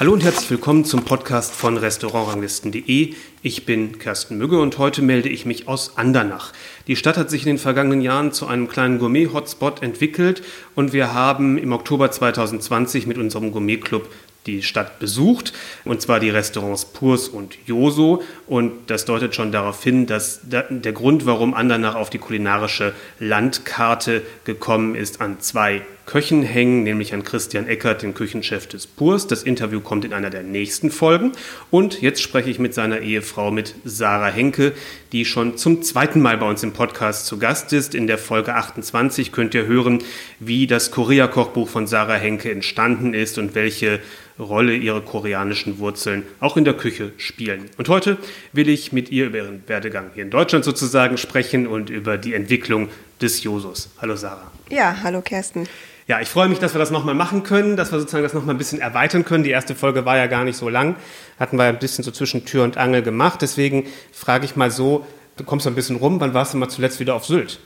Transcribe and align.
Hallo 0.00 0.14
und 0.14 0.24
herzlich 0.24 0.50
willkommen 0.50 0.86
zum 0.86 1.04
Podcast 1.04 1.54
von 1.54 1.76
Restaurantranglisten.de. 1.76 3.14
Ich 3.42 3.66
bin 3.66 3.98
Kersten 3.98 4.38
Mügge 4.38 4.58
und 4.58 4.78
heute 4.78 5.02
melde 5.02 5.28
ich 5.28 5.44
mich 5.44 5.68
aus 5.68 5.98
Andernach. 5.98 6.54
Die 6.86 6.96
Stadt 6.96 7.18
hat 7.18 7.28
sich 7.28 7.42
in 7.42 7.48
den 7.48 7.58
vergangenen 7.58 8.00
Jahren 8.00 8.32
zu 8.32 8.46
einem 8.46 8.66
kleinen 8.66 8.98
Gourmet-Hotspot 8.98 9.82
entwickelt 9.82 10.42
und 10.74 10.94
wir 10.94 11.12
haben 11.12 11.58
im 11.58 11.74
Oktober 11.74 12.10
2020 12.10 13.06
mit 13.06 13.18
unserem 13.18 13.52
Gourmet-Club 13.52 14.10
die 14.46 14.62
Stadt 14.62 15.00
besucht, 15.00 15.52
und 15.84 16.00
zwar 16.00 16.18
die 16.18 16.30
Restaurants 16.30 16.86
Purs 16.86 17.28
und 17.28 17.58
Joso. 17.66 18.22
Und 18.46 18.72
das 18.86 19.04
deutet 19.04 19.34
schon 19.34 19.52
darauf 19.52 19.84
hin, 19.84 20.06
dass 20.06 20.40
der 20.44 20.92
Grund, 20.94 21.26
warum 21.26 21.52
Andernach 21.52 21.94
auf 21.94 22.08
die 22.08 22.16
kulinarische 22.16 22.94
Landkarte 23.18 24.22
gekommen 24.44 24.94
ist, 24.94 25.20
an 25.20 25.40
zwei 25.40 25.82
Köchen 26.06 26.42
hängen, 26.42 26.82
nämlich 26.82 27.14
an 27.14 27.22
Christian 27.22 27.66
Eckert, 27.66 28.02
den 28.02 28.14
Küchenchef 28.14 28.66
des 28.66 28.86
Purs. 28.86 29.26
Das 29.26 29.42
Interview 29.42 29.80
kommt 29.80 30.04
in 30.04 30.12
einer 30.12 30.30
der 30.30 30.42
nächsten 30.42 30.90
Folgen. 30.90 31.32
Und 31.70 32.02
jetzt 32.02 32.20
spreche 32.20 32.50
ich 32.50 32.58
mit 32.58 32.74
seiner 32.74 33.00
Ehefrau, 33.00 33.50
mit 33.50 33.74
Sarah 33.84 34.30
Henke, 34.30 34.72
die 35.12 35.24
schon 35.24 35.56
zum 35.56 35.82
zweiten 35.82 36.20
Mal 36.20 36.38
bei 36.38 36.48
uns 36.48 36.62
im 36.62 36.72
Podcast 36.72 37.26
zu 37.26 37.38
Gast 37.38 37.72
ist. 37.72 37.94
In 37.94 38.06
der 38.06 38.18
Folge 38.18 38.54
28 38.54 39.32
könnt 39.32 39.54
ihr 39.54 39.66
hören, 39.66 40.02
wie 40.38 40.66
das 40.66 40.90
Korea-Kochbuch 40.90 41.68
von 41.68 41.86
Sarah 41.86 42.14
Henke 42.14 42.50
entstanden 42.50 43.14
ist 43.14 43.38
und 43.38 43.54
welche 43.54 44.00
Rolle 44.40 44.74
ihre 44.74 45.02
koreanischen 45.02 45.78
Wurzeln 45.78 46.24
auch 46.40 46.56
in 46.56 46.64
der 46.64 46.74
Küche 46.74 47.12
spielen. 47.18 47.66
Und 47.76 47.88
heute 47.88 48.16
will 48.52 48.68
ich 48.68 48.92
mit 48.92 49.10
ihr 49.10 49.26
über 49.26 49.38
ihren 49.38 49.62
Werdegang 49.66 50.10
hier 50.14 50.24
in 50.24 50.30
Deutschland 50.30 50.64
sozusagen 50.64 51.18
sprechen 51.18 51.66
und 51.66 51.90
über 51.90 52.16
die 52.18 52.34
Entwicklung 52.34 52.88
des 53.20 53.42
Josos. 53.42 53.90
Hallo 54.00 54.16
Sarah. 54.16 54.50
Ja, 54.68 54.96
hallo 55.02 55.20
Kersten. 55.20 55.68
Ja, 56.06 56.20
ich 56.20 56.28
freue 56.28 56.48
mich, 56.48 56.58
dass 56.58 56.74
wir 56.74 56.78
das 56.78 56.90
nochmal 56.90 57.14
machen 57.14 57.44
können, 57.44 57.76
dass 57.76 57.92
wir 57.92 58.00
sozusagen 58.00 58.24
das 58.24 58.34
nochmal 58.34 58.54
ein 58.54 58.58
bisschen 58.58 58.80
erweitern 58.80 59.24
können. 59.24 59.44
Die 59.44 59.50
erste 59.50 59.74
Folge 59.74 60.04
war 60.04 60.16
ja 60.16 60.26
gar 60.26 60.44
nicht 60.44 60.56
so 60.56 60.68
lang, 60.68 60.96
hatten 61.38 61.56
wir 61.56 61.64
ein 61.64 61.78
bisschen 61.78 62.02
so 62.02 62.10
zwischen 62.10 62.44
Tür 62.44 62.64
und 62.64 62.76
Angel 62.76 63.02
gemacht. 63.02 63.42
Deswegen 63.42 63.86
frage 64.12 64.44
ich 64.44 64.56
mal 64.56 64.70
so, 64.70 65.06
du 65.36 65.44
kommst 65.44 65.66
ein 65.66 65.74
bisschen 65.74 65.96
rum, 65.96 66.20
wann 66.20 66.34
warst 66.34 66.54
du 66.54 66.58
mal 66.58 66.68
zuletzt 66.68 66.98
wieder 66.98 67.14
auf 67.14 67.26
Sylt? 67.26 67.60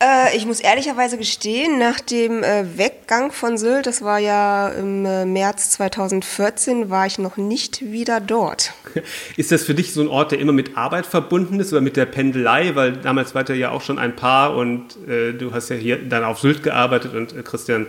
Äh, 0.00 0.36
ich 0.36 0.46
muss 0.46 0.60
ehrlicherweise 0.60 1.18
gestehen, 1.18 1.78
nach 1.78 1.98
dem 2.00 2.44
äh, 2.44 2.78
Weggang 2.78 3.32
von 3.32 3.58
Sylt, 3.58 3.86
das 3.86 4.02
war 4.02 4.18
ja 4.20 4.68
im 4.68 5.04
äh, 5.04 5.24
März 5.24 5.70
2014, 5.70 6.88
war 6.88 7.06
ich 7.06 7.18
noch 7.18 7.36
nicht 7.36 7.90
wieder 7.90 8.20
dort. 8.20 8.74
Ist 9.36 9.50
das 9.50 9.64
für 9.64 9.74
dich 9.74 9.92
so 9.92 10.00
ein 10.00 10.08
Ort, 10.08 10.30
der 10.30 10.38
immer 10.38 10.52
mit 10.52 10.76
Arbeit 10.76 11.04
verbunden 11.04 11.58
ist 11.58 11.72
oder 11.72 11.80
mit 11.80 11.96
der 11.96 12.06
Pendelei? 12.06 12.76
Weil 12.76 12.92
damals 12.92 13.34
wart 13.34 13.48
ihr 13.48 13.56
ja 13.56 13.70
auch 13.70 13.82
schon 13.82 13.98
ein 13.98 14.14
Paar 14.14 14.54
und 14.54 14.96
äh, 15.08 15.32
du 15.32 15.52
hast 15.52 15.68
ja 15.68 15.76
hier 15.76 15.96
dann 15.96 16.22
auf 16.22 16.38
Sylt 16.38 16.62
gearbeitet 16.62 17.14
und 17.14 17.36
äh, 17.36 17.42
Christian 17.42 17.86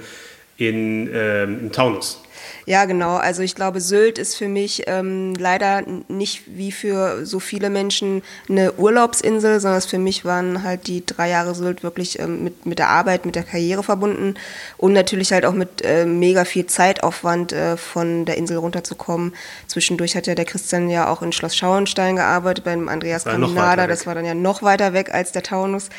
in, 0.57 1.09
ähm, 1.13 1.59
im 1.61 1.71
Taunus. 1.71 2.23
Ja, 2.69 2.85
genau. 2.85 3.15
Also 3.15 3.41
ich 3.41 3.55
glaube, 3.55 3.81
Sylt 3.81 4.19
ist 4.19 4.35
für 4.35 4.47
mich 4.47 4.83
ähm, 4.85 5.33
leider 5.33 5.81
nicht 6.07 6.43
wie 6.45 6.71
für 6.71 7.25
so 7.25 7.39
viele 7.39 7.71
Menschen 7.71 8.21
eine 8.47 8.73
Urlaubsinsel, 8.73 9.59
sondern 9.59 9.81
für 9.81 9.97
mich 9.97 10.23
waren 10.23 10.61
halt 10.61 10.85
die 10.85 11.03
drei 11.03 11.29
Jahre 11.31 11.55
Sylt 11.55 11.81
wirklich 11.81 12.19
ähm, 12.19 12.43
mit, 12.43 12.67
mit 12.67 12.77
der 12.77 12.89
Arbeit, 12.89 13.25
mit 13.25 13.33
der 13.33 13.41
Karriere 13.41 13.81
verbunden 13.81 14.35
und 14.77 14.93
natürlich 14.93 15.31
halt 15.31 15.45
auch 15.45 15.53
mit 15.53 15.83
äh, 15.83 16.05
mega 16.05 16.45
viel 16.45 16.67
Zeitaufwand 16.67 17.53
äh, 17.53 17.75
von 17.75 18.25
der 18.25 18.37
Insel 18.37 18.57
runterzukommen. 18.57 19.33
Zwischendurch 19.65 20.15
hat 20.15 20.27
ja 20.27 20.35
der 20.35 20.45
Christian 20.45 20.91
ja 20.91 21.09
auch 21.09 21.23
in 21.23 21.31
Schloss 21.31 21.55
Schauenstein 21.55 22.17
gearbeitet, 22.17 22.65
beim 22.65 22.87
Andreas 22.87 23.23
Caminada. 23.23 23.87
Das 23.87 24.05
war 24.05 24.13
dann 24.13 24.25
ja 24.25 24.35
noch 24.35 24.61
weiter 24.61 24.93
weg 24.93 25.11
als 25.11 25.31
der 25.31 25.41
Taunus. 25.41 25.89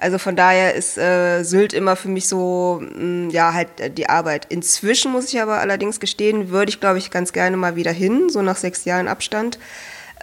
Also 0.00 0.18
von 0.18 0.36
daher 0.36 0.74
ist 0.74 0.96
äh, 0.96 1.42
Sylt 1.42 1.72
immer 1.72 1.96
für 1.96 2.08
mich 2.08 2.28
so, 2.28 2.80
mh, 2.80 3.26
mm, 3.26 3.30
ja, 3.30 3.52
halt 3.52 3.80
äh, 3.80 3.90
die 3.90 4.08
Arbeit. 4.08 4.46
Inzwischen 4.48 5.10
muss 5.10 5.32
ich 5.32 5.42
aber 5.42 5.58
allerdings 5.58 5.98
gestehen, 5.98 6.50
würde 6.50 6.70
ich, 6.70 6.78
glaube 6.78 6.98
ich, 6.98 7.10
ganz 7.10 7.32
gerne 7.32 7.56
mal 7.56 7.74
wieder 7.74 7.90
hin, 7.90 8.30
so 8.30 8.40
nach 8.40 8.56
sechs 8.56 8.84
Jahren 8.84 9.08
Abstand, 9.08 9.58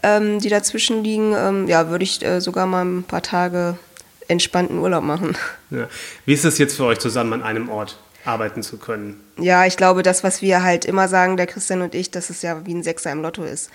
ähm, 0.02 0.40
die 0.40 0.48
dazwischen 0.50 1.04
liegen. 1.04 1.34
Ähm, 1.36 1.68
ja, 1.68 1.90
würde 1.90 2.06
ich 2.06 2.24
äh, 2.26 2.40
sogar 2.40 2.66
mal 2.68 2.86
ein 2.86 3.04
paar 3.04 3.22
Tage 3.22 3.78
entspannten 4.30 4.80
Urlaub 4.80 5.04
machen. 5.04 5.38
Ja. 5.72 5.90
Wie 6.26 6.34
ist 6.34 6.46
es 6.46 6.60
jetzt 6.60 6.78
für 6.78 6.86
euch 6.86 7.00
zusammen 7.00 7.34
an 7.34 7.44
einem 7.44 7.70
Ort? 7.70 7.98
arbeiten 8.24 8.64
zu 8.64 8.78
können. 8.78 9.24
Ja, 9.38 9.66
ich 9.66 9.78
glaube, 9.78 10.02
das, 10.02 10.24
was 10.24 10.42
wir 10.42 10.64
halt 10.64 10.86
immer 10.86 11.08
sagen, 11.08 11.38
der 11.38 11.46
Christian 11.46 11.84
und 11.84 11.94
ich, 11.94 12.10
dass 12.10 12.32
es 12.32 12.42
ja 12.42 12.66
wie 12.66 12.74
ein 12.74 12.82
Sechser 12.82 13.12
im 13.12 13.22
Lotto 13.22 13.44
ist 13.44 13.70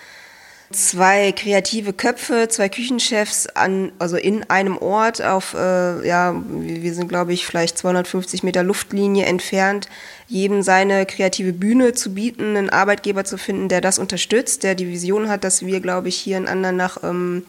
zwei 0.73 1.33
kreative 1.33 1.93
Köpfe, 1.93 2.47
zwei 2.49 2.69
Küchenchefs 2.69 3.49
an, 3.49 3.91
also 3.99 4.17
in 4.17 4.49
einem 4.49 4.79
Ort 4.79 5.21
auf, 5.21 5.55
äh, 5.55 6.07
ja, 6.07 6.41
wir 6.49 6.95
sind 6.95 7.09
glaube 7.09 7.33
ich 7.33 7.45
vielleicht 7.45 7.77
250 7.77 8.45
Meter 8.45 8.63
Luftlinie 8.63 9.27
entfernt, 9.27 9.89
jedem 10.29 10.63
seine 10.63 11.07
kreative 11.07 11.53
Bühne 11.53 11.93
zu 11.93 12.15
bieten, 12.15 12.57
einen 12.57 12.71
Arbeitgeber 12.71 13.25
zu 13.25 13.37
finden, 13.37 13.69
der 13.69 13.81
das 13.81 13.99
unterstützt, 13.99 14.63
der 14.63 14.77
die 14.77 14.89
Vision 14.89 15.29
hat, 15.29 15.43
dass 15.43 15.67
wir 15.67 15.81
glaube 15.81 16.09
ich 16.09 16.17
hier 16.17 16.37
in 16.37 16.47
Andernach 16.47 16.99
ähm, 17.03 17.45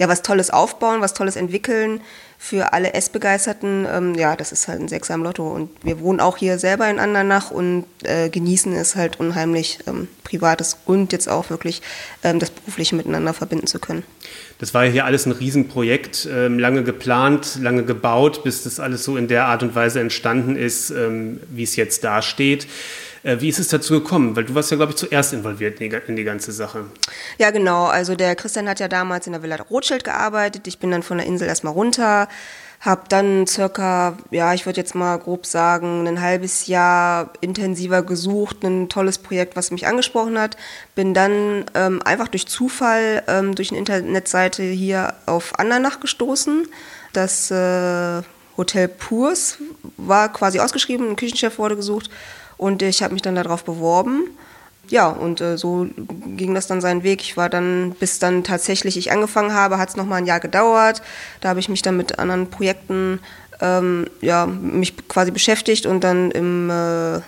ja 0.00 0.08
was 0.08 0.22
Tolles 0.22 0.50
aufbauen, 0.50 1.02
was 1.02 1.14
Tolles 1.14 1.36
entwickeln 1.36 2.00
für 2.38 2.72
alle 2.72 2.94
Essbegeisterten, 2.94 3.86
ähm, 3.92 4.14
ja, 4.14 4.34
das 4.34 4.50
ist 4.50 4.66
halt 4.66 4.80
ein 4.80 4.88
Sechser 4.88 5.18
Lotto. 5.18 5.46
Und 5.46 5.68
wir 5.82 6.00
wohnen 6.00 6.20
auch 6.20 6.38
hier 6.38 6.58
selber 6.58 6.88
in 6.88 6.98
Andernach 6.98 7.50
und 7.50 7.84
äh, 8.02 8.30
genießen 8.30 8.72
es 8.72 8.96
halt 8.96 9.20
unheimlich, 9.20 9.78
ähm, 9.86 10.08
Privates 10.24 10.78
und 10.86 11.12
jetzt 11.12 11.28
auch 11.28 11.50
wirklich 11.50 11.82
ähm, 12.24 12.38
das 12.38 12.50
Berufliche 12.50 12.96
miteinander 12.96 13.34
verbinden 13.34 13.66
zu 13.66 13.78
können. 13.78 14.02
Das 14.58 14.72
war 14.72 14.86
ja 14.86 14.90
hier 14.90 15.04
alles 15.04 15.26
ein 15.26 15.32
Riesenprojekt, 15.32 16.26
ähm, 16.32 16.58
lange 16.58 16.82
geplant, 16.82 17.58
lange 17.60 17.84
gebaut, 17.84 18.42
bis 18.42 18.64
das 18.64 18.80
alles 18.80 19.04
so 19.04 19.18
in 19.18 19.28
der 19.28 19.44
Art 19.44 19.62
und 19.62 19.74
Weise 19.74 20.00
entstanden 20.00 20.56
ist, 20.56 20.88
ähm, 20.88 21.40
wie 21.50 21.64
es 21.64 21.76
jetzt 21.76 22.04
dasteht. 22.04 22.66
Äh, 23.22 23.40
wie 23.40 23.48
ist 23.48 23.58
es 23.58 23.68
dazu 23.68 23.94
gekommen? 23.94 24.34
Weil 24.34 24.44
du 24.44 24.54
warst 24.54 24.70
ja, 24.70 24.76
glaube 24.76 24.92
ich, 24.92 24.96
zuerst 24.96 25.32
involviert 25.32 25.80
in 25.80 26.16
die 26.16 26.24
ganze 26.24 26.52
Sache. 26.52 26.86
Ja, 27.38 27.50
genau. 27.50 27.86
Also 27.86 28.14
der 28.14 28.34
Christian 28.34 28.68
hat 28.68 28.80
ja 28.80 28.88
damals 28.88 29.26
in 29.26 29.32
der 29.32 29.42
Villa 29.42 29.56
Rothschild 29.56 30.04
gearbeitet. 30.04 30.66
Ich 30.66 30.78
bin 30.78 30.90
dann 30.90 31.02
von 31.02 31.18
der 31.18 31.26
Insel 31.26 31.48
erstmal 31.48 31.74
runter, 31.74 32.28
habe 32.80 33.02
dann 33.10 33.46
circa, 33.46 34.16
ja, 34.30 34.54
ich 34.54 34.64
würde 34.64 34.80
jetzt 34.80 34.94
mal 34.94 35.18
grob 35.18 35.44
sagen, 35.44 36.08
ein 36.08 36.22
halbes 36.22 36.66
Jahr 36.66 37.30
intensiver 37.42 38.02
gesucht, 38.02 38.64
ein 38.64 38.88
tolles 38.88 39.18
Projekt, 39.18 39.54
was 39.54 39.70
mich 39.70 39.86
angesprochen 39.86 40.38
hat. 40.38 40.56
Bin 40.94 41.12
dann 41.12 41.66
ähm, 41.74 42.00
einfach 42.02 42.28
durch 42.28 42.46
Zufall 42.46 43.22
ähm, 43.28 43.54
durch 43.54 43.70
eine 43.70 43.78
Internetseite 43.78 44.62
hier 44.62 45.14
auf 45.26 45.58
Andernach 45.58 46.00
gestoßen. 46.00 46.66
Das 47.12 47.50
äh, 47.50 48.22
Hotel 48.56 48.88
Purs 48.88 49.58
war 49.98 50.32
quasi 50.32 50.60
ausgeschrieben, 50.60 51.10
ein 51.10 51.16
Küchenchef 51.16 51.58
wurde 51.58 51.76
gesucht 51.76 52.08
und 52.60 52.82
ich 52.82 53.02
habe 53.02 53.14
mich 53.14 53.22
dann 53.22 53.36
darauf 53.36 53.64
beworben. 53.64 54.24
Ja, 54.88 55.08
und 55.08 55.40
äh, 55.40 55.56
so 55.56 55.86
ging 56.36 56.52
das 56.52 56.66
dann 56.66 56.82
seinen 56.82 57.02
Weg. 57.02 57.22
Ich 57.22 57.38
war 57.38 57.48
dann, 57.48 57.96
bis 57.98 58.18
dann 58.18 58.44
tatsächlich 58.44 58.98
ich 58.98 59.10
angefangen 59.10 59.54
habe, 59.54 59.78
hat 59.78 59.88
es 59.88 59.96
nochmal 59.96 60.18
ein 60.18 60.26
Jahr 60.26 60.40
gedauert. 60.40 61.00
Da 61.40 61.48
habe 61.48 61.60
ich 61.60 61.70
mich 61.70 61.80
dann 61.80 61.96
mit 61.96 62.18
anderen 62.18 62.50
Projekten 62.50 63.20
ähm, 63.62 64.08
ja, 64.20 64.44
mich 64.46 65.08
quasi 65.08 65.30
beschäftigt 65.30 65.86
und 65.86 66.04
dann 66.04 66.30
im 66.32 66.68
äh, 66.68 67.20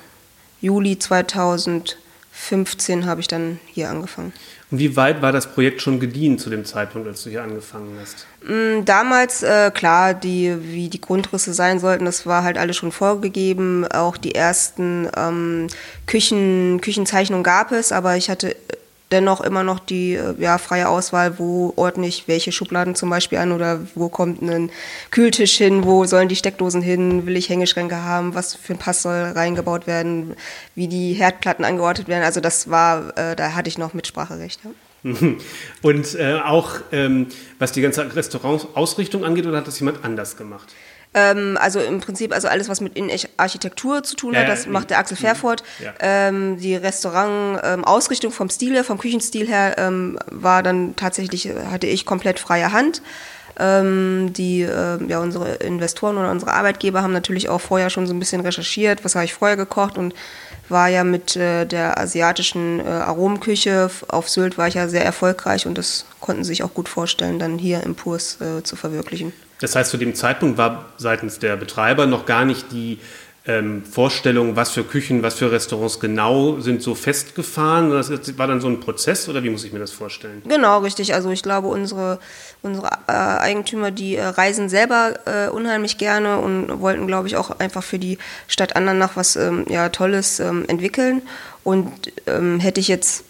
Juli 0.60 0.98
2015 0.98 3.06
habe 3.06 3.22
ich 3.22 3.28
dann 3.28 3.58
hier 3.66 3.88
angefangen. 3.88 4.34
Wie 4.74 4.96
weit 4.96 5.20
war 5.20 5.32
das 5.32 5.52
Projekt 5.52 5.82
schon 5.82 6.00
gediehen 6.00 6.38
zu 6.38 6.48
dem 6.48 6.64
Zeitpunkt, 6.64 7.06
als 7.06 7.22
du 7.22 7.28
hier 7.28 7.42
angefangen 7.42 7.94
hast? 8.00 8.26
Mm, 8.42 8.86
damals, 8.86 9.42
äh, 9.42 9.70
klar, 9.70 10.14
die, 10.14 10.56
wie 10.62 10.88
die 10.88 11.00
Grundrisse 11.00 11.52
sein 11.52 11.78
sollten, 11.78 12.06
das 12.06 12.24
war 12.24 12.42
halt 12.42 12.56
alles 12.56 12.76
schon 12.76 12.90
vorgegeben. 12.90 13.86
Auch 13.86 14.16
die 14.16 14.34
ersten 14.34 15.10
ähm, 15.14 15.66
Küchen, 16.06 16.80
Küchenzeichnungen 16.80 17.44
gab 17.44 17.70
es, 17.70 17.92
aber 17.92 18.16
ich 18.16 18.30
hatte 18.30 18.56
dennoch 19.12 19.40
immer 19.40 19.62
noch 19.62 19.78
die 19.78 20.14
äh, 20.14 20.34
ja, 20.38 20.58
freie 20.58 20.88
Auswahl, 20.88 21.38
wo 21.38 21.72
ordne 21.76 22.06
ich 22.06 22.26
welche 22.26 22.52
Schubladen 22.52 22.94
zum 22.94 23.10
Beispiel 23.10 23.38
an 23.38 23.52
oder 23.52 23.80
wo 23.94 24.08
kommt 24.08 24.42
ein 24.42 24.70
Kühltisch 25.10 25.56
hin, 25.56 25.84
wo 25.84 26.04
sollen 26.04 26.28
die 26.28 26.36
Steckdosen 26.36 26.82
hin, 26.82 27.26
will 27.26 27.36
ich 27.36 27.48
Hängeschränke 27.48 28.02
haben, 28.02 28.34
was 28.34 28.54
für 28.54 28.74
ein 28.74 28.78
Pass 28.78 29.02
soll 29.02 29.32
reingebaut 29.34 29.86
werden, 29.86 30.34
wie 30.74 30.88
die 30.88 31.12
Herdplatten 31.12 31.64
angeordnet 31.64 32.08
werden. 32.08 32.24
Also 32.24 32.40
das 32.40 32.70
war, 32.70 33.16
äh, 33.16 33.36
da 33.36 33.54
hatte 33.54 33.68
ich 33.68 33.78
noch 33.78 33.94
Mitspracherecht. 33.94 34.60
Ja. 34.64 34.70
Und 35.82 36.14
äh, 36.14 36.38
auch 36.44 36.76
ähm, 36.92 37.26
was 37.58 37.72
die 37.72 37.80
ganze 37.80 38.14
Restaurantsausrichtung 38.14 39.24
angeht, 39.24 39.46
oder 39.46 39.58
hat 39.58 39.66
das 39.66 39.78
jemand 39.80 40.04
anders 40.04 40.36
gemacht? 40.36 40.72
Ähm, 41.14 41.58
also 41.60 41.78
im 41.80 42.00
Prinzip, 42.00 42.32
also 42.32 42.48
alles, 42.48 42.68
was 42.68 42.80
mit 42.80 42.96
Innenarchitektur 42.96 44.02
zu 44.02 44.16
tun 44.16 44.34
hat, 44.34 44.44
ja, 44.44 44.48
das 44.48 44.66
macht 44.66 44.90
der 44.90 44.98
Axel 44.98 45.16
Fairford. 45.16 45.62
Ja. 45.82 45.92
Ähm, 46.00 46.58
die 46.58 46.74
Restaurant-Ausrichtung 46.74 48.30
ähm, 48.30 48.36
vom 48.36 48.48
Stil 48.48 48.72
her, 48.72 48.84
vom 48.84 48.98
Küchenstil 48.98 49.46
her, 49.46 49.74
ähm, 49.78 50.18
war 50.30 50.62
dann 50.62 50.96
tatsächlich, 50.96 51.50
hatte 51.70 51.86
ich 51.86 52.06
komplett 52.06 52.38
freie 52.38 52.72
Hand. 52.72 53.02
Ähm, 53.58 54.32
die, 54.32 54.62
äh, 54.62 55.04
ja, 55.06 55.20
unsere 55.20 55.56
Investoren 55.56 56.16
oder 56.16 56.30
unsere 56.30 56.54
Arbeitgeber 56.54 57.02
haben 57.02 57.12
natürlich 57.12 57.50
auch 57.50 57.60
vorher 57.60 57.90
schon 57.90 58.06
so 58.06 58.14
ein 58.14 58.18
bisschen 58.18 58.40
recherchiert, 58.40 59.04
was 59.04 59.14
habe 59.14 59.26
ich 59.26 59.34
vorher 59.34 59.58
gekocht 59.58 59.98
und 59.98 60.14
war 60.70 60.88
ja 60.88 61.04
mit 61.04 61.36
äh, 61.36 61.66
der 61.66 61.98
asiatischen 61.98 62.80
äh, 62.80 62.84
Aromenküche 62.84 63.90
auf 64.08 64.28
Sylt 64.30 64.56
war 64.56 64.68
ich 64.68 64.74
ja 64.74 64.88
sehr 64.88 65.04
erfolgreich 65.04 65.66
und 65.66 65.76
das 65.76 66.06
konnten 66.20 66.44
sie 66.44 66.48
sich 66.48 66.62
auch 66.62 66.72
gut 66.72 66.88
vorstellen, 66.88 67.38
dann 67.38 67.58
hier 67.58 67.82
im 67.82 67.94
Purs 67.94 68.40
äh, 68.40 68.62
zu 68.62 68.74
verwirklichen. 68.74 69.34
Das 69.62 69.76
heißt, 69.76 69.90
zu 69.90 69.96
dem 69.96 70.14
Zeitpunkt 70.14 70.58
war 70.58 70.86
seitens 70.98 71.38
der 71.38 71.56
Betreiber 71.56 72.06
noch 72.06 72.26
gar 72.26 72.44
nicht 72.44 72.72
die 72.72 72.98
ähm, 73.44 73.84
Vorstellungen, 73.84 74.54
was 74.54 74.70
für 74.70 74.84
Küchen, 74.84 75.22
was 75.22 75.34
für 75.34 75.50
Restaurants 75.50 75.98
genau 75.98 76.60
sind 76.60 76.82
so 76.82 76.94
festgefahren? 76.94 77.90
Das 77.90 78.10
war 78.38 78.46
dann 78.46 78.60
so 78.60 78.68
ein 78.68 78.80
Prozess 78.80 79.28
oder 79.28 79.42
wie 79.42 79.50
muss 79.50 79.64
ich 79.64 79.72
mir 79.72 79.78
das 79.78 79.90
vorstellen? 79.90 80.42
Genau, 80.46 80.78
richtig. 80.78 81.14
Also 81.14 81.30
ich 81.30 81.42
glaube, 81.42 81.68
unsere, 81.68 82.18
unsere 82.62 82.88
äh, 83.08 83.12
Eigentümer, 83.12 83.90
die 83.90 84.16
äh, 84.16 84.24
reisen 84.24 84.68
selber 84.68 85.14
äh, 85.26 85.48
unheimlich 85.48 85.98
gerne 85.98 86.38
und 86.38 86.80
wollten, 86.80 87.06
glaube 87.06 87.28
ich, 87.28 87.36
auch 87.36 87.58
einfach 87.58 87.82
für 87.82 87.98
die 87.98 88.18
Stadt 88.48 88.76
Andernach 88.76 89.16
was 89.16 89.36
ähm, 89.36 89.64
ja, 89.68 89.88
Tolles 89.88 90.38
ähm, 90.40 90.64
entwickeln. 90.68 91.22
Und 91.64 92.12
ähm, 92.26 92.58
hätte 92.58 92.80
ich 92.80 92.88
jetzt 92.88 93.24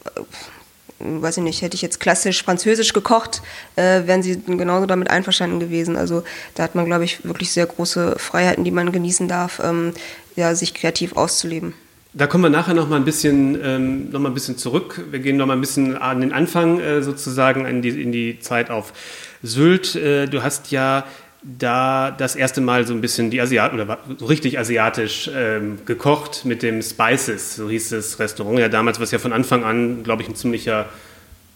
weiß 1.03 1.39
ich 1.39 1.43
nicht, 1.43 1.63
hätte 1.63 1.75
ich 1.75 1.83
jetzt 1.83 2.01
klassisch 2.01 2.43
französisch 2.43 2.93
gekocht, 2.93 3.43
äh, 3.77 4.07
wären 4.07 4.23
sie 4.23 4.41
genauso 4.47 4.87
damit 4.87 5.11
einverstanden 5.11 5.61
gewesen. 5.61 5.97
Also 5.97 6.23
da 6.55 6.63
hat 6.63 6.75
man, 6.75 6.87
glaube 6.87 7.05
ich, 7.05 7.25
wirklich 7.25 7.51
sehr 7.53 7.67
große 7.67 8.17
Freiheiten, 8.19 8.65
die 8.65 8.71
man 8.71 8.93
genießen 8.93 9.29
darf, 9.29 9.61
ähm, 9.63 9.93
ja, 10.37 10.55
sich 10.55 10.75
kreativ 10.75 11.17
auszuleben. 11.17 11.75
Da 12.15 12.27
kommen 12.27 12.45
wir 12.45 12.51
nachher 12.51 12.75
noch 12.75 12.91
mal 12.91 12.97
ein 12.97 13.07
bisschen, 13.07 13.59
ähm, 13.65 14.11
noch 14.11 14.21
mal 14.21 14.29
ein 14.29 14.35
bisschen 14.35 14.59
zurück. 14.59 15.03
Wir 15.11 15.21
gehen 15.21 15.39
noch 15.39 15.47
mal 15.47 15.55
ein 15.55 15.63
bisschen 15.63 15.97
an 15.97 16.21
den 16.21 16.33
Anfang 16.33 16.79
äh, 16.79 17.03
sozusagen, 17.03 17.65
in 17.65 17.81
die, 17.81 18.03
in 18.03 18.13
die 18.13 18.39
Zeit 18.39 18.71
auf 18.71 18.93
Sylt. 19.43 19.97
Äh, 19.97 20.27
du 20.27 20.43
hast 20.43 20.71
ja 20.71 21.07
da 21.43 22.11
das 22.11 22.37
erste 22.37 22.61
Mal 22.61 22.87
so 22.87 22.95
ein 22.95 23.01
bisschen 23.01 23.31
die 23.31 23.41
Asiat 23.41 23.73
oder 23.73 23.99
so 24.17 24.27
richtig 24.27 24.59
asiatisch 24.59 25.31
ähm, 25.35 25.79
gekocht 25.85 26.45
mit 26.45 26.63
dem 26.63 26.83
Spices, 26.83 27.57
so 27.57 27.69
hieß 27.69 27.91
das 27.91 28.19
Restaurant 28.19 28.59
ja 28.59 28.69
damals, 28.69 29.01
was 29.01 29.11
ja 29.11 29.19
von 29.19 29.33
Anfang 29.33 29.65
an, 29.65 30.05
glaube 30.05 30.23
ich, 30.23 30.29
ein 30.29 30.37
ziemlicher 30.37 30.87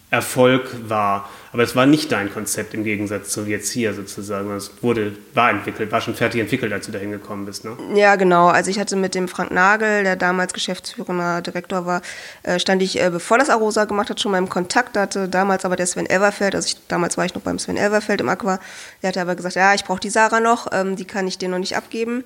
Erfolg 0.09 0.69
war. 0.87 1.29
Aber 1.51 1.63
es 1.63 1.75
war 1.75 1.85
nicht 1.85 2.13
dein 2.13 2.31
Konzept 2.31 2.73
im 2.73 2.85
Gegensatz 2.85 3.29
zu 3.29 3.43
jetzt 3.45 3.71
hier 3.71 3.93
sozusagen. 3.93 4.51
Es 4.51 4.71
wurde, 4.81 5.17
war 5.33 5.49
entwickelt, 5.49 5.91
war 5.91 5.99
schon 5.99 6.15
fertig 6.15 6.39
entwickelt, 6.39 6.71
als 6.71 6.85
du 6.85 6.93
da 6.93 6.99
hingekommen 6.99 7.45
bist, 7.45 7.65
ne? 7.65 7.75
Ja, 7.93 8.15
genau. 8.15 8.47
Also 8.47 8.71
ich 8.71 8.79
hatte 8.79 8.95
mit 8.95 9.15
dem 9.15 9.27
Frank 9.27 9.51
Nagel, 9.51 10.03
der 10.03 10.15
damals 10.15 10.53
geschäftsführender 10.53 11.41
Direktor 11.41 11.85
war, 11.85 12.01
äh, 12.43 12.57
stand 12.57 12.81
ich, 12.81 13.01
äh, 13.01 13.09
bevor 13.09 13.37
das 13.37 13.49
Arosa 13.49 13.83
gemacht 13.83 14.09
hat, 14.09 14.21
schon 14.21 14.31
mal 14.31 14.37
im 14.37 14.49
Kontakt. 14.49 14.95
Hatte 14.95 15.27
damals 15.27 15.65
aber 15.65 15.75
der 15.75 15.87
Sven 15.87 16.09
Everfeld, 16.09 16.55
also 16.55 16.67
ich, 16.67 16.87
damals 16.87 17.17
war 17.17 17.25
ich 17.25 17.35
noch 17.35 17.41
beim 17.41 17.59
Sven 17.59 17.75
Everfeld 17.75 18.21
im 18.21 18.29
Aqua, 18.29 18.59
der 19.01 19.09
hatte 19.09 19.21
aber 19.21 19.35
gesagt, 19.35 19.55
ja, 19.55 19.73
ich 19.73 19.83
brauche 19.83 19.99
die 19.99 20.09
Sarah 20.09 20.39
noch, 20.39 20.67
ähm, 20.71 20.95
die 20.95 21.05
kann 21.05 21.27
ich 21.27 21.37
dir 21.37 21.49
noch 21.49 21.59
nicht 21.59 21.75
abgeben 21.75 22.23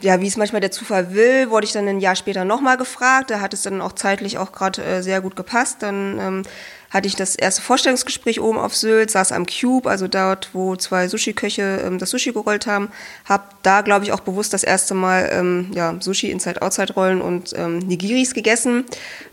ja, 0.00 0.20
wie 0.20 0.28
es 0.28 0.36
manchmal 0.36 0.60
der 0.60 0.70
Zufall 0.70 1.12
will, 1.12 1.50
wurde 1.50 1.66
ich 1.66 1.72
dann 1.72 1.88
ein 1.88 2.00
Jahr 2.00 2.14
später 2.14 2.44
nochmal 2.44 2.76
gefragt. 2.76 3.30
Da 3.30 3.40
hat 3.40 3.52
es 3.52 3.62
dann 3.62 3.80
auch 3.80 3.92
zeitlich 3.92 4.38
auch 4.38 4.52
gerade 4.52 4.82
äh, 4.84 5.02
sehr 5.02 5.20
gut 5.20 5.34
gepasst. 5.34 5.82
Dann 5.82 6.18
ähm, 6.20 6.42
hatte 6.90 7.06
ich 7.06 7.16
das 7.16 7.34
erste 7.36 7.62
Vorstellungsgespräch 7.62 8.40
oben 8.40 8.58
auf 8.58 8.74
Sylt, 8.74 9.10
saß 9.10 9.32
am 9.32 9.46
Cube, 9.46 9.88
also 9.88 10.08
dort, 10.08 10.50
wo 10.54 10.74
zwei 10.76 11.08
Sushi-Köche 11.08 11.82
ähm, 11.84 11.98
das 11.98 12.10
Sushi 12.10 12.32
gerollt 12.32 12.66
haben. 12.66 12.88
Hab 13.26 13.62
da, 13.62 13.82
glaube 13.82 14.04
ich, 14.04 14.12
auch 14.12 14.20
bewusst 14.20 14.52
das 14.52 14.64
erste 14.64 14.94
Mal 14.94 15.28
ähm, 15.32 15.70
ja, 15.74 15.94
Sushi 16.00 16.30
Inside-Outside-Rollen 16.30 17.20
und 17.20 17.52
ähm, 17.56 17.78
Nigiris 17.78 18.32
gegessen. 18.34 18.84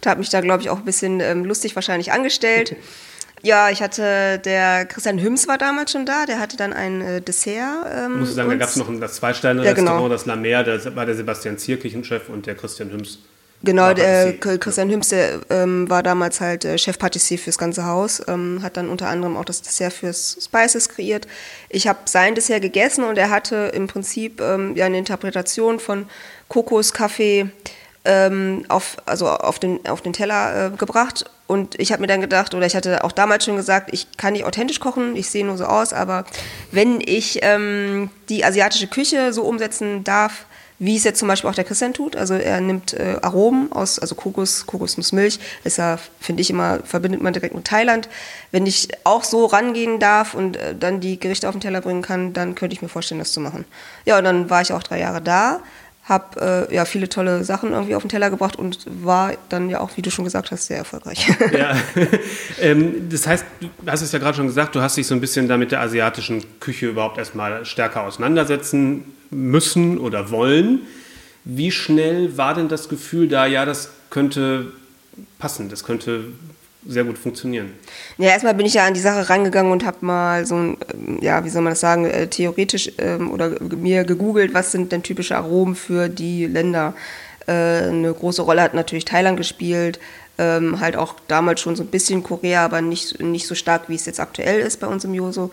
Da 0.01 0.09
habe 0.11 0.19
mich 0.19 0.29
da, 0.29 0.41
glaube 0.41 0.63
ich, 0.63 0.69
auch 0.69 0.79
ein 0.79 0.85
bisschen 0.85 1.21
ähm, 1.21 1.45
lustig 1.45 1.75
wahrscheinlich 1.75 2.11
angestellt. 2.11 2.75
Ja, 3.41 3.69
ich 3.69 3.83
hatte, 3.83 4.39
der 4.43 4.87
Christian 4.87 5.21
Hüms 5.21 5.47
war 5.47 5.59
damals 5.59 5.91
schon 5.91 6.07
da, 6.07 6.25
der 6.25 6.39
hatte 6.39 6.57
dann 6.57 6.73
ein 6.73 7.01
äh, 7.01 7.21
Dessert. 7.21 7.85
Ähm, 7.93 8.19
Muss 8.21 8.29
ich 8.29 8.35
sagen, 8.35 8.49
da 8.49 8.55
gab 8.55 8.69
es 8.69 8.75
noch 8.75 8.87
das 8.99 9.17
Zwei-Sterne-Restaurant, 9.17 9.87
ja, 9.87 9.97
genau. 9.97 10.09
das 10.09 10.25
La 10.25 10.35
Mer, 10.35 10.63
da 10.63 10.95
war 10.95 11.05
der 11.05 11.13
Sebastian 11.13 11.59
Zier, 11.59 11.79
Küchenchef, 11.79 12.27
und 12.29 12.47
der 12.47 12.55
Christian 12.55 12.91
Hüms. 12.91 13.19
Genau, 13.63 13.93
der 13.93 14.33
Christian 14.37 14.91
Hüms, 14.91 15.09
der 15.09 15.39
ähm, 15.49 15.89
war 15.89 16.03
damals 16.03 16.39
halt 16.39 16.65
äh, 16.65 16.77
Chef-Patissier 16.77 17.39
fürs 17.39 17.57
ganze 17.57 17.85
Haus, 17.85 18.21
ähm, 18.27 18.59
hat 18.61 18.77
dann 18.77 18.89
unter 18.89 19.07
anderem 19.07 19.37
auch 19.37 19.45
das 19.45 19.61
Dessert 19.61 19.93
fürs 19.93 20.37
Spices 20.43 20.89
kreiert. 20.89 21.27
Ich 21.69 21.87
habe 21.87 21.99
sein 22.05 22.35
Dessert 22.35 22.61
gegessen 22.61 23.03
und 23.05 23.17
er 23.17 23.31
hatte 23.31 23.71
im 23.73 23.87
Prinzip 23.87 24.39
ähm, 24.39 24.75
ja 24.75 24.85
eine 24.85 24.99
Interpretation 24.99 25.79
von 25.79 26.07
Kokos, 26.47 26.93
Kaffee, 26.93 27.49
ähm, 28.05 28.65
auf, 28.69 28.97
also 29.05 29.27
auf, 29.27 29.59
den, 29.59 29.85
auf 29.87 30.01
den 30.01 30.13
Teller 30.13 30.67
äh, 30.67 30.77
gebracht. 30.77 31.25
Und 31.47 31.79
ich 31.79 31.91
habe 31.91 32.01
mir 32.01 32.07
dann 32.07 32.21
gedacht, 32.21 32.53
oder 32.53 32.65
ich 32.65 32.75
hatte 32.75 33.03
auch 33.03 33.11
damals 33.11 33.45
schon 33.45 33.55
gesagt, 33.55 33.89
ich 33.93 34.17
kann 34.17 34.33
nicht 34.33 34.45
authentisch 34.45 34.79
kochen, 34.79 35.15
ich 35.15 35.29
sehe 35.29 35.45
nur 35.45 35.57
so 35.57 35.65
aus, 35.65 35.93
aber 35.93 36.25
wenn 36.71 37.01
ich 37.01 37.39
ähm, 37.41 38.09
die 38.29 38.45
asiatische 38.45 38.87
Küche 38.87 39.33
so 39.33 39.43
umsetzen 39.43 40.03
darf, 40.03 40.45
wie 40.79 40.97
es 40.97 41.03
jetzt 41.03 41.19
zum 41.19 41.27
Beispiel 41.27 41.49
auch 41.49 41.55
der 41.55 41.63
Christian 41.63 41.93
tut. 41.93 42.15
Also 42.15 42.33
er 42.33 42.59
nimmt 42.61 42.93
äh, 42.93 43.17
Aromen 43.21 43.71
aus, 43.71 43.99
also 43.99 44.15
Kokos, 44.15 44.65
Kokosnussmilch, 44.65 45.39
ist 45.63 45.77
ja, 45.77 45.97
finde 46.19 46.41
ich 46.41 46.49
immer, 46.49 46.79
verbindet 46.83 47.21
man 47.21 47.33
direkt 47.33 47.55
mit 47.55 47.65
Thailand. 47.65 48.09
Wenn 48.51 48.65
ich 48.65 48.89
auch 49.03 49.23
so 49.23 49.45
rangehen 49.45 49.99
darf 49.99 50.33
und 50.33 50.57
äh, 50.57 50.75
dann 50.75 50.99
die 50.99 51.19
Gerichte 51.19 51.47
auf 51.47 51.55
den 51.55 51.61
Teller 51.61 51.81
bringen 51.81 52.01
kann, 52.01 52.33
dann 52.33 52.55
könnte 52.55 52.73
ich 52.73 52.81
mir 52.81 52.89
vorstellen, 52.89 53.19
das 53.19 53.31
zu 53.31 53.39
machen. 53.39 53.65
Ja, 54.05 54.17
und 54.17 54.25
dann 54.25 54.49
war 54.49 54.61
ich 54.61 54.73
auch 54.73 54.83
drei 54.83 54.99
Jahre 54.99 55.21
da, 55.21 55.61
habe 56.03 56.67
äh, 56.69 56.75
ja 56.75 56.85
viele 56.85 57.09
tolle 57.09 57.43
Sachen 57.43 57.71
irgendwie 57.71 57.95
auf 57.95 58.03
den 58.03 58.09
Teller 58.09 58.29
gebracht 58.29 58.57
und 58.57 58.85
war 58.85 59.33
dann 59.49 59.69
ja 59.69 59.79
auch, 59.79 59.89
wie 59.95 60.03
du 60.03 60.11
schon 60.11 60.23
gesagt 60.23 60.51
hast, 60.51 60.67
sehr 60.67 60.77
erfolgreich. 60.77 61.27
Ja, 61.57 61.75
ähm, 62.61 63.09
das 63.09 63.25
heißt, 63.25 63.45
du 63.59 63.69
hast 63.87 64.01
es 64.01 64.11
ja 64.11 64.19
gerade 64.19 64.37
schon 64.37 64.47
gesagt, 64.47 64.75
du 64.75 64.81
hast 64.81 64.97
dich 64.97 65.07
so 65.07 65.15
ein 65.15 65.21
bisschen 65.21 65.47
da 65.47 65.57
mit 65.57 65.71
der 65.71 65.81
asiatischen 65.81 66.59
Küche 66.59 66.87
überhaupt 66.87 67.17
erstmal 67.17 67.65
stärker 67.65 68.03
auseinandersetzen 68.03 69.15
müssen 69.35 69.97
oder 69.97 70.31
wollen. 70.31 70.81
Wie 71.43 71.71
schnell 71.71 72.37
war 72.37 72.55
denn 72.55 72.69
das 72.69 72.89
Gefühl 72.89 73.27
da, 73.27 73.45
ja, 73.45 73.65
das 73.65 73.91
könnte 74.09 74.71
passen, 75.37 75.69
das 75.69 75.83
könnte 75.83 76.25
sehr 76.87 77.03
gut 77.03 77.17
funktionieren. 77.17 77.73
Ja, 78.17 78.29
erstmal 78.29 78.53
bin 78.53 78.65
ich 78.65 78.75
ja 78.75 78.85
an 78.85 78.93
die 78.93 78.99
Sache 78.99 79.29
rangegangen 79.29 79.71
und 79.71 79.85
habe 79.85 79.97
mal 80.01 80.45
so 80.45 80.55
ein, 80.55 80.77
ähm, 80.93 81.19
ja, 81.21 81.43
wie 81.43 81.49
soll 81.49 81.61
man 81.61 81.71
das 81.71 81.79
sagen, 81.79 82.05
äh, 82.05 82.27
theoretisch 82.27 82.91
ähm, 82.97 83.31
oder 83.31 83.59
mir 83.75 84.03
gegoogelt, 84.03 84.53
was 84.53 84.71
sind 84.71 84.91
denn 84.91 85.03
typische 85.03 85.35
Aromen 85.35 85.75
für 85.75 86.09
die 86.09 86.45
Länder. 86.45 86.93
Äh, 87.47 87.51
eine 87.51 88.13
große 88.13 88.41
Rolle 88.41 88.61
hat 88.61 88.73
natürlich 88.73 89.05
Thailand 89.05 89.37
gespielt, 89.37 89.99
ähm, 90.37 90.79
halt 90.79 90.95
auch 90.95 91.15
damals 91.27 91.61
schon 91.61 91.75
so 91.75 91.83
ein 91.83 91.87
bisschen 91.89 92.23
Korea, 92.23 92.63
aber 92.63 92.81
nicht, 92.81 93.19
nicht 93.21 93.47
so 93.47 93.55
stark, 93.55 93.89
wie 93.89 93.95
es 93.95 94.05
jetzt 94.05 94.19
aktuell 94.19 94.59
ist 94.59 94.79
bei 94.79 94.87
uns 94.87 95.03
im 95.05 95.13
Joso. 95.13 95.51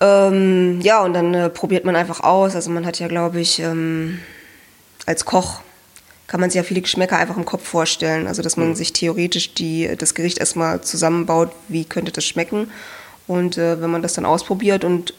Ähm, 0.00 0.80
ja, 0.82 1.02
und 1.02 1.14
dann 1.14 1.34
äh, 1.34 1.48
probiert 1.48 1.84
man 1.84 1.96
einfach 1.96 2.20
aus. 2.20 2.54
Also 2.54 2.70
man 2.70 2.84
hat 2.84 2.98
ja, 2.98 3.08
glaube 3.08 3.40
ich, 3.40 3.60
ähm, 3.60 4.20
als 5.06 5.24
Koch 5.24 5.60
kann 6.26 6.40
man 6.40 6.50
sich 6.50 6.56
ja 6.56 6.64
viele 6.64 6.80
Geschmäcker 6.80 7.16
einfach 7.16 7.36
im 7.36 7.44
Kopf 7.44 7.66
vorstellen. 7.66 8.26
Also 8.26 8.42
dass 8.42 8.56
man 8.56 8.68
mhm. 8.68 8.74
sich 8.74 8.92
theoretisch 8.92 9.54
die, 9.54 9.96
das 9.96 10.14
Gericht 10.14 10.38
erstmal 10.38 10.80
zusammenbaut, 10.80 11.50
wie 11.68 11.84
könnte 11.84 12.12
das 12.12 12.24
schmecken. 12.24 12.70
Und 13.26 13.58
äh, 13.58 13.80
wenn 13.80 13.90
man 13.90 14.02
das 14.02 14.14
dann 14.14 14.26
ausprobiert 14.26 14.84
und 14.84 15.14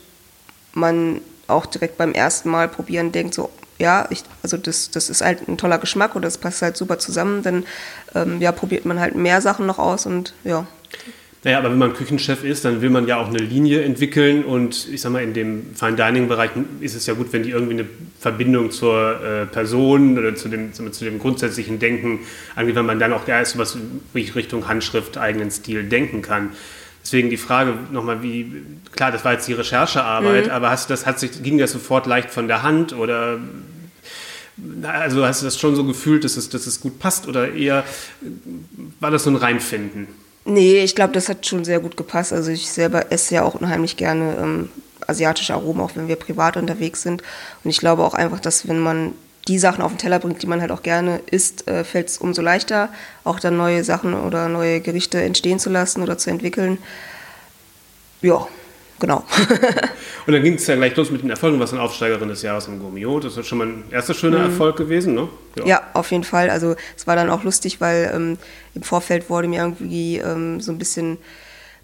man 0.74 1.22
auch 1.48 1.66
direkt 1.66 1.98
beim 1.98 2.14
ersten 2.14 2.50
Mal 2.50 2.68
probieren 2.68 3.12
denkt, 3.12 3.34
so, 3.34 3.50
ja, 3.80 4.08
ich, 4.10 4.24
also 4.44 4.58
das, 4.58 4.92
das 4.92 5.10
ist 5.10 5.22
halt 5.22 5.48
ein 5.48 5.58
toller 5.58 5.78
Geschmack 5.78 6.16
oder 6.16 6.26
das 6.26 6.38
passt 6.38 6.62
halt 6.62 6.78
super 6.78 7.00
zusammen, 7.00 7.44
dann 7.44 7.66
ähm, 8.16 8.42
ja, 8.42 8.52
probiert 8.52 8.86
man 8.86 9.00
halt 9.00 9.16
mehr 9.16 9.42
Sachen 9.42 9.66
noch 9.66 9.80
aus 9.80 10.06
und 10.06 10.34
ja. 10.44 10.68
Naja, 11.44 11.60
aber 11.60 11.70
wenn 11.70 11.78
man 11.78 11.94
Küchenchef 11.94 12.44
ist, 12.44 12.66
dann 12.66 12.82
will 12.82 12.90
man 12.90 13.08
ja 13.08 13.18
auch 13.18 13.28
eine 13.28 13.38
Linie 13.38 13.84
entwickeln 13.84 14.44
und 14.44 14.88
ich 14.92 15.02
sag 15.02 15.12
mal, 15.12 15.22
in 15.22 15.34
dem 15.34 15.76
Fine 15.76 15.96
Dining 15.96 16.28
Bereich 16.28 16.50
ist 16.82 16.96
es 16.96 17.06
ja 17.06 17.14
gut, 17.14 17.32
wenn 17.32 17.44
die 17.44 17.52
irgendwie 17.52 17.74
eine 17.74 17.86
Verbindung 18.20 18.72
zur 18.72 19.22
äh, 19.22 19.46
Person 19.46 20.18
oder 20.18 20.36
zu 20.36 20.50
dem, 20.50 20.74
zu 20.74 21.06
dem 21.06 21.20
grundsätzlichen 21.20 21.78
Denken, 21.78 22.20
irgendwie, 22.56 22.76
wenn 22.76 22.86
man 22.86 23.00
dann 23.00 23.14
auch 23.14 23.28
erst 23.28 23.58
was 23.58 23.78
Richtung 24.16 24.68
Handschrift, 24.68 25.18
eigenen 25.18 25.52
Stil 25.52 25.84
denken 25.84 26.24
kann. 26.24 26.50
Deswegen 27.04 27.30
die 27.30 27.38
Frage 27.38 27.76
nochmal, 27.92 28.24
wie, 28.24 28.64
klar, 28.94 29.12
das 29.12 29.24
war 29.24 29.34
jetzt 29.34 29.48
die 29.48 29.54
Recherchearbeit, 29.54 30.48
mhm. 30.48 30.52
aber 30.52 30.72
hast 30.72 30.90
das, 30.90 31.06
hat 31.06 31.20
sich, 31.20 31.44
ging 31.44 31.60
das 31.60 31.72
sofort 31.72 32.08
leicht 32.08 32.32
von 32.32 32.48
der 32.48 32.64
Hand 32.64 32.94
oder 32.94 33.40
also 34.84 35.26
hast 35.26 35.42
du 35.42 35.46
das 35.46 35.60
schon 35.60 35.76
so 35.76 35.84
gefühlt, 35.84 36.24
dass 36.24 36.36
es, 36.36 36.50
dass 36.50 36.66
es 36.66 36.82
gut 36.82 37.00
passt 37.00 37.28
oder 37.28 37.54
eher 37.54 37.84
war 39.00 39.12
das 39.12 39.24
so 39.24 39.30
ein 39.30 39.36
Reinfinden? 39.36 40.08
Nee, 40.50 40.82
ich 40.82 40.96
glaube, 40.96 41.12
das 41.12 41.28
hat 41.28 41.46
schon 41.46 41.66
sehr 41.66 41.82
gut 41.82 41.98
gepasst. 41.98 42.32
Also 42.32 42.52
ich 42.52 42.70
selber 42.70 43.12
esse 43.12 43.36
ja 43.36 43.44
auch 43.44 43.56
unheimlich 43.56 43.98
gerne 43.98 44.38
ähm, 44.40 44.70
asiatische 45.06 45.54
Aromen, 45.54 45.82
auch 45.82 45.92
wenn 45.96 46.08
wir 46.08 46.16
privat 46.16 46.56
unterwegs 46.56 47.02
sind. 47.02 47.22
Und 47.66 47.70
ich 47.70 47.80
glaube 47.80 48.06
auch 48.06 48.14
einfach, 48.14 48.40
dass 48.40 48.66
wenn 48.66 48.80
man 48.80 49.12
die 49.50 49.60
Sachen 49.60 49.82
auf 49.82 49.92
den 49.92 49.98
Teller 49.98 50.20
bringt, 50.20 50.42
die 50.42 50.48
man 50.48 50.62
halt 50.62 50.72
auch 50.72 50.84
gerne 50.84 51.20
isst, 51.30 51.68
äh, 51.68 51.84
fällt 51.84 52.08
es 52.08 52.18
umso 52.18 52.42
leichter, 52.42 52.88
auch 53.26 53.42
dann 53.42 53.58
neue 53.58 53.84
Sachen 53.84 54.14
oder 54.14 54.48
neue 54.48 54.80
Gerichte 54.80 55.22
entstehen 55.22 55.60
zu 55.60 55.70
lassen 55.70 56.02
oder 56.02 56.18
zu 56.18 56.30
entwickeln. 56.30 56.78
Ja, 58.22 58.48
genau. 59.00 59.24
und 60.28 60.34
dann 60.34 60.44
ging 60.44 60.56
es 60.56 60.68
ja 60.68 60.76
gleich 60.76 60.96
los 60.96 61.12
mit 61.12 61.24
den 61.24 61.30
Erfolgen, 61.30 61.60
was 61.60 61.74
eine 61.74 61.82
Aufsteigerin 61.82 62.30
des 62.30 62.42
Jahres 62.42 62.68
im 62.68 62.80
Gourmillot. 62.80 63.26
Das 63.26 63.38
ist 63.38 63.48
schon 63.48 63.58
mal 63.58 63.68
ein 63.68 63.84
erster 63.92 64.14
schöner 64.14 64.40
mhm. 64.40 64.46
Erfolg 64.46 64.78
gewesen, 64.78 65.16
ne? 65.16 65.28
Ja. 65.58 65.66
ja. 65.66 65.82
auf 65.94 66.12
jeden 66.12 66.24
Fall. 66.24 66.50
Also 66.50 66.76
es 66.96 67.08
war 67.08 67.16
dann 67.16 67.30
auch 67.30 67.44
lustig, 67.44 67.82
weil 67.82 68.12
ähm, 68.14 68.38
im 68.76 68.84
Vorfeld 68.84 69.30
wurde 69.30 69.48
mir 69.48 69.62
irgendwie 69.62 70.18
ähm, 70.18 70.62
so 70.62 70.72
ein 70.72 70.78
bisschen 70.78 71.18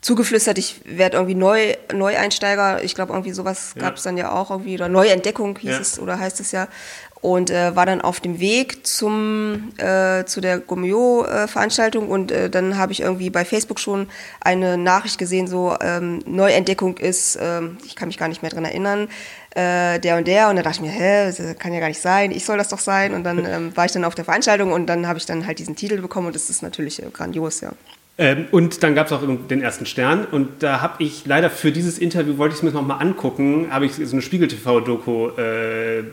zugeflüstert, 0.01 0.57
ich 0.57 0.81
werde 0.83 1.17
irgendwie 1.17 1.35
neu, 1.35 1.75
Neueinsteiger. 1.93 2.83
Ich 2.83 2.93
glaube, 2.93 3.13
irgendwie 3.13 3.31
sowas 3.31 3.73
Ja. 3.75 3.83
gab 3.83 3.97
es 3.97 4.03
dann 4.03 4.17
ja 4.17 4.31
auch 4.31 4.51
irgendwie, 4.51 4.75
oder 4.75 4.89
Neuentdeckung 4.89 5.57
hieß 5.57 5.71
Ja. 5.71 5.79
es 5.79 5.99
oder 5.99 6.19
heißt 6.19 6.39
es 6.41 6.51
ja. 6.51 6.67
Und 7.23 7.49
äh, 7.49 7.73
war 7.73 7.85
dann 7.85 8.01
auf 8.01 8.19
dem 8.19 8.41
Weg 8.41 8.85
zum, 8.85 9.71
äh, 9.77 10.25
zu 10.25 10.41
der 10.41 10.59
Gomeo-Veranstaltung 10.59 12.09
und 12.09 12.33
äh, 12.33 12.49
dann 12.49 12.77
habe 12.77 12.91
ich 12.91 12.99
irgendwie 12.99 13.29
bei 13.29 13.45
Facebook 13.45 13.79
schon 13.79 14.09
eine 14.41 14.77
Nachricht 14.77 15.17
gesehen, 15.17 15.47
so 15.47 15.73
ähm, 15.79 16.19
Neuentdeckung 16.25 16.97
ist, 16.97 17.39
ähm, 17.41 17.77
ich 17.85 17.95
kann 17.95 18.09
mich 18.09 18.17
gar 18.17 18.27
nicht 18.27 18.41
mehr 18.41 18.51
dran 18.51 18.65
erinnern, 18.65 19.07
äh, 19.55 19.99
der 20.01 20.17
und 20.17 20.27
der. 20.27 20.49
Und 20.49 20.57
da 20.57 20.63
dachte 20.63 20.79
ich 20.79 20.81
mir, 20.81 20.91
hä, 20.91 21.27
das 21.27 21.57
kann 21.59 21.71
ja 21.71 21.79
gar 21.79 21.87
nicht 21.87 22.01
sein, 22.01 22.31
ich 22.31 22.43
soll 22.43 22.57
das 22.57 22.67
doch 22.67 22.79
sein. 22.79 23.13
Und 23.13 23.23
dann 23.23 23.45
ähm, 23.49 23.71
war 23.73 23.85
ich 23.85 23.93
dann 23.93 24.03
auf 24.03 24.15
der 24.15 24.25
Veranstaltung 24.25 24.73
und 24.73 24.87
dann 24.87 25.07
habe 25.07 25.17
ich 25.17 25.25
dann 25.25 25.47
halt 25.47 25.59
diesen 25.59 25.77
Titel 25.77 26.01
bekommen 26.01 26.27
und 26.27 26.35
das 26.35 26.49
ist 26.49 26.61
natürlich 26.61 27.01
äh, 27.01 27.05
grandios, 27.09 27.61
ja. 27.61 27.71
Ähm, 28.15 28.45
und 28.51 28.83
dann 28.83 28.93
gab 28.93 29.07
es 29.07 29.11
auch 29.11 29.21
den 29.49 29.63
ersten 29.63 29.87
Stern 29.87 30.25
und 30.25 30.61
da 30.61 30.81
habe 30.81 31.01
ich 31.01 31.23
leider 31.25 31.49
für 31.49 31.71
dieses 31.71 31.97
Interview, 31.97 32.37
wollte 32.37 32.53
ich 32.53 32.59
es 32.59 32.63
mir 32.63 32.69
nochmal 32.69 33.01
angucken, 33.01 33.69
habe 33.71 33.87
ich 33.87 33.93
so 33.95 34.11
eine 34.11 34.21
Spiegel-TV-Doku, 34.21 35.29
äh, 35.29 36.03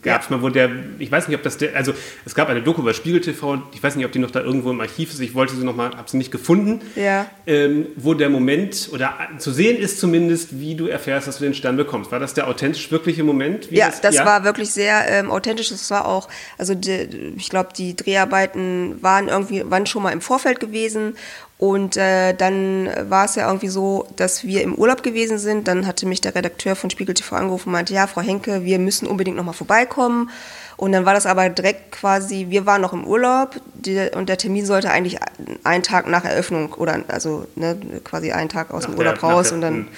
gab 0.00 0.22
es 0.22 0.30
Ja. 0.30 0.36
mal, 0.36 0.42
wo 0.42 0.48
der, 0.48 0.70
ich 0.98 1.12
weiß 1.12 1.28
nicht, 1.28 1.36
ob 1.36 1.42
das 1.42 1.58
der, 1.58 1.76
also 1.76 1.92
es 2.24 2.34
gab 2.34 2.48
eine 2.48 2.62
Doku 2.62 2.80
über 2.80 2.94
Spiegel-TV, 2.94 3.58
ich 3.74 3.82
weiß 3.82 3.96
nicht, 3.96 4.06
ob 4.06 4.12
die 4.12 4.20
noch 4.20 4.30
da 4.30 4.40
irgendwo 4.40 4.70
im 4.70 4.80
Archiv 4.80 5.10
ist, 5.12 5.20
ich 5.20 5.34
wollte 5.34 5.54
sie 5.54 5.64
nochmal, 5.66 5.90
habe 5.94 6.08
sie 6.08 6.16
nicht 6.16 6.30
gefunden, 6.30 6.80
Ja. 6.96 7.26
ähm, 7.46 7.88
wo 7.96 8.14
der 8.14 8.30
Moment, 8.30 8.88
oder 8.90 9.12
zu 9.36 9.52
sehen 9.52 9.76
ist 9.76 10.00
zumindest, 10.00 10.58
wie 10.58 10.74
du 10.76 10.86
erfährst, 10.86 11.28
dass 11.28 11.36
du 11.38 11.44
den 11.44 11.52
Stern 11.54 11.76
bekommst. 11.76 12.10
War 12.10 12.20
das 12.20 12.32
der 12.32 12.48
authentisch 12.48 12.90
wirkliche 12.90 13.22
Moment? 13.22 13.70
Ja, 13.70 13.92
das 14.00 14.16
war 14.24 14.44
wirklich 14.44 14.70
sehr 14.70 15.06
ähm, 15.10 15.30
authentisch. 15.30 15.68
Das 15.68 15.90
war 15.90 16.06
auch, 16.08 16.28
also 16.56 16.74
die, 16.74 17.34
ich 17.36 17.50
glaube, 17.50 17.68
die 17.76 17.94
Dreharbeiten 17.94 18.96
waren 19.02 19.28
irgendwie, 19.28 19.62
waren 19.70 19.84
schon 19.84 20.02
mal 20.02 20.10
im 20.12 20.22
Vorfeld 20.22 20.58
gewesen. 20.58 21.16
Und 21.56 21.96
äh, 21.96 22.34
dann 22.34 22.90
war 23.08 23.24
es 23.26 23.36
ja 23.36 23.46
irgendwie 23.46 23.68
so, 23.68 24.06
dass 24.16 24.44
wir 24.44 24.62
im 24.62 24.74
Urlaub 24.74 25.02
gewesen 25.02 25.38
sind. 25.38 25.68
Dann 25.68 25.86
hatte 25.86 26.04
mich 26.04 26.20
der 26.20 26.34
Redakteur 26.34 26.74
von 26.76 26.90
Spiegel 26.90 27.14
TV 27.14 27.36
angerufen 27.36 27.68
und 27.68 27.72
meinte, 27.72 27.94
ja, 27.94 28.06
Frau 28.06 28.20
Henke, 28.22 28.64
wir 28.64 28.78
müssen 28.78 29.06
unbedingt 29.06 29.36
nochmal 29.36 29.54
vorbeikommen. 29.54 30.30
Und 30.76 30.90
dann 30.92 31.06
war 31.06 31.14
das 31.14 31.26
aber 31.26 31.48
direkt 31.48 31.92
quasi, 31.92 32.46
wir 32.50 32.66
waren 32.66 32.82
noch 32.82 32.92
im 32.92 33.06
Urlaub 33.06 33.60
die, 33.74 34.10
und 34.14 34.28
der 34.28 34.36
Termin 34.38 34.66
sollte 34.66 34.90
eigentlich 34.90 35.18
einen 35.62 35.84
Tag 35.84 36.08
nach 36.08 36.24
Eröffnung 36.24 36.72
oder 36.74 36.98
also 37.06 37.46
ne, 37.54 37.78
quasi 38.02 38.32
einen 38.32 38.48
Tag 38.48 38.72
aus 38.72 38.82
Nach 38.82 38.90
dem 38.90 38.96
der- 38.96 39.06
Urlaub 39.06 39.22
nach 39.22 39.30
raus 39.30 39.46
der- 39.48 39.54
und 39.54 39.60
dann. 39.60 39.88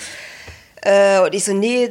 Äh, 0.87 1.19
und 1.21 1.35
ich 1.35 1.43
so, 1.43 1.53
nee, 1.53 1.91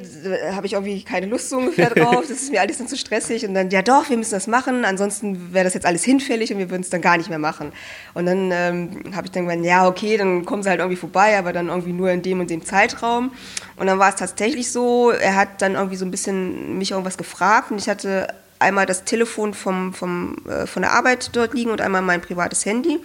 habe 0.54 0.66
ich 0.68 0.74
irgendwie 0.74 1.04
keine 1.04 1.26
Lust 1.26 1.50
so 1.50 1.58
ungefähr 1.58 1.90
drauf. 1.94 2.22
Das 2.22 2.42
ist 2.42 2.52
mir 2.52 2.62
alles 2.62 2.78
dann 2.78 2.88
zu 2.88 2.96
stressig. 2.96 3.46
Und 3.46 3.54
dann, 3.54 3.70
ja 3.70 3.82
doch, 3.82 4.10
wir 4.10 4.16
müssen 4.16 4.32
das 4.32 4.48
machen. 4.48 4.86
Ansonsten 4.86 5.54
wäre 5.54 5.66
das 5.66 5.74
jetzt 5.74 5.86
alles 5.86 6.06
hinfällig 6.06 6.54
und 6.54 6.60
wir 6.60 6.70
würden 6.70 6.82
es 6.82 6.90
dann 6.90 7.02
gar 7.02 7.18
nicht 7.18 7.30
mehr 7.30 7.40
machen. 7.40 7.74
Und 8.14 8.26
dann 8.26 8.52
ähm, 8.54 9.14
habe 9.14 9.28
ich 9.28 9.32
dann 9.32 9.44
gemeint, 9.44 9.66
ja, 9.66 9.86
okay, 9.86 10.16
dann 10.16 10.46
kommen 10.46 10.64
sie 10.64 10.70
halt 10.70 10.80
irgendwie 10.80 10.96
vorbei, 10.96 11.38
aber 11.38 11.52
dann 11.52 11.68
irgendwie 11.68 11.92
nur 11.92 12.10
in 12.10 12.22
dem 12.22 12.40
und 12.40 12.50
dem 12.50 12.64
Zeitraum. 12.64 13.34
Und 13.76 13.88
dann 13.88 14.00
war 14.00 14.10
es 14.10 14.16
tatsächlich 14.16 14.72
so, 14.72 15.10
er 15.10 15.36
hat 15.36 15.62
dann 15.62 15.74
irgendwie 15.74 15.98
so 15.98 16.06
ein 16.06 16.12
bisschen 16.12 16.78
mich 16.78 16.92
irgendwas 16.92 17.18
gefragt 17.18 17.72
und 17.72 17.80
ich 17.80 17.90
hatte 17.90 18.34
einmal 18.60 18.86
das 18.86 19.04
Telefon 19.04 19.54
vom, 19.54 19.94
vom, 19.94 20.38
äh, 20.48 20.66
von 20.68 20.84
der 20.84 20.94
Arbeit 20.94 21.36
dort 21.36 21.54
liegen 21.54 21.72
und 21.72 21.82
einmal 21.82 22.02
mein 22.02 22.22
privates 22.22 22.66
Handy. 22.66 23.02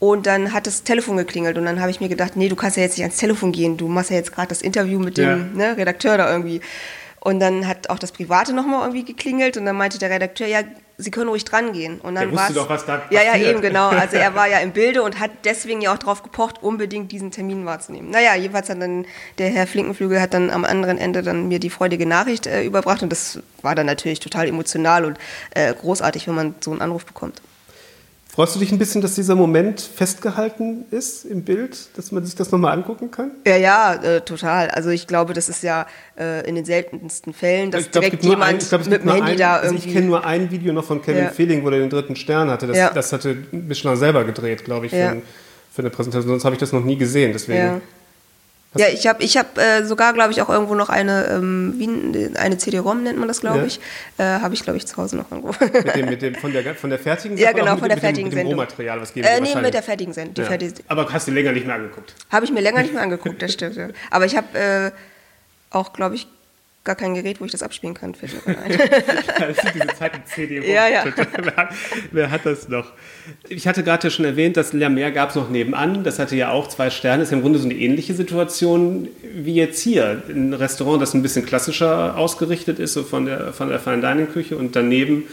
Und 0.00 0.26
dann 0.26 0.52
hat 0.54 0.66
das 0.66 0.82
Telefon 0.82 1.18
geklingelt 1.18 1.56
und 1.58 1.66
dann 1.66 1.78
habe 1.80 1.90
ich 1.90 2.00
mir 2.00 2.08
gedacht, 2.08 2.34
nee, 2.34 2.48
du 2.48 2.56
kannst 2.56 2.76
ja 2.78 2.82
jetzt 2.82 2.96
nicht 2.96 3.04
ans 3.04 3.18
Telefon 3.18 3.52
gehen, 3.52 3.76
du 3.76 3.86
machst 3.86 4.10
ja 4.10 4.16
jetzt 4.16 4.32
gerade 4.32 4.48
das 4.48 4.62
Interview 4.62 4.98
mit 4.98 5.18
dem 5.18 5.28
Ja. 5.28 5.36
ne, 5.72 5.76
Redakteur 5.76 6.16
da 6.16 6.30
irgendwie. 6.32 6.62
Und 7.22 7.38
dann 7.38 7.68
hat 7.68 7.90
auch 7.90 7.98
das 7.98 8.10
Private 8.12 8.54
nochmal 8.54 8.80
irgendwie 8.80 9.04
geklingelt 9.04 9.58
und 9.58 9.66
dann 9.66 9.76
meinte 9.76 9.98
der 9.98 10.08
Redakteur, 10.10 10.46
ja, 10.48 10.60
Sie 10.96 11.10
können 11.10 11.28
ruhig 11.30 11.46
dran 11.46 11.72
gehen. 11.72 11.98
Und 11.98 12.14
dann 12.14 12.34
war's- 12.36 12.52
doch, 12.52 12.68
was 12.68 12.84
da 12.84 13.00
Ja, 13.10 13.22
ja, 13.22 13.32
passiert. 13.32 13.50
eben, 13.50 13.60
genau. 13.62 13.88
Also 13.88 14.16
er 14.16 14.34
war 14.34 14.46
ja 14.48 14.58
im 14.58 14.72
Bilde 14.72 15.02
und 15.02 15.18
hat 15.18 15.30
deswegen 15.44 15.80
ja 15.80 15.94
auch 15.94 15.98
drauf 15.98 16.22
gepocht, 16.22 16.62
unbedingt 16.62 17.10
diesen 17.10 17.30
Termin 17.30 17.64
wahrzunehmen. 17.64 18.10
Naja, 18.10 18.34
jedenfalls 18.36 18.68
hat 18.68 18.80
dann 18.82 19.06
der 19.38 19.48
Herr 19.48 19.66
Flinkenflügel 19.66 20.20
hat 20.20 20.34
dann 20.34 20.50
am 20.50 20.64
anderen 20.66 20.98
Ende 20.98 21.22
dann 21.22 21.48
mir 21.48 21.58
die 21.58 21.70
freudige 21.70 22.04
Nachricht 22.04 22.46
äh, 22.46 22.62
überbracht 22.64 23.02
und 23.02 23.10
das 23.10 23.38
war 23.62 23.74
dann 23.74 23.86
natürlich 23.86 24.20
total 24.20 24.48
emotional 24.48 25.06
und 25.06 25.18
äh, 25.54 25.72
großartig, 25.72 26.26
wenn 26.26 26.34
man 26.34 26.54
so 26.60 26.70
einen 26.70 26.82
Anruf 26.82 27.06
bekommt. 27.06 27.40
Freust 28.40 28.54
du 28.54 28.60
dich 28.60 28.72
ein 28.72 28.78
bisschen, 28.78 29.02
dass 29.02 29.16
dieser 29.16 29.34
Moment 29.34 29.82
festgehalten 29.82 30.86
ist 30.90 31.26
im 31.26 31.42
Bild, 31.42 31.76
dass 31.98 32.10
man 32.10 32.24
sich 32.24 32.34
das 32.36 32.50
nochmal 32.50 32.72
angucken 32.72 33.10
kann? 33.10 33.32
Ja, 33.46 33.56
ja, 33.58 33.92
äh, 33.96 34.22
total. 34.22 34.70
Also 34.70 34.88
ich 34.88 35.06
glaube, 35.06 35.34
das 35.34 35.50
ist 35.50 35.62
ja 35.62 35.84
äh, 36.18 36.48
in 36.48 36.54
den 36.54 36.64
seltensten 36.64 37.34
Fällen, 37.34 37.70
dass 37.70 37.82
Ich 37.82 37.90
glaub, 37.90 38.02
es 38.02 38.08
direkt 38.08 38.24
nur 38.24 38.32
ein- 38.36 38.38
jemand 38.38 38.62
ich 38.62 38.68
glaub, 38.70 38.86
mit 38.86 39.02
dem 39.02 39.10
Handy 39.12 39.32
ein- 39.32 39.36
da 39.36 39.56
also 39.56 39.74
irgendwie. 39.74 39.88
Ich 39.88 39.94
kenne 39.94 40.06
nur 40.06 40.24
ein 40.24 40.50
Video 40.50 40.72
noch 40.72 40.84
von 40.84 41.02
Kevin 41.02 41.24
Ja. 41.24 41.28
Fehling, 41.28 41.62
wo 41.64 41.68
er 41.68 41.80
den 41.80 41.90
dritten 41.90 42.16
Stern 42.16 42.48
hatte. 42.48 42.66
Das, 42.66 42.78
Ja. 42.78 42.90
das 42.94 43.12
hatte 43.12 43.36
Michelin 43.52 43.98
selber 43.98 44.24
gedreht, 44.24 44.64
glaube 44.64 44.86
ich, 44.86 44.92
für, 44.92 44.96
Ja. 44.98 45.10
ein- 45.10 45.22
für 45.70 45.82
eine 45.82 45.90
Präsentation. 45.90 46.30
Sonst 46.30 46.46
habe 46.46 46.54
ich 46.54 46.60
das 46.60 46.72
noch 46.72 46.82
nie 46.82 46.96
gesehen. 46.96 47.32
Deswegen. 47.34 47.82
Ja. 48.76 48.86
Ja, 48.86 48.92
ich 48.94 49.06
habe 49.06 49.22
ich 49.22 49.36
hab, 49.36 49.58
äh, 49.58 49.84
sogar, 49.84 50.12
glaube 50.12 50.30
ich, 50.32 50.40
auch 50.42 50.48
irgendwo 50.48 50.74
noch 50.76 50.88
eine, 50.90 51.26
ähm, 51.26 51.74
wie, 51.76 52.36
eine 52.38 52.56
CD-ROM 52.56 53.02
nennt 53.02 53.18
man 53.18 53.26
das, 53.28 53.40
glaube 53.40 53.58
Ja. 53.58 53.64
ich. 53.64 53.80
Äh, 54.18 54.22
habe 54.24 54.54
ich, 54.54 54.62
glaube 54.62 54.76
ich, 54.76 54.86
zu 54.86 54.96
Hause 54.96 55.16
noch 55.16 55.30
irgendwo. 55.30 55.52
Mit 55.64 55.96
dem, 55.96 56.06
mit 56.06 56.22
dem, 56.22 56.34
von, 56.36 56.52
der, 56.52 56.74
von 56.76 56.88
der 56.90 56.98
fertigen 57.00 57.36
Ja, 57.36 57.46
Sache 57.48 57.54
oder 57.54 57.62
genau, 57.64 57.76
von 57.78 57.88
der 57.88 57.96
dem- 57.96 58.00
fertigen 58.00 58.28
mit 58.28 58.32
dem, 58.32 58.36
mit 58.38 58.52
dem 58.52 58.58
Sendung. 58.58 58.60
Rohmaterial? 58.60 59.00
Was 59.00 59.12
geben 59.12 59.26
äh, 59.26 59.40
nee, 59.40 59.54
mit 59.60 59.74
der 59.74 59.82
fertigen 59.82 60.12
Sendung. 60.12 60.34
Die 60.34 60.40
Ja. 60.42 60.46
fertige, 60.46 60.74
Aber 60.88 61.12
hast 61.12 61.26
du 61.26 61.32
länger 61.32 61.52
nicht 61.52 61.66
mehr 61.66 61.74
angeguckt? 61.74 62.14
habe 62.30 62.44
ich 62.44 62.52
mir 62.52 62.60
länger 62.60 62.82
nicht 62.82 62.94
mehr 62.94 63.02
angeguckt, 63.02 63.42
das 63.42 63.52
stimmt. 63.52 63.76
Ja. 63.76 63.88
Aber 64.10 64.24
ich 64.26 64.36
habe 64.36 64.56
äh, 64.58 64.90
auch, 65.70 65.92
glaube 65.92 66.14
ich, 66.14 66.28
gar 66.82 66.94
kein 66.94 67.14
Gerät, 67.14 67.40
wo 67.40 67.44
ich 67.44 67.52
das 67.52 67.62
abspielen 67.62 67.94
kann. 67.94 68.14
Fällt 68.14 68.32
mir 68.46 68.54
gerade 68.54 68.58
ein. 68.62 68.78
Das 69.38 69.56
sind 69.58 69.74
diese 69.74 69.86
Zeiten 69.88 70.22
CD 70.24 70.60
Ja, 70.72 70.88
ja. 70.88 71.04
wer, 72.12 72.30
hat- 72.30 72.46
das 72.46 72.68
noch? 72.68 72.92
Ich 73.48 73.66
hatte 73.68 73.82
gerade 73.82 74.06
ja 74.06 74.10
schon 74.10 74.24
erwähnt, 74.24 74.56
das 74.56 74.72
La 74.72 74.88
Mer 74.88 75.10
gab 75.10 75.30
es 75.30 75.36
noch 75.36 75.50
nebenan. 75.50 76.04
Das 76.04 76.18
hatte 76.18 76.36
ja 76.36 76.50
auch 76.50 76.68
zwei 76.68 76.90
Sterne. 76.90 77.22
Ist 77.22 77.30
ja 77.32 77.36
im 77.36 77.42
Grunde 77.42 77.58
so 77.58 77.66
eine 77.66 77.74
ähnliche 77.74 78.14
Situation 78.14 79.08
wie 79.34 79.54
jetzt 79.54 79.80
hier. 79.82 80.22
Ein 80.28 80.54
Restaurant, 80.54 81.02
das 81.02 81.14
ein 81.14 81.22
bisschen 81.22 81.44
klassischer 81.44 82.16
ausgerichtet 82.16 82.78
ist, 82.78 82.94
so 82.94 83.02
von 83.02 83.26
der, 83.26 83.52
von 83.52 83.68
der 83.68 83.78
Fine 83.78 84.00
Dining 84.00 84.28
Küche 84.32 84.56
und 84.56 84.74
daneben 84.76 85.24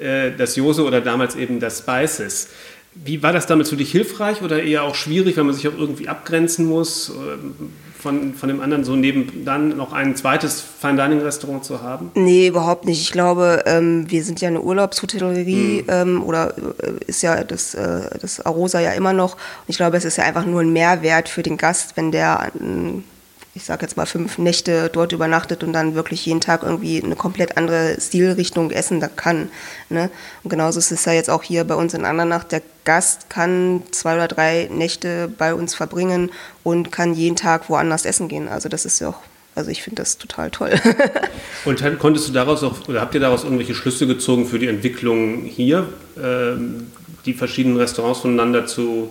äh, 0.00 0.30
das 0.36 0.56
Jose 0.56 0.82
oder 0.84 1.00
damals 1.00 1.36
eben 1.36 1.60
das 1.60 1.78
Spices. 1.80 2.48
Wie 2.94 3.22
war 3.22 3.32
das 3.32 3.46
damit 3.46 3.68
für 3.68 3.76
dich 3.76 3.92
hilfreich 3.92 4.42
oder 4.42 4.62
eher 4.62 4.82
auch 4.82 4.94
schwierig, 4.94 5.36
weil 5.36 5.44
man 5.44 5.54
sich 5.54 5.68
auch 5.68 5.76
irgendwie 5.78 6.08
abgrenzen 6.08 6.64
muss 6.66 7.10
ähm, 7.10 7.54
von, 7.98 8.34
von 8.34 8.48
dem 8.48 8.60
anderen, 8.60 8.84
so 8.84 8.94
neben 8.94 9.44
dann 9.44 9.76
noch 9.76 9.92
ein 9.92 10.14
zweites 10.14 10.60
Fine 10.60 10.96
Dining 10.96 11.20
Restaurant 11.20 11.64
zu 11.64 11.82
haben? 11.82 12.12
Nee, 12.14 12.48
überhaupt 12.48 12.84
nicht. 12.84 13.00
Ich 13.00 13.10
glaube, 13.10 13.64
ähm, 13.66 14.08
wir 14.08 14.22
sind 14.22 14.40
ja 14.40 14.48
eine 14.48 14.60
Urlaubshotellerie 14.60 15.84
ähm, 15.88 16.22
oder 16.22 16.54
äh, 16.56 16.92
ist 17.06 17.22
ja 17.22 17.42
das, 17.42 17.74
äh, 17.74 18.18
das 18.20 18.40
Arosa 18.44 18.80
ja 18.80 18.92
immer 18.92 19.12
noch. 19.12 19.34
Und 19.34 19.68
ich 19.68 19.76
glaube, 19.76 19.96
es 19.96 20.04
ist 20.04 20.16
ja 20.16 20.24
einfach 20.24 20.46
nur 20.46 20.60
ein 20.60 20.72
Mehrwert 20.72 21.28
für 21.28 21.42
den 21.42 21.56
Gast, 21.56 21.96
wenn 21.96 22.12
der, 22.12 22.52
ähm, 22.60 23.02
ich 23.58 23.64
sag 23.64 23.82
jetzt 23.82 23.96
mal, 23.96 24.06
fünf 24.06 24.38
Nächte 24.38 24.88
dort 24.88 25.10
übernachtet 25.10 25.64
und 25.64 25.72
dann 25.72 25.96
wirklich 25.96 26.24
jeden 26.24 26.40
Tag 26.40 26.62
irgendwie 26.62 27.02
eine 27.02 27.16
komplett 27.16 27.56
andere 27.56 28.00
Stilrichtung 28.00 28.70
essen 28.70 29.04
kann. 29.16 29.50
Ne? 29.88 30.10
Und 30.44 30.50
genauso 30.50 30.78
ist 30.78 30.92
es 30.92 31.04
ja 31.04 31.12
jetzt 31.12 31.28
auch 31.28 31.42
hier 31.42 31.64
bei 31.64 31.74
uns 31.74 31.92
in 31.92 32.04
Andernach. 32.04 32.44
Der 32.44 32.62
Gast 32.84 33.28
kann 33.28 33.82
zwei 33.90 34.14
oder 34.14 34.28
drei 34.28 34.68
Nächte 34.70 35.26
bei 35.26 35.54
uns 35.54 35.74
verbringen 35.74 36.30
und 36.62 36.92
kann 36.92 37.14
jeden 37.14 37.34
Tag 37.34 37.68
woanders 37.68 38.04
essen 38.04 38.28
gehen. 38.28 38.46
Also 38.46 38.68
das 38.68 38.84
ist 38.84 39.00
ja 39.00 39.08
auch, 39.08 39.18
also 39.56 39.72
ich 39.72 39.82
finde 39.82 40.02
das 40.02 40.18
total 40.18 40.52
toll. 40.52 40.74
Und 41.64 41.80
dann 41.80 41.98
konntest 41.98 42.28
du 42.28 42.32
daraus 42.32 42.62
auch, 42.62 42.88
oder 42.88 43.00
habt 43.00 43.14
ihr 43.14 43.20
daraus 43.20 43.42
irgendwelche 43.42 43.74
Schlüsse 43.74 44.06
gezogen 44.06 44.46
für 44.46 44.60
die 44.60 44.68
Entwicklung 44.68 45.42
hier, 45.42 45.88
ähm, 46.16 46.92
die 47.26 47.34
verschiedenen 47.34 47.76
Restaurants 47.76 48.20
voneinander 48.20 48.66
zu 48.66 49.10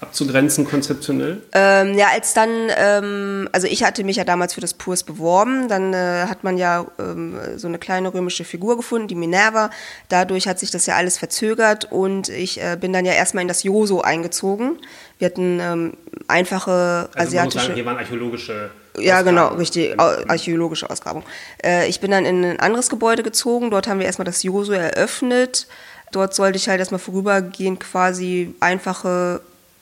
abzugrenzen 0.00 0.66
konzeptionell? 0.66 1.42
Ähm, 1.52 1.98
ja, 1.98 2.06
als 2.12 2.34
dann, 2.34 2.48
ähm, 2.76 3.48
also 3.52 3.66
ich 3.66 3.82
hatte 3.82 4.04
mich 4.04 4.16
ja 4.16 4.24
damals 4.24 4.54
für 4.54 4.60
das 4.60 4.74
Purs 4.74 5.02
beworben, 5.02 5.68
dann 5.68 5.92
äh, 5.92 6.26
hat 6.28 6.44
man 6.44 6.56
ja 6.56 6.86
ähm, 6.98 7.38
so 7.56 7.66
eine 7.68 7.78
kleine 7.78 8.12
römische 8.14 8.44
Figur 8.44 8.76
gefunden, 8.76 9.08
die 9.08 9.14
Minerva. 9.14 9.70
Dadurch 10.08 10.46
hat 10.46 10.58
sich 10.58 10.70
das 10.70 10.86
ja 10.86 10.96
alles 10.96 11.18
verzögert 11.18 11.86
und 11.90 12.28
ich 12.28 12.60
äh, 12.62 12.76
bin 12.80 12.92
dann 12.92 13.04
ja 13.04 13.12
erstmal 13.12 13.42
in 13.42 13.48
das 13.48 13.62
Joso 13.64 14.00
eingezogen. 14.00 14.78
Wir 15.18 15.26
hatten 15.26 15.58
ähm, 15.60 15.92
einfache 16.28 17.08
Also 17.14 17.28
asiatische. 17.28 17.58
sagen, 17.64 17.74
hier 17.74 17.84
waren 17.86 17.98
archäologische. 17.98 18.70
Ja, 18.98 19.22
genau, 19.22 19.42
Ausgaben. 19.42 19.58
richtig, 19.60 20.00
au- 20.00 20.24
archäologische 20.28 20.90
Ausgrabung. 20.90 21.22
Äh, 21.64 21.88
ich 21.88 22.00
bin 22.00 22.10
dann 22.10 22.24
in 22.24 22.44
ein 22.44 22.60
anderes 22.60 22.88
Gebäude 22.88 23.22
gezogen, 23.22 23.70
dort 23.70 23.86
haben 23.88 23.98
wir 24.00 24.06
erstmal 24.06 24.24
das 24.26 24.42
Joso 24.42 24.72
eröffnet. 24.72 25.66
Dort 26.10 26.34
sollte 26.34 26.56
ich 26.56 26.68
halt 26.68 26.80
erstmal 26.80 26.98
vorübergehend 26.98 27.80
quasi 27.80 28.54
einfache 28.60 29.40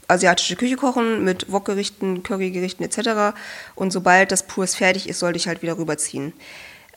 asiatische 0.09 0.57
Küche 0.57 0.77
kochen 0.77 1.25
mit 1.25 1.51
Wokgerichten, 1.51 2.23
Currygerichten 2.23 2.85
etc. 2.85 3.37
Und 3.75 3.93
sobald 3.93 4.33
das 4.33 4.45
Purs 4.45 4.75
fertig 4.75 5.09
ist, 5.09 5.19
sollte 5.19 5.37
ich 5.37 5.49
halt 5.49 5.63
wieder 5.63 5.79
rüberziehen. 5.79 6.33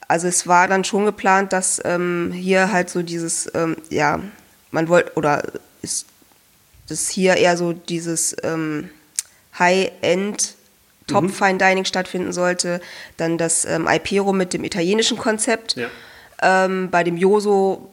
Also 0.08 0.28
es 0.28 0.48
war 0.48 0.68
dann 0.68 0.84
schon 0.84 1.06
geplant, 1.06 1.54
dass 1.54 1.82
ähm, 1.86 2.32
hier 2.34 2.72
halt 2.72 2.90
so 2.90 3.02
dieses, 3.02 3.50
ähm, 3.54 3.78
ja, 3.90 4.20
man 4.72 4.88
wollte, 4.88 5.14
oder 5.16 5.44
ist 5.82 6.08
das 6.88 7.10
hier 7.10 7.38
eher 7.38 7.58
so 7.58 7.74
dieses 7.74 8.36
ähm, 8.44 8.90
High-End 9.58 10.56
Top 11.10 11.30
Fine 11.32 11.58
Dining 11.58 11.86
stattfinden 11.86 12.32
sollte. 12.32 12.82
Dann 13.18 13.38
das 13.38 13.66
ähm, 13.66 13.88
Ipero 13.90 14.32
mit 14.34 14.54
dem 14.54 14.64
italienischen 14.64 15.18
Konzept. 15.18 15.76
Ja. 15.76 15.88
Ähm, 16.42 16.90
bei 16.90 17.04
dem 17.04 17.18
Joso 17.18 17.89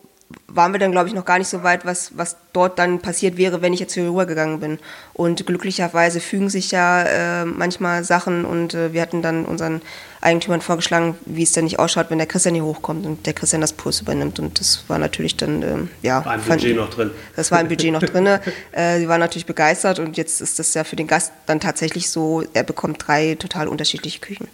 waren 0.49 0.73
wir 0.73 0.81
dann, 0.81 0.91
glaube 0.91 1.09
ich, 1.09 1.15
noch 1.15 1.25
gar 1.25 1.39
nicht 1.39 1.49
so 1.49 1.63
weit, 1.63 1.85
was, 1.85 2.17
was 2.17 2.37
dort 2.53 2.79
dann 2.79 3.01
passiert 3.01 3.37
wäre, 3.37 3.63
wenn 3.63 3.73
ich 3.73 3.81
jetzt 3.81 3.95
hier 3.95 4.09
rübergegangen 4.09 4.59
bin. 4.59 4.79
Und 5.13 5.47
glücklicherweise 5.47 6.21
fügen 6.21 6.51
sich 6.51 6.71
ja 6.71 7.03
äh, 7.03 7.45
manchmal 7.45 8.05
Sachen 8.05 8.45
und 8.45 8.75
äh, 8.75 8.93
wir 8.93 9.03
hatten 9.03 9.23
dann 9.23 9.45
unseren 9.45 9.83
Eigentümern 10.21 10.61
vorgeschlagen, 10.61 11.17
wie 11.27 11.43
es 11.43 11.53
denn 11.53 11.65
nicht 11.65 11.79
ausschaut, 11.79 12.07
wenn 12.11 12.19
der 12.19 12.27
Christian 12.27 12.55
hier 12.55 12.65
hochkommt 12.65 13.07
und 13.07 13.27
der 13.27 13.35
Christian 13.35 13.61
das 13.61 13.73
Puls 13.73 14.01
übernimmt. 14.01 14.41
Und 14.41 14.59
das 14.59 14.85
war 14.89 14.99
natürlich 14.99 15.37
dann, 15.37 15.63
äh, 15.63 15.77
ja. 16.03 16.25
War 16.25 16.33
ein 16.33 16.41
Budget 16.41 16.63
fand, 16.63 16.77
noch 16.77 16.91
drin. 16.91 17.11
Das 17.37 17.53
war 17.53 17.59
ein 17.59 17.69
Budget 17.69 17.93
noch 17.93 18.03
drin. 18.03 18.27
Äh, 18.73 18.99
sie 18.99 19.09
waren 19.09 19.21
natürlich 19.21 19.47
begeistert 19.47 19.99
und 19.99 20.17
jetzt 20.17 20.41
ist 20.41 20.59
das 20.59 20.75
ja 20.75 20.83
für 20.83 20.97
den 20.97 21.07
Gast 21.07 21.33
dann 21.47 21.61
tatsächlich 21.61 22.11
so, 22.11 22.43
er 22.53 22.63
bekommt 22.63 23.07
drei 23.07 23.37
total 23.37 23.69
unterschiedliche 23.69 24.19
Küchen. 24.19 24.49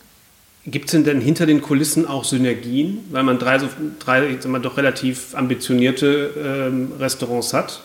Gibt 0.65 0.87
es 0.87 0.93
denn, 0.93 1.03
denn 1.05 1.21
hinter 1.21 1.47
den 1.47 1.61
Kulissen 1.61 2.07
auch 2.07 2.25
Synergien, 2.25 3.01
weil 3.11 3.25
man 3.25 3.39
drei, 3.39 3.59
so, 3.59 3.69
drei 3.99 4.39
mal, 4.47 4.61
doch 4.61 4.77
relativ 4.77 5.35
ambitionierte 5.35 6.31
ähm, 6.71 6.93
Restaurants 7.01 7.53
hat? 7.53 7.83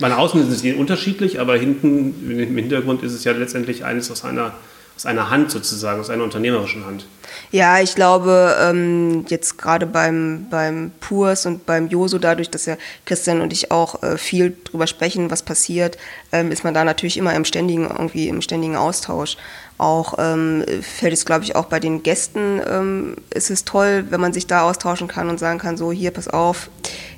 Meine 0.00 0.18
außen 0.18 0.42
sind 0.48 0.58
sie 0.58 0.74
unterschiedlich, 0.74 1.40
aber 1.40 1.56
hinten 1.56 2.14
im 2.30 2.56
Hintergrund 2.56 3.02
ist 3.02 3.12
es 3.12 3.24
ja 3.24 3.32
letztendlich 3.32 3.84
eines 3.84 4.10
aus 4.10 4.24
einer, 4.24 4.52
aus 4.96 5.06
einer 5.06 5.30
Hand 5.30 5.50
sozusagen, 5.50 6.00
aus 6.00 6.10
einer 6.10 6.24
unternehmerischen 6.24 6.84
Hand. 6.84 7.06
Ja, 7.52 7.80
ich 7.80 7.94
glaube, 7.94 8.56
ähm, 8.60 9.24
jetzt 9.28 9.56
gerade 9.56 9.86
beim, 9.86 10.46
beim 10.50 10.92
Purs 11.00 11.46
und 11.46 11.64
beim 11.64 11.88
Joso, 11.88 12.18
dadurch, 12.18 12.50
dass 12.50 12.66
ja 12.66 12.76
Christian 13.06 13.40
und 13.40 13.52
ich 13.52 13.70
auch 13.70 14.02
äh, 14.02 14.18
viel 14.18 14.56
drüber 14.64 14.86
sprechen, 14.86 15.30
was 15.30 15.42
passiert, 15.42 15.96
ähm, 16.32 16.50
ist 16.50 16.64
man 16.64 16.74
da 16.74 16.84
natürlich 16.84 17.16
immer 17.16 17.34
im 17.34 17.44
ständigen, 17.44 17.88
irgendwie 17.90 18.28
im 18.28 18.42
ständigen 18.42 18.76
Austausch. 18.76 19.36
Auch 19.80 20.16
ähm, 20.18 20.62
fällt 20.82 21.14
es, 21.14 21.24
glaube 21.24 21.42
ich, 21.42 21.56
auch 21.56 21.64
bei 21.64 21.80
den 21.80 22.02
Gästen 22.02 22.60
ähm, 22.68 23.16
ist 23.30 23.48
es 23.48 23.64
toll, 23.64 24.04
wenn 24.10 24.20
man 24.20 24.34
sich 24.34 24.46
da 24.46 24.60
austauschen 24.64 25.08
kann 25.08 25.30
und 25.30 25.38
sagen 25.38 25.58
kann, 25.58 25.78
so 25.78 25.90
hier, 25.90 26.10
pass 26.10 26.28
auf, 26.28 26.68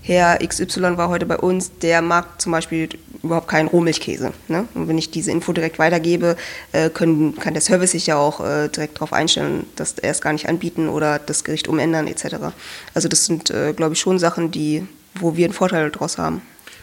Herr 0.00 0.38
XY 0.38 0.97
war 0.97 1.09
heute 1.09 1.26
bei 1.26 1.37
uns, 1.38 1.73
der 1.78 2.02
mag 2.02 2.40
zum 2.40 2.52
Beispiel 2.52 2.88
überhaupt 3.21 3.49
keinen 3.49 3.66
Rohmilchkäse. 3.66 4.33
Ne? 4.47 4.69
Und 4.75 4.87
wenn 4.87 4.97
ich 4.97 5.11
diese 5.11 5.33
Info 5.33 5.52
direkt 5.52 5.81
weitergebe, 5.81 6.37
äh, 6.71 6.88
können, 6.88 7.37
kann 7.37 7.54
der 7.54 7.62
Service 7.62 7.90
sich 7.90 8.07
ja 8.07 8.16
auch 8.16 8.38
äh, 8.38 8.69
direkt 8.69 8.95
darauf 8.95 9.12
einstellen, 9.12 9.66
dass 9.75 9.95
er 9.99 10.12
es 10.12 10.21
gar 10.21 10.33
nicht 10.33 10.49
anbieten 10.49 10.88
oder 10.88 11.19
das 11.19 11.42
Gericht 11.42 11.66
umändern 11.66 12.07
etc. 12.07 12.37
Also 12.95 13.09
das 13.09 13.25
sind, 13.25 13.50
äh, 13.50 13.73
glaube 13.73 13.95
ich, 13.95 13.99
schon 13.99 14.21
Sachen, 14.21 14.52
die, 14.52 14.87
wo 15.16 15.37
wir 15.37 15.47
einen 15.47 15.54
Vorteil 15.54 15.90
daraus 15.90 16.16
haben. 16.16 16.42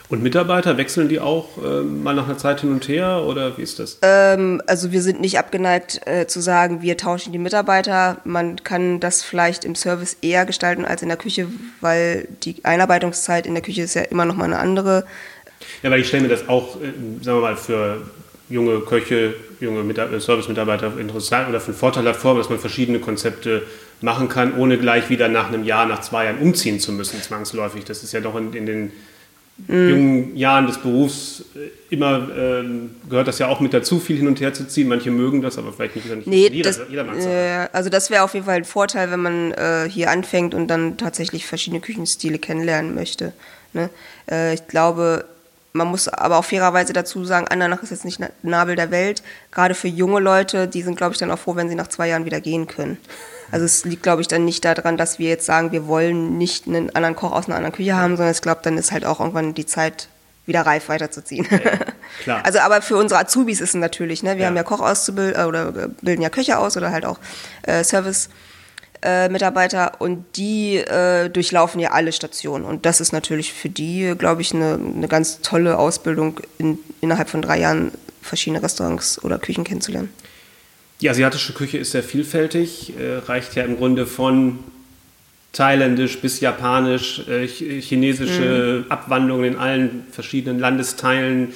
Und 0.10 0.24
Mitarbeiter, 0.24 0.78
wechseln 0.78 1.08
die 1.08 1.20
auch 1.20 1.64
äh, 1.64 1.82
mal 1.82 2.16
nach 2.16 2.26
einer 2.26 2.38
Zeit 2.40 2.62
hin 2.62 2.72
und 2.72 2.88
her 2.88 3.24
oder 3.28 3.56
wie 3.60 3.62
ist 3.62 3.78
das? 3.78 4.00
Ähm, 4.02 4.60
also 4.66 4.92
wir 4.92 5.04
sind 5.04 5.22
nicht 5.22 5.38
abgeneigt 5.38 6.02
äh, 6.08 6.26
zu 6.26 6.42
sagen, 6.42 6.82
wir 6.82 6.98
tauschen 6.98 7.32
die 7.32 7.38
Mitarbeiter. 7.38 8.18
Man 8.24 8.64
kann 8.64 9.00
das 9.00 9.22
vielleicht 9.22 9.66
im 9.66 9.76
Service 9.76 10.18
eher 10.24 10.48
gestalten 10.48 10.84
als 10.84 11.04
in 11.04 11.10
der 11.10 11.18
Küche, 11.18 11.48
weil 11.80 12.28
die 12.44 12.56
Einarbeitungszeit 12.66 13.46
in 13.46 13.54
der 13.54 13.62
Küche 13.62 13.84
ist 13.84 13.94
ja 13.94 14.02
immer 14.02 14.26
noch 14.26 14.36
mal 14.36 14.46
eine 14.46 14.58
andere. 14.58 15.06
Ja, 15.84 15.92
weil 15.92 16.00
ich 16.00 16.08
stelle 16.08 16.24
mir 16.24 16.30
das 16.30 16.50
auch, 16.50 16.78
äh, 16.78 16.88
sagen 17.24 17.38
wir 17.38 17.42
mal, 17.42 17.56
für 17.56 18.02
junge 18.50 18.80
Köche, 18.80 19.36
junge 19.60 19.94
äh, 19.94 20.20
Service-Mitarbeiter 20.20 20.98
interessant 20.98 21.50
oder 21.50 21.60
für 21.60 21.68
einen 21.68 21.78
Vorteil 21.78 22.06
hat 22.06 22.16
vor, 22.16 22.36
dass 22.36 22.50
man 22.50 22.58
verschiedene 22.58 22.98
Konzepte 22.98 23.62
machen 24.02 24.28
kann, 24.28 24.58
ohne 24.58 24.80
gleich 24.80 25.12
wieder 25.12 25.28
nach 25.28 25.50
einem 25.50 25.66
Jahr, 25.66 25.86
nach 25.86 26.02
zwei 26.02 26.26
Jahren 26.26 26.40
umziehen 26.40 26.80
zu 26.80 26.92
müssen, 26.94 27.22
zwangsläufig. 27.22 27.84
Das 27.86 28.02
ist 28.02 28.12
ja 28.12 28.22
doch 28.22 28.36
in, 28.36 28.54
in 28.54 28.66
den 28.66 28.92
mm. 29.68 29.90
jungen 29.90 30.38
Jahren 30.38 30.68
des 30.68 30.78
Berufs 30.78 31.44
äh, 31.56 31.94
immer 31.94 32.28
ähm, 32.38 32.92
gehört 33.10 33.28
das 33.28 33.40
ja 33.40 33.48
auch 33.48 33.60
mit 33.60 33.74
dazu, 33.74 34.00
viel 34.00 34.18
hin 34.18 34.28
und 34.28 34.40
her 34.40 34.54
zu 34.54 34.68
ziehen. 34.68 34.88
Manche 34.88 35.12
mögen 35.12 35.42
das, 35.42 35.58
aber 35.58 35.74
vielleicht 35.74 35.96
nicht, 35.96 36.08
nicht 36.08 36.28
nee, 36.28 36.48
jeder, 36.48 36.70
das, 36.70 36.82
jeder 36.90 37.04
mag 37.04 37.18
es. 37.18 37.26
Äh, 37.26 37.68
also 37.74 37.90
das 37.90 38.10
wäre 38.10 38.24
auf 38.24 38.34
jeden 38.34 38.46
Fall 38.46 38.58
ein 38.58 38.66
Vorteil, 38.66 39.12
wenn 39.12 39.22
man 39.22 39.52
äh, 39.52 39.90
hier 39.90 40.10
anfängt 40.10 40.54
und 40.54 40.68
dann 40.68 40.98
tatsächlich 40.98 41.46
verschiedene 41.46 41.82
Küchenstile 41.82 42.40
kennenlernen 42.40 42.94
möchte. 42.96 43.34
Ne? 43.74 43.90
Äh, 44.30 44.54
ich 44.54 44.68
glaube, 44.68 45.26
man 45.74 45.88
muss 45.88 46.08
aber 46.08 46.38
auch 46.38 46.46
fairerweise 46.46 46.94
dazu 46.94 47.24
sagen, 47.26 47.48
Andernach 47.48 47.84
ist 47.84 47.92
jetzt 47.92 48.06
nicht 48.06 48.20
Nabel 48.44 48.76
der 48.76 48.92
Welt. 48.92 49.24
Gerade 49.52 49.76
für 49.76 49.88
junge 49.88 50.20
Leute, 50.20 50.68
die 50.68 50.82
sind, 50.82 50.98
glaube 50.98 51.14
ich, 51.14 51.20
dann 51.20 51.32
auch 51.32 51.40
froh, 51.40 51.56
wenn 51.56 51.70
sie 51.70 51.76
nach 51.76 51.88
zwei 51.88 52.08
Jahren 52.08 52.26
wieder 52.26 52.42
gehen 52.42 52.68
können. 52.68 52.98
Also 53.52 53.66
es 53.66 53.86
liegt, 53.86 54.04
glaube 54.04 54.22
ich, 54.22 54.28
dann 54.28 54.46
nicht 54.46 54.64
daran, 54.66 54.98
dass 54.98 55.20
wir 55.20 55.30
jetzt 55.30 55.46
sagen, 55.46 55.72
wir 55.72 55.88
wollen 55.88 56.38
nicht 56.38 56.68
einen 56.68 56.96
anderen 56.96 57.16
Koch 57.16 57.32
aus 57.32 57.48
einer 57.48 57.56
anderen 57.56 57.74
Küche 57.74 57.96
haben, 57.96 58.18
sondern 58.18 58.34
ich 58.34 58.42
glaube, 58.42 58.62
dann 58.64 58.78
ist 58.78 58.92
halt 58.92 59.06
auch 59.06 59.20
irgendwann 59.20 59.54
die 59.54 59.66
Zeit 59.66 60.08
wieder 60.46 60.62
reif 60.62 60.90
weiterzuziehen. 60.90 61.48
Ja, 61.50 61.60
klar. 62.24 62.42
Also 62.44 62.60
aber 62.60 62.82
für 62.82 62.98
unsere 62.98 63.22
Azubis 63.22 63.62
ist 63.62 63.70
es 63.70 63.76
natürlich, 63.76 64.24
ne? 64.24 64.36
wir 64.36 64.42
ja. 64.42 64.48
haben 64.48 64.56
ja 64.56 64.64
Koch 64.64 64.82
auszubilden 64.82 65.42
äh, 65.42 65.46
oder 65.46 65.72
bilden 66.02 66.22
ja 66.22 66.30
Köche 66.30 66.58
aus 66.58 66.76
oder 66.76 66.92
halt 66.92 67.06
auch 67.06 67.20
äh, 67.64 67.84
Service. 67.84 68.30
Äh, 69.02 69.30
Mitarbeiter 69.30 70.02
und 70.02 70.26
die 70.36 70.76
äh, 70.76 71.30
durchlaufen 71.30 71.80
ja 71.80 71.92
alle 71.92 72.12
Stationen. 72.12 72.66
Und 72.66 72.86
das 72.86 73.00
ist 73.00 73.14
natürlich 73.14 73.54
für 73.54 73.70
die, 73.70 74.14
glaube 74.18 74.42
ich, 74.42 74.54
eine, 74.54 74.74
eine 74.74 75.08
ganz 75.08 75.40
tolle 75.40 75.78
Ausbildung, 75.78 76.42
in, 76.58 76.80
innerhalb 77.00 77.30
von 77.30 77.42
drei 77.42 77.60
Jahren 77.60 77.94
verschiedene 78.22 78.62
Restaurants 78.62 79.24
oder 79.24 79.40
Küchen 79.40 79.64
kennenzulernen. 79.64 80.14
Die 81.02 81.10
asiatische 81.10 81.54
Küche 81.54 81.78
ist 81.78 81.92
sehr 81.92 82.04
vielfältig, 82.04 82.94
äh, 83.00 83.18
reicht 83.26 83.56
ja 83.56 83.64
im 83.64 83.78
Grunde 83.78 84.06
von 84.06 84.60
thailändisch 85.54 86.20
bis 86.20 86.42
japanisch, 86.42 87.22
äh, 87.28 87.48
chinesische 87.48 88.84
mhm. 88.84 88.92
Abwandlungen 88.92 89.54
in 89.54 89.58
allen 89.58 90.04
verschiedenen 90.12 90.60
Landesteilen, 90.60 91.54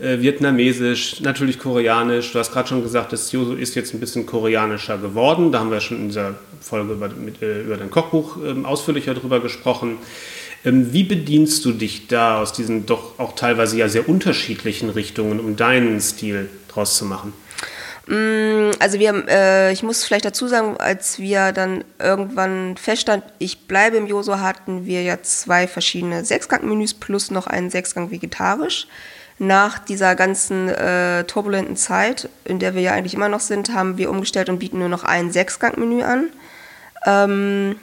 äh, 0.00 0.18
vietnamesisch, 0.20 1.20
natürlich 1.20 1.58
koreanisch. 1.58 2.32
Du 2.32 2.38
hast 2.38 2.52
gerade 2.52 2.68
schon 2.68 2.82
gesagt, 2.82 3.12
das 3.12 3.30
Yoso 3.32 3.54
ist 3.54 3.76
jetzt 3.76 3.94
ein 3.94 4.00
bisschen 4.00 4.26
koreanischer 4.26 4.98
geworden. 4.98 5.52
Da 5.52 5.60
haben 5.60 5.70
wir 5.70 5.80
schon 5.80 5.98
in 5.98 6.08
dieser 6.08 6.34
Folge 6.60 6.94
über, 6.94 7.08
mit, 7.10 7.40
äh, 7.42 7.62
über 7.62 7.76
dein 7.76 7.90
Kochbuch 7.90 8.38
ähm, 8.44 8.66
ausführlicher 8.66 9.14
drüber 9.14 9.40
gesprochen. 9.40 9.98
Ähm, 10.64 10.92
wie 10.92 11.04
bedienst 11.04 11.64
du 11.64 11.72
dich 11.72 12.08
da 12.08 12.40
aus 12.40 12.52
diesen 12.52 12.86
doch 12.86 13.18
auch 13.18 13.34
teilweise 13.34 13.78
ja 13.78 13.88
sehr 13.88 14.08
unterschiedlichen 14.08 14.90
Richtungen, 14.90 15.38
um 15.38 15.56
deinen 15.56 16.00
Stil 16.00 16.48
draus 16.68 16.96
zu 16.96 17.04
machen? 17.04 17.32
Mm, 18.10 18.72
also 18.80 18.98
wir, 18.98 19.24
äh, 19.28 19.72
ich 19.72 19.84
muss 19.84 20.02
vielleicht 20.02 20.24
dazu 20.24 20.48
sagen, 20.48 20.76
als 20.78 21.20
wir 21.20 21.52
dann 21.52 21.84
irgendwann 22.00 22.76
feststand, 22.76 23.22
ich 23.38 23.68
bleibe 23.68 23.98
im 23.98 24.08
Joso, 24.08 24.40
hatten 24.40 24.84
wir 24.84 25.04
ja 25.04 25.22
zwei 25.22 25.68
verschiedene 25.68 26.24
Sechsgang-Menüs 26.24 26.94
plus 26.94 27.30
noch 27.30 27.46
einen 27.46 27.70
Sechsgang 27.70 28.10
vegetarisch. 28.10 28.88
Nach 29.38 29.78
dieser 29.78 30.16
ganzen 30.16 30.68
äh, 30.68 31.22
turbulenten 31.22 31.76
Zeit, 31.76 32.28
in 32.44 32.58
der 32.58 32.74
wir 32.74 32.82
ja 32.82 32.92
eigentlich 32.94 33.14
immer 33.14 33.28
noch 33.28 33.38
sind, 33.38 33.72
haben 33.72 33.96
wir 33.96 34.10
umgestellt 34.10 34.48
und 34.48 34.58
bieten 34.58 34.80
nur 34.80 34.88
noch 34.88 35.04
ein 35.04 35.30
Sechsgang-Menü 35.30 36.02
an. 36.02 36.30
Ähm, 37.06 37.76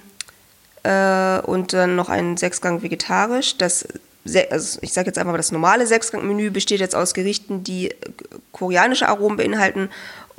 äh, 0.83 1.39
und 1.39 1.71
dann 1.71 1.95
noch 1.95 2.09
ein 2.09 2.35
Sechsgang 2.35 2.83
vegetarisch. 2.83 3.57
Das 3.57 3.87
also 4.49 4.79
ich 4.81 4.93
sage 4.93 5.07
jetzt 5.07 5.17
einfach 5.17 5.31
mal, 5.31 5.37
das 5.37 5.51
normale 5.51 5.87
Sechsgang-Menü 5.87 6.51
besteht 6.51 6.79
jetzt 6.79 6.95
aus 6.95 7.13
Gerichten, 7.13 7.63
die 7.63 7.93
koreanische 8.51 9.07
Aromen 9.07 9.37
beinhalten 9.37 9.89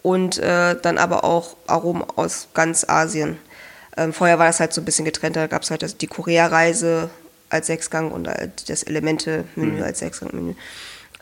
und 0.03 0.39
äh, 0.39 0.77
dann 0.81 0.99
aber 0.99 1.25
auch 1.25 1.57
Aromen 1.67 2.03
aus 2.17 2.49
ganz 2.55 2.89
Asien. 2.89 3.39
Ähm, 3.97 4.13
vorher 4.13 4.39
war 4.39 4.47
das 4.47 4.61
halt 4.61 4.73
so 4.73 4.81
ein 4.81 4.85
bisschen 4.85 5.05
getrennt, 5.05 5.37
da 5.37 5.47
gab 5.47 5.63
es 5.63 5.71
halt 5.71 5.83
das, 5.83 5.97
die 5.97 6.07
Korea-Reise 6.07 7.11
als 7.51 7.67
Sechsgang 7.67 8.11
und 8.11 8.29
halt 8.29 8.69
das 8.69 8.83
Elemente-Menü 8.83 9.79
mhm. 9.79 9.83
als 9.83 9.99
Sechsgang-Menü. 10.01 10.55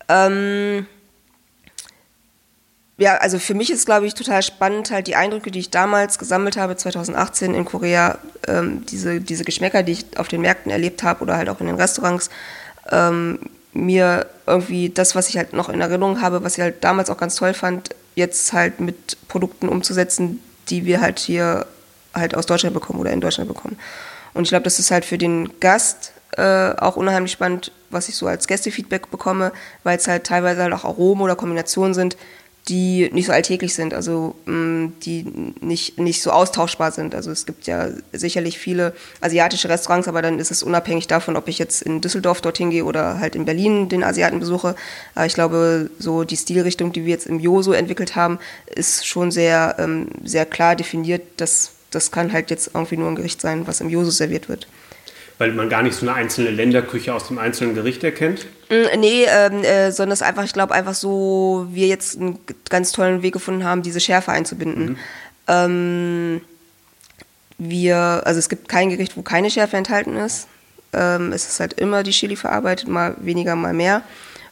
Ähm, 0.09 0.87
ja, 2.99 3.17
also 3.17 3.39
für 3.39 3.55
mich 3.55 3.71
ist, 3.71 3.85
glaube 3.85 4.07
ich, 4.07 4.15
total 4.15 4.43
spannend, 4.43 4.91
halt 4.91 5.07
die 5.07 5.17
Eindrücke, 5.17 5.51
die 5.51 5.59
ich 5.59 5.71
damals 5.71 6.19
gesammelt 6.19 6.57
habe, 6.57 6.77
2018 6.77 7.55
in 7.55 7.67
Korea, 7.67 8.19
ähm, 8.49 8.87
diese, 8.87 9.21
diese 9.21 9.45
Geschmäcker, 9.45 9.83
die 9.83 9.93
ich 9.93 10.07
auf 10.17 10.29
den 10.29 10.41
Märkten 10.41 10.73
erlebt 10.73 11.03
habe 11.03 11.23
oder 11.23 11.37
halt 11.37 11.51
auch 11.51 11.61
in 11.61 11.67
den 11.67 11.77
Restaurants, 11.77 12.31
ähm, 12.91 13.39
mir 13.75 14.27
irgendwie 14.47 14.89
das, 14.89 15.15
was 15.15 15.29
ich 15.29 15.37
halt 15.37 15.53
noch 15.53 15.69
in 15.69 15.81
Erinnerung 15.83 16.23
habe, 16.23 16.43
was 16.43 16.57
ich 16.57 16.63
halt 16.63 16.83
damals 16.83 17.11
auch 17.11 17.19
ganz 17.19 17.37
toll 17.37 17.53
fand, 17.53 17.91
jetzt 18.15 18.55
halt 18.55 18.81
mit 18.81 19.19
Produkten 19.29 19.69
umzusetzen, 19.69 20.41
die 20.71 20.87
wir 20.87 21.03
halt 21.03 21.19
hier 21.19 21.67
halt 22.15 22.35
aus 22.35 22.47
Deutschland 22.47 22.73
bekommen 22.73 22.99
oder 22.99 23.13
in 23.13 23.21
Deutschland 23.21 23.49
bekommen. 23.49 23.79
Und 24.33 24.45
ich 24.45 24.49
glaube, 24.49 24.65
das 24.65 24.79
ist 24.79 24.91
halt 24.91 25.05
für 25.05 25.19
den 25.19 25.61
Gast 25.61 26.13
äh, 26.37 26.71
auch 26.79 26.97
unheimlich 26.97 27.33
spannend, 27.33 27.73
was 27.91 28.09
ich 28.09 28.17
so 28.17 28.27
als 28.27 28.47
Gästefeedback 28.47 29.11
bekomme, 29.11 29.53
weil 29.85 29.99
es 29.99 30.09
halt 30.09 30.25
teilweise 30.25 30.63
halt 30.63 30.73
auch 30.73 30.85
Aromen 30.85 31.23
oder 31.23 31.37
Kombinationen 31.37 31.93
sind, 31.93 32.17
die 32.69 33.09
nicht 33.13 33.27
so 33.27 33.33
alltäglich 33.33 33.75
sind, 33.75 33.95
also 33.95 34.35
mm, 34.47 34.87
die 35.03 35.25
nicht, 35.61 36.01
nicht 36.01 36.21
so 36.21 36.31
austauschbar 36.31 36.91
sind. 36.91 37.15
Also 37.15 37.31
es 37.31 37.47
gibt 37.47 37.67
ja 37.67 37.89
sicherlich 38.13 38.59
viele 38.59 38.93
asiatische 39.21 39.69
Restaurants, 39.69 40.09
aber 40.09 40.21
dann 40.21 40.41
ist 40.41 40.51
es 40.51 40.65
unabhängig 40.65 41.07
davon, 41.07 41.37
ob 41.37 41.47
ich 41.47 41.59
jetzt 41.59 41.83
in 41.83 42.01
Düsseldorf 42.01 42.41
dorthin 42.41 42.71
gehe 42.71 42.85
oder 42.85 43.21
halt 43.21 43.37
in 43.37 43.45
Berlin 43.45 43.89
den 43.89 44.03
Asiaten 44.03 44.41
besuche. 44.41 44.75
Aber 45.15 45.27
ich 45.27 45.35
glaube, 45.35 45.91
so 45.99 46.25
die 46.25 46.37
Stilrichtung, 46.37 46.93
die 46.93 47.05
wir 47.05 47.13
jetzt 47.13 47.27
im 47.27 47.39
Jo 47.39 47.63
so 47.63 47.73
entwickelt 47.73 48.17
haben, 48.17 48.39
ist 48.75 49.07
schon 49.07 49.31
sehr, 49.31 49.77
ähm, 49.79 50.09
sehr 50.25 50.45
klar 50.45 50.75
definiert. 50.75 51.23
dass 51.37 51.73
das 51.93 52.11
kann 52.11 52.33
halt 52.33 52.51
jetzt 52.51 52.71
irgendwie 52.75 52.97
nur 52.97 53.09
ein 53.09 53.15
Gericht 53.15 53.41
sein, 53.41 53.67
was 53.67 53.81
im 53.81 53.89
Joso 53.89 54.11
serviert 54.11 54.49
wird 54.49 54.67
weil 55.39 55.53
man 55.53 55.69
gar 55.69 55.83
nicht 55.83 55.95
so 55.95 56.07
eine 56.07 56.15
einzelne 56.15 56.51
Länderküche 56.51 57.13
aus 57.15 57.29
dem 57.29 57.39
einzelnen 57.39 57.75
Gericht 57.75 58.03
erkennt? 58.05 58.47
Mm, 58.71 58.99
nee, 58.99 59.25
ähm, 59.25 59.63
äh, 59.65 59.93
sondern 59.93 60.13
es 60.13 60.21
ist 60.21 60.27
einfach, 60.27 60.45
ich 60.45 60.53
glaube, 60.53 60.75
einfach 60.75 60.95
so, 60.95 61.67
wir 61.71 61.87
jetzt 61.87 62.19
einen 62.19 62.39
ganz 62.71 62.93
tollen 62.93 63.23
Weg 63.23 63.35
gefunden 63.35 63.65
haben, 63.65 63.83
diese 63.83 64.01
Schärfe 64.01 64.33
einzubinden. 64.33 64.85
Mhm. 64.85 64.97
Ähm, 65.49 66.41
wir, 67.59 68.23
also 68.25 68.39
es 68.39 68.49
gibt 68.49 68.69
kein 68.69 68.91
Gericht, 68.91 69.17
wo 69.17 69.23
keine 69.23 69.51
Schärfe 69.51 69.77
enthalten 69.77 70.17
ist. 70.17 70.49
ähm, 70.93 71.33
ist 71.33 71.49
es 71.49 71.61
halt 71.61 71.75
immer 71.75 72.03
die 72.03 72.11
Chili 72.13 72.37
verarbeitet, 72.37 72.89
mal 72.89 73.17
weniger, 73.19 73.57
mal 73.57 73.75
mehr. 73.75 74.03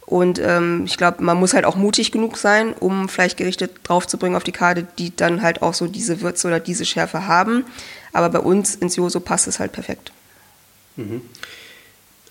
Und 0.07 0.39
ähm, 0.39 0.83
ich 0.85 0.99
glaube, 0.99 1.23
man 1.23 1.39
muss 1.39 1.55
halt 1.55 1.65
auch 1.65 1.77
mutig 1.77 2.13
genug 2.13 2.37
sein, 2.37 2.75
um 2.79 3.09
vielleicht 3.09 3.39
Gerichte 3.39 3.71
draufzubringen 3.85 4.37
auf 4.37 4.45
die 4.45 4.53
Karte, 4.53 4.87
die 4.99 5.17
dann 5.17 5.41
halt 5.41 5.63
auch 5.63 5.73
so 5.73 5.87
diese 5.87 6.21
Würze 6.21 6.47
oder 6.47 6.61
diese 6.61 6.85
Schärfe 6.85 7.27
haben. 7.27 7.65
Aber 8.13 8.29
bei 8.29 8.41
uns 8.41 8.75
ins 8.75 8.97
Joso 8.97 9.21
passt 9.21 9.49
es 9.49 9.59
halt 9.59 9.73
perfekt. 9.73 10.13
Mhm. 10.97 11.23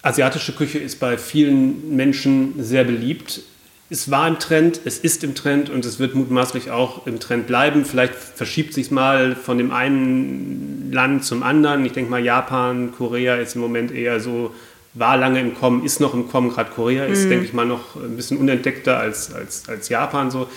Asiatische 0.01 0.53
Küche 0.53 0.79
ist 0.79 0.99
bei 0.99 1.17
vielen 1.17 1.95
Menschen 1.95 2.61
sehr 2.61 2.83
beliebt. 2.83 3.41
Es 3.89 4.09
war 4.11 4.27
im 4.27 4.39
Trend, 4.39 4.81
es 4.85 4.97
ist 4.97 5.23
im 5.23 5.35
Trend 5.35 5.69
und 5.69 5.85
es 5.85 5.99
wird 5.99 6.15
mutmaßlich 6.15 6.71
auch 6.71 7.05
im 7.05 7.19
Trend 7.19 7.47
bleiben. 7.47 7.85
Vielleicht 7.85 8.15
verschiebt 8.15 8.73
sich 8.73 8.91
mal 8.91 9.35
von 9.35 9.57
dem 9.57 9.71
einen 9.71 10.91
Land 10.91 11.25
zum 11.25 11.43
anderen. 11.43 11.85
Ich 11.85 11.93
denke 11.93 12.09
mal, 12.09 12.23
Japan, 12.23 12.91
Korea 12.91 13.35
ist 13.35 13.55
im 13.55 13.61
Moment 13.61 13.91
eher 13.91 14.19
so 14.19 14.53
war 14.93 15.17
lange 15.17 15.39
im 15.39 15.55
Kommen, 15.55 15.83
ist 15.83 15.99
noch 15.99 16.13
im 16.13 16.27
Kommen. 16.27 16.49
Gerade 16.49 16.71
Korea 16.71 17.05
ist, 17.05 17.25
mhm. 17.25 17.29
denke 17.29 17.45
ich 17.45 17.53
mal, 17.53 17.65
noch 17.65 17.95
ein 17.95 18.15
bisschen 18.15 18.37
unentdeckter 18.37 18.99
als, 18.99 19.33
als, 19.33 19.67
als 19.67 19.89
Japan. 19.89 20.31
So 20.31 20.47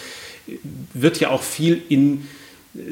wird 0.95 1.21
ja 1.21 1.31
auch 1.31 1.43
viel 1.43 1.83
in, 1.89 2.29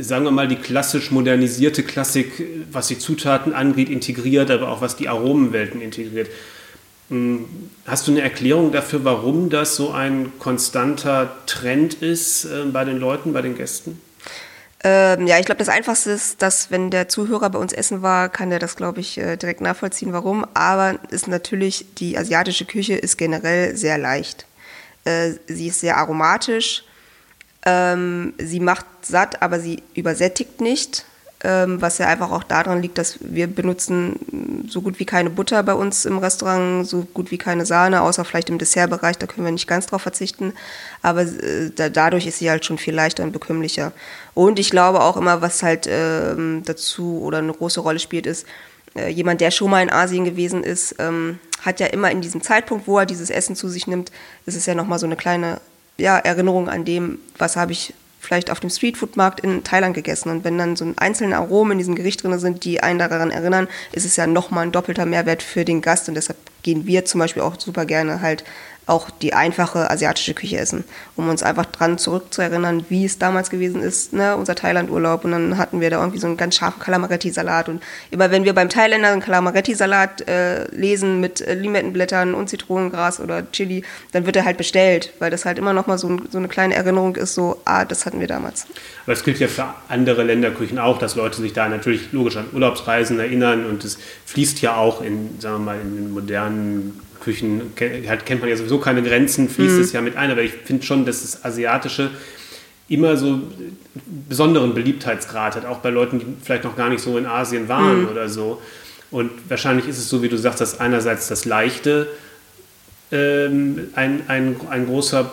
sagen 0.01 0.25
wir 0.25 0.31
mal, 0.31 0.49
die 0.49 0.57
klassisch 0.57 1.11
modernisierte 1.11 1.83
Klassik, 1.83 2.33
was 2.71 2.89
die 2.89 2.99
Zutaten 2.99 3.53
angeht, 3.53 3.89
integriert, 3.89 4.51
aber 4.51 4.69
auch 4.69 4.81
was 4.81 4.97
die 4.97 5.09
Aromenwelten 5.09 5.81
integriert. 5.81 6.29
Hm, 7.11 7.47
hast 7.87 8.07
du 8.07 8.13
eine 8.13 8.23
Erklärung 8.23 8.73
dafür, 8.73 9.05
warum 9.05 9.51
das 9.51 9.77
so 9.77 9.91
ein 9.91 10.33
konstanter 10.39 11.35
Trend 11.47 11.95
ist 11.95 12.47
äh, 12.47 12.65
bei 12.73 12.85
den 12.85 12.99
Leuten, 12.99 13.33
bei 13.33 13.43
den 13.43 13.57
Gästen? 13.57 14.01
Ähm, 14.87 15.27
ja, 15.27 15.39
ich 15.39 15.47
glaube, 15.47 15.59
das 15.59 15.71
Einfachste 15.71 16.11
ist, 16.11 16.43
dass 16.43 16.71
wenn 16.71 16.91
der 16.91 17.09
Zuhörer 17.09 17.49
bei 17.49 17.59
uns 17.59 17.73
essen 17.73 18.03
war, 18.03 18.29
kann 18.29 18.51
der 18.51 18.59
das, 18.59 18.77
glaube 18.77 19.01
ich, 19.01 19.17
äh, 19.19 19.37
direkt 19.37 19.63
nachvollziehen, 19.63 20.13
warum. 20.13 20.47
Aber 20.53 20.99
ist 21.11 21.27
natürlich, 21.27 21.87
die 21.97 22.19
asiatische 22.19 22.67
Küche 22.67 22.95
ist 22.95 23.17
generell 23.17 23.77
sehr 23.77 23.97
leicht. 23.97 24.47
Äh, 25.05 25.33
sie 25.47 25.69
ist 25.69 25.81
sehr 25.81 25.97
aromatisch. 25.97 26.85
Ähm, 27.67 28.35
sie 28.39 28.61
macht 28.61 28.87
satt, 29.03 29.43
aber 29.43 29.61
sie 29.61 29.83
übersättigt 29.95 30.61
nicht 30.61 31.05
ähm, 31.45 31.81
was 31.81 31.99
ja 31.99 32.07
einfach 32.09 32.31
auch 32.31 32.43
daran 32.43 32.81
liegt, 32.81 32.97
dass 32.97 33.19
wir 33.21 33.47
benutzen 33.47 34.65
so 34.67 34.81
gut 34.81 34.99
wie 34.99 35.05
keine 35.05 35.29
Butter 35.29 35.63
bei 35.63 35.75
uns 35.75 36.07
im 36.07 36.17
Restaurant, 36.17 36.89
so 36.89 37.07
gut 37.13 37.31
wie 37.31 37.37
keine 37.37 37.67
Sahne, 37.67 38.01
außer 38.01 38.25
vielleicht 38.25 38.49
im 38.49 38.57
Dessertbereich, 38.57 39.19
da 39.19 39.27
können 39.27 39.45
wir 39.45 39.53
nicht 39.53 39.69
ganz 39.69 39.87
drauf 39.87 40.01
verzichten. 40.01 40.55
Aber 41.03 41.21
äh, 41.23 41.71
da, 41.77 41.91
dadurch 41.91 42.27
ist 42.27 42.39
sie 42.39 42.51
halt 42.51 42.65
schon 42.65 42.79
viel 42.79 42.95
leichter 42.95 43.23
und 43.23 43.33
bekömmlicher. 43.33 43.93
Und 44.33 44.59
ich 44.59 44.71
glaube 44.71 45.03
auch 45.03 45.19
immer, 45.19 45.43
was 45.43 45.63
halt 45.63 45.87
äh, 45.87 46.35
dazu 46.65 47.21
oder 47.23 47.39
eine 47.39 47.53
große 47.53 47.81
Rolle 47.81 47.99
spielt, 47.99 48.25
ist, 48.25 48.47
äh, 48.97 49.11
jemand, 49.11 49.43
der 49.43 49.51
schon 49.51 49.71
mal 49.71 49.83
in 49.83 49.91
Asien 49.91 50.25
gewesen 50.25 50.65
ist, 50.65 50.97
ähm, 50.99 51.39
hat 51.61 51.79
ja 51.79 51.87
immer 51.89 52.11
in 52.11 52.23
diesem 52.23 52.43
Zeitpunkt, 52.43 52.87
wo 52.87 52.99
er 52.99 53.07
dieses 53.07 53.29
Essen 53.29 53.55
zu 53.55 53.69
sich 53.69 53.87
nimmt, 53.87 54.11
ist 54.47 54.57
es 54.57 54.65
ja 54.65 54.75
nochmal 54.75 54.99
so 54.99 55.07
eine 55.07 55.17
kleine 55.17 55.61
ja, 55.97 56.19
Erinnerung 56.19 56.69
an 56.69 56.85
dem, 56.85 57.19
was 57.39 57.57
habe 57.57 57.73
ich 57.73 57.95
vielleicht 58.25 58.51
auf 58.51 58.61
dem 58.61 58.71
Streetfood-Markt 58.71 59.41
in 59.41 59.63
Thailand 59.65 59.95
gegessen. 59.95 60.31
Und 60.31 60.45
wenn 60.45 60.59
dann 60.59 60.77
so 60.77 60.93
einzelne 60.97 61.37
Aromen 61.37 61.73
in 61.73 61.79
diesem 61.79 61.95
Gericht 61.95 62.25
drin 62.25 62.39
sind, 62.39 62.65
die 62.65 62.83
einen 62.83 62.99
daran 62.99 63.31
erinnern, 63.31 63.69
ist 63.93 64.07
es 64.07 64.17
ja 64.17 64.27
nochmal 64.27 64.65
ein 64.65 64.73
doppelter 64.73 65.07
Mehrwert 65.07 65.43
für 65.43 65.65
den 65.65 65.83
Gast. 65.83 66.09
Und 66.09 66.15
deshalb 66.15 66.39
gehen 66.63 66.87
wir 66.87 67.05
zum 67.05 67.19
Beispiel 67.21 67.43
auch 67.43 67.61
super 67.61 67.85
gerne 67.85 68.23
halt 68.23 68.45
auch 68.87 69.11
die 69.11 69.33
einfache 69.33 69.91
asiatische 69.91 70.35
Küche 70.35 70.59
essen, 70.59 70.85
um 71.17 71.29
uns 71.29 71.43
einfach 71.43 71.67
dran 71.67 71.99
zurückzuerinnern, 71.99 72.85
wie 72.89 73.05
es 73.05 73.19
damals 73.19 73.51
gewesen 73.51 73.83
ist, 73.83 74.13
ne, 74.13 74.37
unser 74.37 74.55
Thailand-Urlaub. 74.55 75.25
Und 75.25 75.33
dann 75.33 75.59
hatten 75.59 75.81
wir 75.81 75.91
da 75.91 76.01
irgendwie 76.01 76.19
so 76.19 76.27
einen 76.27 76.37
ganz 76.37 76.57
scharfen 76.57 76.83
Kalamaretti-Salat. 76.83 77.69
Und 77.69 77.83
immer 78.11 78.31
wenn 78.31 78.45
wir 78.45 78.55
beim 78.55 78.69
Thailänder 78.69 79.09
einen 79.09 79.23
Kalamaretti-Salat 79.23 80.29
äh, 80.29 80.65
lesen 80.75 81.21
mit 81.21 81.41
äh, 81.41 81.55
Limettenblättern 81.55 82.35
und 82.35 82.49
Zitronengras 82.49 83.21
oder 83.21 83.51
Chili, 83.53 83.85
dann 84.13 84.27
wird 84.27 84.37
er 84.37 84.45
halt 84.45 84.59
bestellt, 84.59 85.13
weil 85.19 85.31
das 85.31 85.45
halt 85.45 85.59
immer 85.59 85.73
noch 85.73 85.87
mal 85.87 85.99
so, 85.99 86.19
so 86.31 86.39
eine 86.39 86.49
kleine 86.49 86.75
Erinnerung 86.75 87.17
ist, 87.17 87.35
so, 87.35 87.61
ah, 87.65 87.85
das 87.85 88.05
hatten 88.05 88.21
wir 88.21 88.29
damals. 88.29 88.67
Aber 89.05 89.15
es 89.15 89.25
gilt 89.25 89.39
ja 89.39 89.49
für 89.49 89.67
andere 89.89 90.25
Länderküchen 90.25 90.79
auch, 90.79 90.99
dass 90.99 91.15
Leute 91.15 91.41
sich 91.41 91.53
da 91.53 91.69
natürlich 91.69 92.13
logisch 92.13 92.37
an 92.37 92.47
Urlaubsreisen 92.53 93.19
erinnern 93.19 93.67
und 93.67 93.85
es 93.85 93.99
fließt 94.27 94.61
ja 94.61 94.77
auch 94.77 95.01
in, 95.03 95.41
sagen 95.41 95.57
wir 95.57 95.73
mal, 95.73 95.81
in 95.81 95.97
den 95.97 96.13
modernen 96.13 97.01
Küchen 97.25 97.73
halt 98.09 98.27
kennt 98.27 98.41
man 98.41 98.51
ja 98.51 98.57
sowieso 98.57 98.79
keine 98.79 99.03
Grenzen, 99.03 99.49
fließt 99.49 99.77
mhm. 99.77 99.81
es 99.81 99.93
ja 99.93 100.01
mit 100.01 100.17
ein, 100.17 100.31
aber 100.31 100.43
ich 100.43 100.53
finde 100.53 100.85
schon, 100.85 101.07
dass 101.07 101.23
das 101.23 101.45
Asiatische 101.45 102.11
immer 102.89 103.17
so 103.17 103.41
besonderen 104.29 104.75
Beliebtheitsgrad 104.75 105.57
hat, 105.57 105.65
auch 105.65 105.79
bei 105.79 105.91
Leuten, 105.91 106.19
die 106.19 106.27
vielleicht 106.43 106.65
noch 106.65 106.77
gar 106.77 106.91
nicht 106.91 107.01
so 107.01 107.17
in 107.17 107.27
Asien 107.27 107.69
waren 107.69 108.03
mhm. 108.03 108.09
oder 108.09 108.29
so. 108.29 108.61
Und 109.11 109.31
wahrscheinlich 109.49 109.89
ist 109.89 109.99
es 109.99 110.09
so, 110.09 110.23
wie 110.23 110.29
du 110.29 110.37
sagst, 110.37 110.61
dass 110.61 110.81
einerseits 110.81 111.29
das 111.29 111.45
Leichte 111.45 112.09
ähm, 113.11 113.89
ein, 113.95 114.23
ein, 114.29 114.57
ein, 114.69 114.87
großer, 114.87 115.31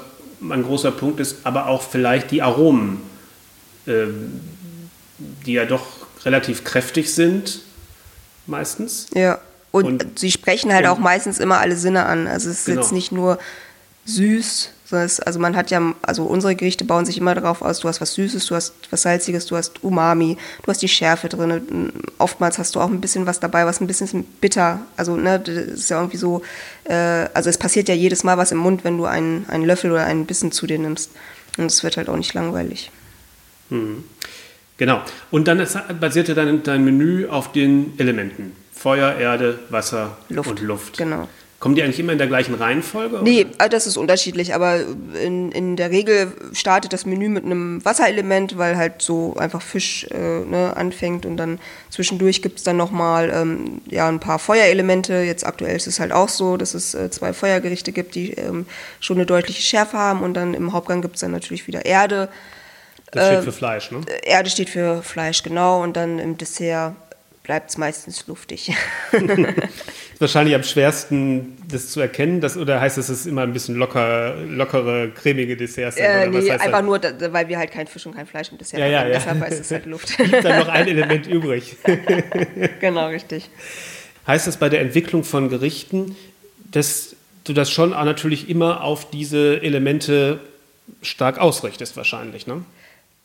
ein 0.49 0.63
großer 0.63 0.91
Punkt 0.91 1.19
ist, 1.19 1.37
aber 1.43 1.67
auch 1.67 1.81
vielleicht 1.81 2.31
die 2.31 2.41
Aromen, 2.41 3.01
ähm, 3.87 4.39
die 5.45 5.53
ja 5.53 5.65
doch 5.65 5.87
relativ 6.23 6.63
kräftig 6.63 7.13
sind, 7.13 7.61
meistens. 8.45 9.07
Ja. 9.13 9.39
Und, 9.71 9.85
und 10.03 10.19
sie 10.19 10.31
sprechen 10.31 10.73
halt 10.73 10.85
auch 10.85 10.99
meistens 10.99 11.39
immer 11.39 11.59
alle 11.59 11.77
Sinne 11.77 12.05
an. 12.05 12.27
Also 12.27 12.49
es 12.49 12.59
ist 12.59 12.65
genau. 12.65 12.81
jetzt 12.81 12.91
nicht 12.91 13.11
nur 13.11 13.39
süß, 14.05 14.69
sondern 14.91 15.05
es, 15.05 15.19
also 15.19 15.39
man 15.39 15.55
hat 15.55 15.71
ja, 15.71 15.95
also 16.01 16.23
unsere 16.23 16.55
Gerichte 16.55 16.83
bauen 16.83 17.05
sich 17.05 17.17
immer 17.17 17.33
darauf 17.33 17.61
aus, 17.61 17.79
du 17.79 17.87
hast 17.87 18.01
was 18.01 18.13
Süßes, 18.13 18.45
du 18.47 18.55
hast 18.55 18.73
was 18.89 19.03
Salziges, 19.03 19.45
du 19.45 19.55
hast 19.55 19.83
Umami, 19.83 20.37
du 20.63 20.67
hast 20.67 20.81
die 20.81 20.87
Schärfe 20.87 21.29
drin. 21.29 21.93
Oftmals 22.17 22.57
hast 22.57 22.75
du 22.75 22.81
auch 22.81 22.89
ein 22.89 22.99
bisschen 22.99 23.25
was 23.25 23.39
dabei, 23.39 23.65
was 23.65 23.79
ein 23.79 23.87
bisschen 23.87 24.25
bitter, 24.41 24.81
also 24.97 25.15
ne, 25.15 25.39
das 25.39 25.55
ist 25.55 25.89
ja 25.89 25.97
irgendwie 25.97 26.17
so, 26.17 26.41
äh, 26.83 26.93
also 27.33 27.49
es 27.49 27.57
passiert 27.57 27.87
ja 27.87 27.95
jedes 27.95 28.23
Mal 28.23 28.37
was 28.37 28.51
im 28.51 28.57
Mund, 28.57 28.83
wenn 28.83 28.97
du 28.97 29.05
einen, 29.05 29.45
einen 29.47 29.63
Löffel 29.63 29.91
oder 29.91 30.05
einen 30.05 30.25
Bissen 30.25 30.51
zu 30.51 30.67
dir 30.67 30.77
nimmst. 30.77 31.11
Und 31.57 31.65
es 31.65 31.83
wird 31.83 31.97
halt 31.97 32.09
auch 32.09 32.15
nicht 32.17 32.33
langweilig. 32.33 32.91
Mhm. 33.69 34.03
Genau. 34.77 35.01
Und 35.29 35.47
dann 35.47 35.65
basierte 35.99 36.33
dein, 36.33 36.63
dein 36.63 36.83
Menü 36.83 37.27
auf 37.27 37.51
den 37.51 37.93
Elementen. 37.99 38.53
Feuer, 38.81 39.13
Erde, 39.13 39.59
Wasser 39.69 40.17
Luft. 40.29 40.49
und 40.49 40.61
Luft. 40.61 40.97
Genau. 40.97 41.27
Kommen 41.59 41.75
die 41.75 41.83
eigentlich 41.83 41.99
immer 41.99 42.13
in 42.13 42.17
der 42.17 42.25
gleichen 42.25 42.55
Reihenfolge? 42.55 43.19
Nee, 43.21 43.45
oder? 43.45 43.65
Äh, 43.65 43.69
das 43.69 43.85
ist 43.85 43.95
unterschiedlich, 43.95 44.55
aber 44.55 44.79
in, 45.23 45.51
in 45.51 45.75
der 45.75 45.91
Regel 45.91 46.33
startet 46.53 46.91
das 46.91 47.05
Menü 47.05 47.29
mit 47.29 47.45
einem 47.45 47.85
Wasserelement, 47.85 48.57
weil 48.57 48.77
halt 48.77 49.03
so 49.03 49.35
einfach 49.35 49.61
Fisch 49.61 50.07
äh, 50.09 50.17
ne, 50.17 50.75
anfängt 50.75 51.27
und 51.27 51.37
dann 51.37 51.59
zwischendurch 51.91 52.41
gibt 52.41 52.57
es 52.57 52.63
dann 52.63 52.77
nochmal 52.77 53.29
ähm, 53.29 53.81
ja, 53.85 54.07
ein 54.07 54.19
paar 54.19 54.39
Feuerelemente. 54.39 55.13
Jetzt 55.21 55.45
aktuell 55.45 55.75
ist 55.75 55.85
es 55.85 55.99
halt 55.99 56.11
auch 56.11 56.29
so, 56.29 56.57
dass 56.57 56.73
es 56.73 56.95
äh, 56.95 57.11
zwei 57.11 57.31
Feuergerichte 57.31 57.91
gibt, 57.91 58.15
die 58.15 58.31
ähm, 58.31 58.65
schon 58.99 59.17
eine 59.17 59.27
deutliche 59.27 59.61
Schärfe 59.61 59.99
haben 59.99 60.23
und 60.23 60.33
dann 60.33 60.55
im 60.55 60.73
Hauptgang 60.73 61.03
gibt 61.03 61.17
es 61.17 61.21
dann 61.21 61.31
natürlich 61.31 61.67
wieder 61.67 61.85
Erde. 61.85 62.29
Das 63.11 63.27
steht 63.27 63.37
äh, 63.37 63.41
für 63.43 63.51
Fleisch, 63.51 63.91
ne? 63.91 64.01
Erde 64.23 64.49
steht 64.49 64.71
für 64.71 65.03
Fleisch, 65.03 65.43
genau. 65.43 65.83
Und 65.83 65.95
dann 65.95 66.17
im 66.17 66.39
Dessert 66.39 66.95
bleibt 67.43 67.71
es 67.71 67.77
meistens 67.77 68.27
luftig. 68.27 68.71
wahrscheinlich 70.19 70.55
am 70.55 70.63
schwersten, 70.63 71.57
das 71.67 71.89
zu 71.89 71.99
erkennen, 71.99 72.41
das, 72.41 72.55
oder 72.55 72.79
heißt 72.79 72.97
das, 72.97 73.09
es 73.09 73.21
ist 73.21 73.25
immer 73.25 73.41
ein 73.41 73.53
bisschen 73.53 73.75
locker, 73.75 74.35
lockere, 74.47 75.09
cremige 75.09 75.57
Desserts? 75.57 75.97
Äh, 75.97 76.27
nee, 76.27 76.51
einfach 76.51 76.71
das? 76.71 76.83
nur, 76.83 76.99
da, 76.99 77.33
weil 77.33 77.47
wir 77.49 77.57
halt 77.57 77.71
kein 77.71 77.87
Fisch 77.87 78.05
und 78.05 78.15
kein 78.15 78.27
Fleisch 78.27 78.51
im 78.51 78.57
Dessert 78.57 78.79
ja, 78.79 78.85
ja, 78.85 79.03
ja. 79.03 79.13
deshalb 79.13 79.41
heißt 79.41 79.59
es 79.59 79.71
halt 79.71 79.85
Luft. 79.85 80.15
Gibt 80.17 80.43
dann 80.43 80.59
noch 80.59 80.67
ein 80.67 80.87
Element 80.87 81.27
übrig. 81.27 81.75
genau, 82.79 83.07
richtig. 83.07 83.49
Heißt 84.27 84.45
das 84.45 84.57
bei 84.57 84.69
der 84.69 84.81
Entwicklung 84.81 85.23
von 85.23 85.49
Gerichten, 85.49 86.15
dass 86.69 87.15
du 87.43 87.53
das 87.53 87.71
schon 87.71 87.89
natürlich 87.89 88.49
immer 88.49 88.83
auf 88.83 89.09
diese 89.09 89.61
Elemente 89.61 90.39
stark 91.01 91.39
ausrichtest, 91.39 91.97
wahrscheinlich, 91.97 92.45
ne? 92.45 92.63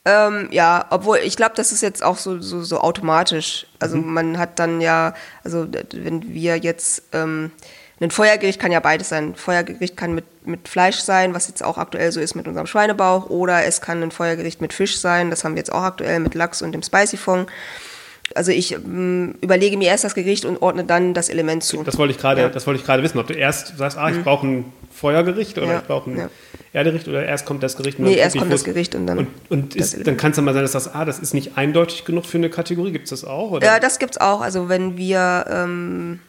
Ähm, 0.06 0.46
ja, 0.52 0.86
obwohl 0.90 1.18
ich 1.18 1.36
glaube, 1.36 1.54
das 1.56 1.72
ist 1.72 1.82
jetzt 1.82 2.04
auch 2.04 2.16
so, 2.16 2.40
so, 2.40 2.62
so 2.62 2.80
automatisch. 2.80 3.66
Also 3.80 3.96
mhm. 3.96 4.14
man 4.14 4.38
hat 4.38 4.60
dann 4.60 4.80
ja, 4.80 5.14
also 5.42 5.66
wenn 5.92 6.32
wir 6.32 6.58
jetzt, 6.58 7.02
ähm, 7.12 7.50
ein 7.98 8.12
Feuergericht 8.12 8.60
kann 8.60 8.70
ja 8.70 8.78
beides 8.78 9.08
sein. 9.08 9.30
Ein 9.30 9.34
Feuergericht 9.34 9.96
kann 9.96 10.14
mit, 10.14 10.46
mit 10.46 10.68
Fleisch 10.68 10.98
sein, 10.98 11.34
was 11.34 11.48
jetzt 11.48 11.64
auch 11.64 11.76
aktuell 11.76 12.12
so 12.12 12.20
ist 12.20 12.36
mit 12.36 12.46
unserem 12.46 12.68
Schweinebauch, 12.68 13.30
oder 13.30 13.64
es 13.64 13.80
kann 13.80 14.00
ein 14.00 14.12
Feuergericht 14.12 14.60
mit 14.60 14.72
Fisch 14.72 14.98
sein, 14.98 15.30
das 15.30 15.42
haben 15.42 15.54
wir 15.54 15.60
jetzt 15.60 15.72
auch 15.72 15.82
aktuell 15.82 16.20
mit 16.20 16.34
Lachs 16.34 16.62
und 16.62 16.72
dem 16.72 16.82
Spicy 16.82 17.16
Fong. 17.16 17.48
Also 18.34 18.50
ich 18.50 18.72
ähm, 18.72 19.36
überlege 19.40 19.76
mir 19.76 19.88
erst 19.88 20.04
das 20.04 20.14
Gericht 20.14 20.44
und 20.44 20.60
ordne 20.60 20.84
dann 20.84 21.14
das 21.14 21.28
Element 21.28 21.62
zu. 21.62 21.82
Das 21.84 21.96
wollte 21.96 22.12
ich 22.12 22.18
gerade, 22.18 22.40
ja. 22.42 22.48
das 22.48 22.66
wollte 22.66 22.80
ich 22.80 22.86
gerade 22.86 23.02
wissen, 23.02 23.18
ob 23.18 23.26
du 23.28 23.34
erst 23.34 23.78
sagst, 23.78 23.96
ah, 23.96 24.10
ich 24.10 24.16
mhm. 24.16 24.24
brauche 24.24 24.46
ein 24.46 24.72
Feuergericht 24.92 25.56
oder 25.58 25.66
ja. 25.68 25.78
ich 25.78 25.84
brauche 25.84 26.10
ein 26.10 26.18
ja. 26.18 26.30
Erdegericht 26.72 27.06
oder 27.08 27.24
erst 27.24 27.46
kommt 27.46 27.62
das 27.62 27.76
Gericht? 27.76 27.98
Nee, 27.98 28.16
erst 28.16 28.36
kommt 28.36 28.52
das 28.52 28.64
Gericht 28.64 28.94
und 28.94 29.06
dann. 29.06 29.18
Und, 29.18 29.28
und 29.48 29.76
ist, 29.76 30.06
dann 30.06 30.16
kann 30.16 30.30
es 30.30 30.36
dann 30.36 30.44
mal 30.44 30.54
sein, 30.54 30.62
dass 30.62 30.72
das, 30.72 30.92
ah, 30.94 31.04
das 31.04 31.18
ist 31.18 31.34
nicht 31.34 31.56
eindeutig 31.56 32.04
genug 32.04 32.26
für 32.26 32.38
eine 32.38 32.50
Kategorie. 32.50 32.92
Gibt 32.92 33.04
es 33.04 33.10
das 33.10 33.24
auch? 33.24 33.52
Oder? 33.52 33.66
Ja, 33.66 33.78
das 33.78 33.98
gibt 33.98 34.12
es 34.12 34.20
auch. 34.20 34.40
Also 34.40 34.68
wenn 34.68 34.96
wir, 34.96 35.44
ähm, 35.48 36.20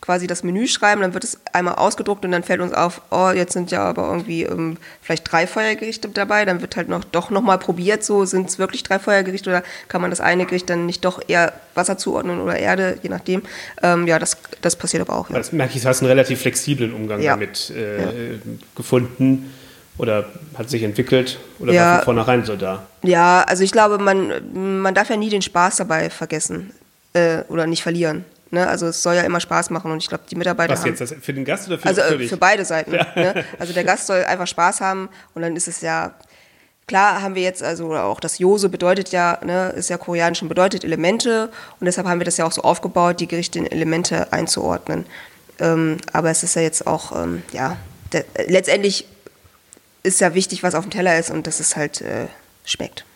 quasi 0.00 0.26
das 0.26 0.42
Menü 0.42 0.66
schreiben, 0.66 1.00
dann 1.00 1.14
wird 1.14 1.24
es 1.24 1.38
einmal 1.52 1.76
ausgedruckt 1.76 2.24
und 2.24 2.32
dann 2.32 2.42
fällt 2.42 2.60
uns 2.60 2.74
auf, 2.74 3.00
oh, 3.10 3.30
jetzt 3.34 3.52
sind 3.52 3.70
ja 3.70 3.82
aber 3.82 4.10
irgendwie 4.10 4.42
ähm, 4.42 4.76
vielleicht 5.00 5.30
drei 5.30 5.46
Feuergerichte 5.46 6.08
dabei, 6.08 6.44
dann 6.44 6.60
wird 6.60 6.76
halt 6.76 6.88
noch 6.88 7.04
doch 7.04 7.30
nochmal 7.30 7.58
probiert, 7.58 8.04
so 8.04 8.24
sind 8.24 8.50
es 8.50 8.58
wirklich 8.58 8.82
drei 8.82 8.98
Feuergerichte 8.98 9.48
oder 9.48 9.62
kann 9.88 10.02
man 10.02 10.10
das 10.10 10.20
eine 10.20 10.44
Gericht 10.44 10.68
dann 10.68 10.86
nicht 10.86 11.04
doch 11.04 11.22
eher 11.26 11.54
Wasser 11.74 11.96
zuordnen 11.96 12.40
oder 12.40 12.58
Erde, 12.58 12.98
je 13.02 13.08
nachdem. 13.08 13.42
Ähm, 13.82 14.06
ja, 14.06 14.18
das, 14.18 14.36
das 14.60 14.76
passiert 14.76 15.00
aber 15.08 15.18
auch. 15.18 15.30
Ja. 15.30 15.36
Das 15.36 15.52
merke 15.52 15.74
ich, 15.76 15.82
du 15.82 15.88
hast 15.88 16.00
einen 16.00 16.10
relativ 16.10 16.40
flexiblen 16.42 16.92
Umgang 16.92 17.20
ja. 17.20 17.32
damit 17.32 17.70
äh, 17.70 18.02
ja. 18.02 18.38
gefunden. 18.76 19.52
Oder 19.96 20.24
hat 20.58 20.68
sich 20.70 20.82
entwickelt 20.82 21.38
oder 21.60 21.72
ja, 21.72 21.82
war 21.82 21.96
von 21.98 22.16
vornherein 22.16 22.44
so 22.44 22.56
da? 22.56 22.84
Ja, 23.02 23.44
also 23.46 23.62
ich 23.62 23.70
glaube, 23.70 23.98
man, 23.98 24.80
man 24.80 24.92
darf 24.92 25.08
ja 25.08 25.16
nie 25.16 25.30
den 25.30 25.40
Spaß 25.40 25.76
dabei 25.76 26.10
vergessen 26.10 26.72
äh, 27.12 27.42
oder 27.48 27.68
nicht 27.68 27.84
verlieren. 27.84 28.24
Ne? 28.54 28.66
Also 28.66 28.86
es 28.86 29.02
soll 29.02 29.14
ja 29.16 29.22
immer 29.22 29.40
Spaß 29.40 29.70
machen 29.70 29.90
und 29.90 29.98
ich 29.98 30.08
glaube, 30.08 30.24
die 30.30 30.36
Mitarbeiter. 30.36 30.72
Was 30.72 30.84
jetzt, 30.84 31.00
das 31.00 31.14
für 31.20 31.34
den 31.34 31.44
Gast 31.44 31.68
oder 31.68 31.78
für, 31.78 31.88
also, 31.88 32.02
für, 32.02 32.28
für 32.28 32.36
beide 32.36 32.64
Seiten. 32.64 32.94
Ja. 32.94 33.06
Ne? 33.14 33.44
Also 33.58 33.72
der 33.72 33.84
Gast 33.84 34.06
soll 34.06 34.24
einfach 34.24 34.46
Spaß 34.46 34.80
haben 34.80 35.08
und 35.34 35.42
dann 35.42 35.56
ist 35.56 35.68
es 35.68 35.80
ja. 35.80 36.14
Klar 36.86 37.22
haben 37.22 37.34
wir 37.34 37.42
jetzt, 37.42 37.62
also 37.62 37.94
auch 37.94 38.20
das 38.20 38.38
Jose 38.38 38.68
bedeutet 38.68 39.10
ja, 39.10 39.38
ne, 39.42 39.70
ist 39.70 39.88
ja 39.88 39.96
koreanisch 39.96 40.42
und 40.42 40.48
bedeutet 40.48 40.84
Elemente 40.84 41.50
und 41.80 41.86
deshalb 41.86 42.06
haben 42.06 42.20
wir 42.20 42.26
das 42.26 42.36
ja 42.36 42.44
auch 42.44 42.52
so 42.52 42.60
aufgebaut, 42.60 43.20
die 43.20 43.26
Gerichte 43.26 43.58
in 43.58 43.66
Elemente 43.66 44.30
einzuordnen. 44.34 45.06
Ähm, 45.60 45.96
aber 46.12 46.30
es 46.30 46.42
ist 46.42 46.56
ja 46.56 46.62
jetzt 46.62 46.86
auch, 46.86 47.16
ähm, 47.16 47.42
ja, 47.52 47.78
der, 48.12 48.26
letztendlich 48.48 49.06
ist 50.02 50.20
ja 50.20 50.34
wichtig, 50.34 50.62
was 50.62 50.74
auf 50.74 50.84
dem 50.84 50.90
Teller 50.90 51.18
ist 51.18 51.30
und 51.30 51.46
dass 51.46 51.58
es 51.58 51.74
halt 51.74 52.02
äh, 52.02 52.26
schmeckt. 52.66 53.06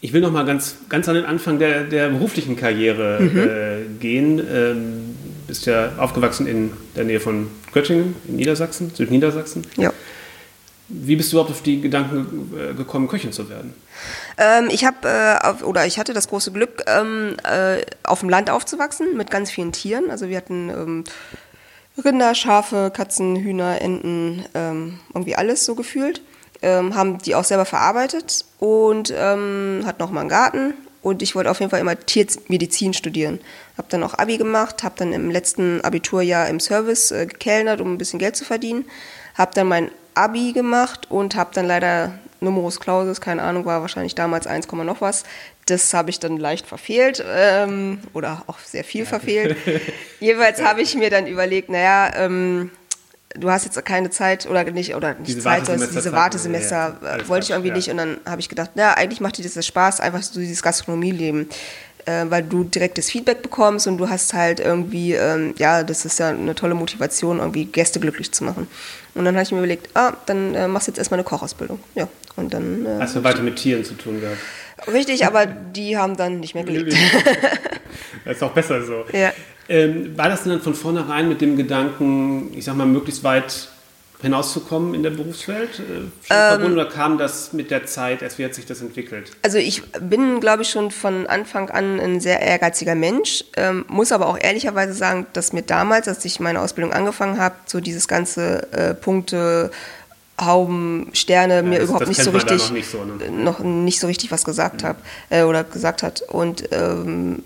Ich 0.00 0.12
will 0.12 0.20
noch 0.20 0.30
mal 0.30 0.44
ganz, 0.44 0.76
ganz 0.88 1.08
an 1.08 1.16
den 1.16 1.24
Anfang 1.24 1.58
der, 1.58 1.84
der 1.84 2.08
beruflichen 2.10 2.56
Karriere 2.56 3.18
mhm. 3.20 3.38
äh, 3.38 3.98
gehen. 3.98 4.38
Ähm, 4.38 5.16
bist 5.48 5.66
ja 5.66 5.92
aufgewachsen 5.98 6.46
in 6.46 6.72
der 6.94 7.04
Nähe 7.04 7.20
von 7.20 7.50
Göttingen, 7.72 8.14
in 8.28 8.36
Niedersachsen, 8.36 8.92
Südniedersachsen. 8.94 9.66
Ja. 9.76 9.92
Wie 10.88 11.16
bist 11.16 11.32
du 11.32 11.36
überhaupt 11.36 11.50
auf 11.50 11.62
die 11.62 11.80
Gedanken 11.80 12.52
äh, 12.56 12.74
gekommen, 12.74 13.08
Köchin 13.08 13.32
zu 13.32 13.50
werden? 13.50 13.74
Ähm, 14.38 14.68
ich 14.70 14.84
habe 14.84 15.08
äh, 15.08 15.64
oder 15.64 15.84
ich 15.86 15.98
hatte 15.98 16.14
das 16.14 16.28
große 16.28 16.52
Glück, 16.52 16.84
ähm, 16.86 17.36
äh, 17.44 17.82
auf 18.04 18.20
dem 18.20 18.28
Land 18.28 18.50
aufzuwachsen 18.50 19.16
mit 19.16 19.30
ganz 19.30 19.50
vielen 19.50 19.72
Tieren. 19.72 20.10
Also 20.10 20.28
wir 20.28 20.36
hatten 20.36 20.70
ähm, 20.70 21.04
Rinder, 22.02 22.34
Schafe, 22.34 22.90
Katzen, 22.94 23.36
Hühner, 23.36 23.82
Enten, 23.82 24.44
ähm, 24.54 25.00
irgendwie 25.12 25.34
alles 25.34 25.64
so 25.64 25.74
gefühlt 25.74 26.22
ähm, 26.62 26.94
haben 26.94 27.18
die 27.18 27.34
auch 27.34 27.44
selber 27.44 27.64
verarbeitet 27.64 28.44
und 28.58 29.12
ähm, 29.16 29.82
hat 29.86 29.98
noch 29.98 30.10
mal 30.10 30.20
einen 30.20 30.28
Garten. 30.28 30.74
Und 31.00 31.22
ich 31.22 31.34
wollte 31.34 31.50
auf 31.50 31.60
jeden 31.60 31.70
Fall 31.70 31.80
immer 31.80 31.98
Tiermedizin 31.98 32.92
studieren. 32.92 33.40
Habe 33.76 33.88
dann 33.90 34.02
auch 34.02 34.14
Abi 34.14 34.36
gemacht, 34.36 34.82
habe 34.82 34.96
dann 34.98 35.12
im 35.12 35.30
letzten 35.30 35.80
Abiturjahr 35.80 36.48
im 36.48 36.60
Service 36.60 37.12
äh, 37.12 37.26
gekellnert, 37.26 37.80
um 37.80 37.92
ein 37.92 37.98
bisschen 37.98 38.18
Geld 38.18 38.36
zu 38.36 38.44
verdienen. 38.44 38.84
Habe 39.34 39.52
dann 39.54 39.68
mein 39.68 39.90
Abi 40.14 40.52
gemacht 40.52 41.10
und 41.10 41.36
habe 41.36 41.50
dann 41.54 41.66
leider 41.66 42.18
Numerus 42.40 42.80
Clausus, 42.80 43.20
keine 43.20 43.42
Ahnung, 43.42 43.64
war 43.64 43.80
wahrscheinlich 43.80 44.14
damals 44.14 44.46
1, 44.46 44.68
noch 44.72 45.00
was. 45.00 45.24
Das 45.66 45.92
habe 45.92 46.10
ich 46.10 46.18
dann 46.18 46.36
leicht 46.36 46.66
verfehlt 46.66 47.24
ähm, 47.26 48.00
oder 48.12 48.42
auch 48.46 48.58
sehr 48.58 48.84
viel 48.84 49.02
ja. 49.02 49.08
verfehlt. 49.08 49.56
Jeweils 50.20 50.62
habe 50.62 50.82
ich 50.82 50.94
mir 50.94 51.10
dann 51.10 51.26
überlegt, 51.26 51.68
naja, 51.68 52.12
ähm, 52.16 52.70
du 53.34 53.50
hast 53.50 53.64
jetzt 53.64 53.84
keine 53.84 54.10
Zeit 54.10 54.46
oder 54.46 54.64
nicht, 54.64 54.94
oder 54.94 55.14
nicht 55.14 55.28
diese 55.28 55.40
Zeit, 55.40 55.60
Wartesemester 55.60 55.94
diese 55.94 56.12
Wartesemester 56.12 56.96
ja. 57.02 57.28
wollte 57.28 57.44
ich 57.44 57.50
irgendwie 57.50 57.68
ja. 57.68 57.74
nicht. 57.74 57.90
Und 57.90 57.96
dann 57.98 58.18
habe 58.26 58.40
ich 58.40 58.48
gedacht, 58.48 58.70
na, 58.74 58.94
eigentlich 58.94 59.20
macht 59.20 59.38
dir 59.38 59.48
das 59.48 59.66
Spaß, 59.66 60.00
einfach 60.00 60.22
so 60.22 60.40
dieses 60.40 60.62
Gastronomieleben. 60.62 61.48
Äh, 62.06 62.30
weil 62.30 62.42
du 62.42 62.64
direktes 62.64 63.10
Feedback 63.10 63.42
bekommst 63.42 63.86
und 63.86 63.98
du 63.98 64.08
hast 64.08 64.32
halt 64.32 64.60
irgendwie, 64.60 65.12
ähm, 65.12 65.54
ja, 65.58 65.82
das 65.82 66.06
ist 66.06 66.18
ja 66.18 66.30
eine 66.30 66.54
tolle 66.54 66.74
Motivation, 66.74 67.38
irgendwie 67.38 67.66
Gäste 67.66 68.00
glücklich 68.00 68.32
zu 68.32 68.44
machen. 68.44 68.66
Und 69.14 69.26
dann 69.26 69.34
habe 69.34 69.42
ich 69.42 69.52
mir 69.52 69.58
überlegt, 69.58 69.90
ah, 69.94 70.14
dann 70.24 70.54
äh, 70.54 70.68
machst 70.68 70.86
du 70.86 70.92
jetzt 70.92 70.98
erstmal 70.98 71.18
eine 71.18 71.24
Kochausbildung. 71.24 71.80
Ja, 71.94 72.08
und 72.36 72.54
dann. 72.54 72.86
Äh, 72.86 73.00
hast 73.00 73.16
du 73.16 73.24
weiter 73.24 73.42
mit 73.42 73.56
Tieren 73.56 73.84
zu 73.84 73.92
tun 73.92 74.22
gehabt? 74.22 74.38
Richtig, 74.86 75.26
aber 75.26 75.44
die 75.44 75.98
haben 75.98 76.16
dann 76.16 76.40
nicht 76.40 76.54
mehr 76.54 76.64
gelebt. 76.64 76.94
das 78.24 78.36
ist 78.36 78.42
auch 78.42 78.52
besser 78.52 78.82
so. 78.84 79.04
Ja. 79.12 79.32
Ähm, 79.68 80.16
war 80.16 80.28
das 80.28 80.44
denn 80.44 80.52
dann 80.52 80.62
von 80.62 80.74
vornherein 80.74 81.28
mit 81.28 81.40
dem 81.40 81.56
Gedanken, 81.56 82.52
ich 82.54 82.64
sag 82.64 82.76
mal, 82.76 82.86
möglichst 82.86 83.22
weit 83.22 83.68
hinauszukommen 84.20 84.94
in 84.94 85.02
der 85.04 85.10
Berufswelt 85.10 85.78
äh, 85.78 86.26
verbunden 86.26 86.72
oder 86.72 86.86
kam 86.86 87.18
das 87.18 87.52
mit 87.52 87.70
der 87.70 87.86
Zeit, 87.86 88.20
erst 88.20 88.38
wie 88.38 88.44
hat 88.44 88.54
sich 88.54 88.66
das 88.66 88.80
entwickelt? 88.80 89.30
Also 89.42 89.58
ich 89.58 89.82
bin, 89.92 90.40
glaube 90.40 90.62
ich, 90.62 90.70
schon 90.70 90.90
von 90.90 91.28
Anfang 91.28 91.70
an 91.70 92.00
ein 92.00 92.18
sehr 92.18 92.40
ehrgeiziger 92.40 92.96
Mensch, 92.96 93.44
ähm, 93.56 93.84
muss 93.88 94.10
aber 94.10 94.26
auch 94.26 94.38
ehrlicherweise 94.40 94.92
sagen, 94.92 95.26
dass 95.34 95.52
mir 95.52 95.62
damals, 95.62 96.08
als 96.08 96.24
ich 96.24 96.40
meine 96.40 96.60
Ausbildung 96.60 96.92
angefangen 96.92 97.38
habe, 97.38 97.54
so 97.66 97.80
dieses 97.80 98.08
ganze 98.08 98.72
äh, 98.72 98.94
Punkte, 98.94 99.70
Hauben, 100.40 101.10
Sterne 101.14 101.56
ja, 101.56 101.62
mir 101.62 101.80
das, 101.80 101.88
überhaupt 101.88 102.02
das 102.02 102.08
nicht 102.10 102.22
so 102.22 102.30
richtig 102.30 102.58
noch 102.58 102.70
nicht 102.70 102.90
so, 102.90 103.04
ne? 103.04 103.30
noch 103.30 103.58
nicht 103.58 103.98
so 103.98 104.06
richtig 104.06 104.30
was 104.30 104.44
gesagt 104.44 104.82
mhm. 104.82 104.86
habe 104.86 104.98
äh, 105.30 105.42
oder 105.42 105.64
gesagt 105.64 106.04
hat 106.04 106.22
und 106.22 106.68
ähm, 106.70 107.42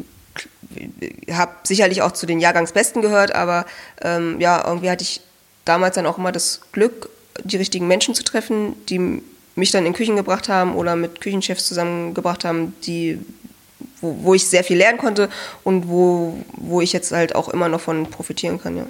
habe 1.30 1.52
sicherlich 1.64 2.02
auch 2.02 2.12
zu 2.12 2.26
den 2.26 2.40
Jahrgangsbesten 2.40 3.02
gehört, 3.02 3.35
aber 3.35 3.66
ähm, 4.00 4.40
ja, 4.40 4.64
irgendwie 4.66 4.90
hatte 4.90 5.02
ich 5.02 5.20
damals 5.64 5.94
dann 5.94 6.06
auch 6.06 6.18
immer 6.18 6.32
das 6.32 6.61
Glück, 6.72 7.08
die 7.44 7.56
richtigen 7.56 7.87
Menschen 7.87 8.14
zu 8.14 8.24
treffen, 8.24 8.74
die 8.88 9.22
mich 9.54 9.70
dann 9.70 9.87
in 9.87 9.92
Küchen 9.92 10.16
gebracht 10.16 10.48
haben 10.48 10.74
oder 10.74 10.96
mit 10.96 11.20
Küchenchefs 11.20 11.66
zusammengebracht 11.66 12.44
haben, 12.44 12.74
die, 12.85 13.18
wo, 14.00 14.16
wo 14.22 14.35
ich 14.35 14.46
sehr 14.46 14.64
viel 14.64 14.78
lernen 14.78 14.98
konnte 14.98 15.28
und 15.64 15.88
wo, 15.88 16.37
wo 16.52 16.80
ich 16.80 16.92
jetzt 16.92 17.12
halt 17.12 17.35
auch 17.35 17.48
immer 17.48 17.68
noch 17.68 17.80
von 17.80 18.08
profitieren 18.11 18.61
kann, 18.61 18.76
ja. 18.76 18.87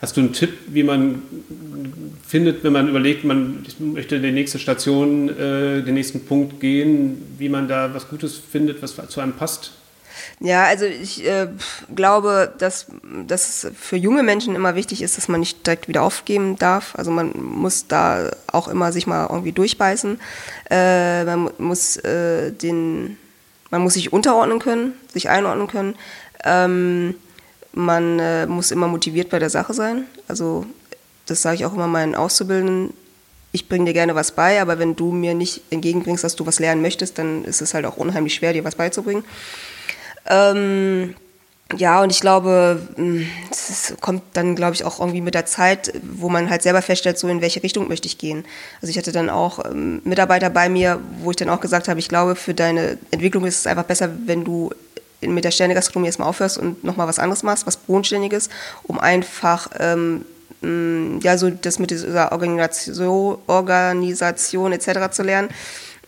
Hast 0.00 0.16
du 0.16 0.20
einen 0.20 0.32
Tipp, 0.32 0.50
wie 0.68 0.84
man 0.84 1.22
findet, 2.24 2.62
wenn 2.62 2.72
man 2.72 2.88
überlegt, 2.88 3.24
man 3.24 3.66
möchte 3.80 4.20
die 4.20 4.30
nächste 4.30 4.60
Station, 4.60 5.28
äh, 5.28 5.82
den 5.82 5.94
nächsten 5.94 6.24
Punkt 6.24 6.60
gehen, 6.60 7.34
wie 7.36 7.48
man 7.48 7.66
da 7.66 7.92
was 7.92 8.08
Gutes 8.08 8.36
findet, 8.36 8.80
was 8.80 8.94
zu 9.08 9.20
einem 9.20 9.32
passt? 9.32 9.72
Ja, 10.40 10.64
also 10.64 10.84
ich 10.84 11.26
äh, 11.26 11.48
glaube, 11.94 12.52
dass, 12.58 12.86
dass 13.26 13.64
es 13.64 13.72
für 13.78 13.96
junge 13.96 14.22
Menschen 14.22 14.54
immer 14.54 14.74
wichtig 14.74 15.02
ist, 15.02 15.16
dass 15.16 15.28
man 15.28 15.40
nicht 15.40 15.66
direkt 15.66 15.88
wieder 15.88 16.02
aufgeben 16.02 16.56
darf. 16.58 16.94
Also 16.96 17.10
man 17.10 17.32
muss 17.36 17.86
da 17.88 18.30
auch 18.46 18.68
immer 18.68 18.92
sich 18.92 19.06
mal 19.06 19.26
irgendwie 19.28 19.52
durchbeißen. 19.52 20.20
Äh, 20.70 21.24
man 21.24 21.50
muss 21.58 21.96
äh, 21.96 22.52
den, 22.52 23.18
man 23.70 23.82
muss 23.82 23.94
sich 23.94 24.12
unterordnen 24.12 24.58
können, 24.58 24.92
sich 25.12 25.28
einordnen 25.28 25.66
können. 25.66 25.96
Ähm, 26.44 27.14
man 27.72 28.18
äh, 28.18 28.46
muss 28.46 28.70
immer 28.70 28.88
motiviert 28.88 29.30
bei 29.30 29.38
der 29.38 29.50
Sache 29.50 29.74
sein. 29.74 30.04
Also 30.26 30.66
das 31.26 31.42
sage 31.42 31.56
ich 31.56 31.64
auch 31.64 31.74
immer 31.74 31.86
meinen 31.86 32.14
Auszubildenden. 32.14 32.92
Ich 33.52 33.68
bringe 33.68 33.86
dir 33.86 33.92
gerne 33.92 34.14
was 34.14 34.32
bei, 34.32 34.60
aber 34.60 34.78
wenn 34.78 34.94
du 34.94 35.10
mir 35.10 35.34
nicht 35.34 35.62
entgegenbringst, 35.70 36.22
dass 36.22 36.36
du 36.36 36.46
was 36.46 36.58
lernen 36.58 36.82
möchtest, 36.82 37.18
dann 37.18 37.44
ist 37.44 37.62
es 37.62 37.74
halt 37.74 37.86
auch 37.86 37.96
unheimlich 37.96 38.34
schwer, 38.34 38.52
dir 38.52 38.64
was 38.64 38.74
beizubringen. 38.74 39.24
Ähm, 40.28 41.14
ja, 41.76 42.02
und 42.02 42.10
ich 42.10 42.20
glaube, 42.20 42.80
hm, 42.96 43.26
es 43.50 43.94
kommt 44.00 44.22
dann, 44.32 44.56
glaube 44.56 44.74
ich, 44.74 44.84
auch 44.84 45.00
irgendwie 45.00 45.20
mit 45.20 45.34
der 45.34 45.44
Zeit, 45.44 45.92
wo 46.02 46.30
man 46.30 46.48
halt 46.48 46.62
selber 46.62 46.80
feststellt, 46.80 47.18
so 47.18 47.28
in 47.28 47.42
welche 47.42 47.62
Richtung 47.62 47.88
möchte 47.88 48.06
ich 48.06 48.16
gehen. 48.16 48.44
Also 48.80 48.90
ich 48.90 48.96
hatte 48.96 49.12
dann 49.12 49.28
auch 49.28 49.64
ähm, 49.66 50.00
Mitarbeiter 50.04 50.48
bei 50.48 50.70
mir, 50.70 50.98
wo 51.20 51.30
ich 51.30 51.36
dann 51.36 51.50
auch 51.50 51.60
gesagt 51.60 51.88
habe, 51.88 52.00
ich 52.00 52.08
glaube, 52.08 52.36
für 52.36 52.54
deine 52.54 52.96
Entwicklung 53.10 53.44
ist 53.44 53.58
es 53.58 53.66
einfach 53.66 53.84
besser, 53.84 54.08
wenn 54.24 54.44
du 54.44 54.70
mit 55.20 55.44
der 55.44 55.50
Sternegastronomie 55.50 56.08
erstmal 56.08 56.28
aufhörst 56.28 56.56
und 56.56 56.84
nochmal 56.84 57.06
was 57.06 57.18
anderes 57.18 57.42
machst, 57.42 57.66
was 57.66 57.76
Bodenständiges, 57.76 58.48
um 58.84 58.98
einfach 58.98 59.68
ähm, 59.78 60.24
hm, 60.62 61.20
ja, 61.22 61.36
so 61.36 61.50
das 61.50 61.78
mit 61.78 61.90
dieser 61.90 62.32
Organisation, 62.32 63.38
Organisation 63.46 64.72
etc. 64.72 65.10
zu 65.10 65.22
lernen. 65.22 65.50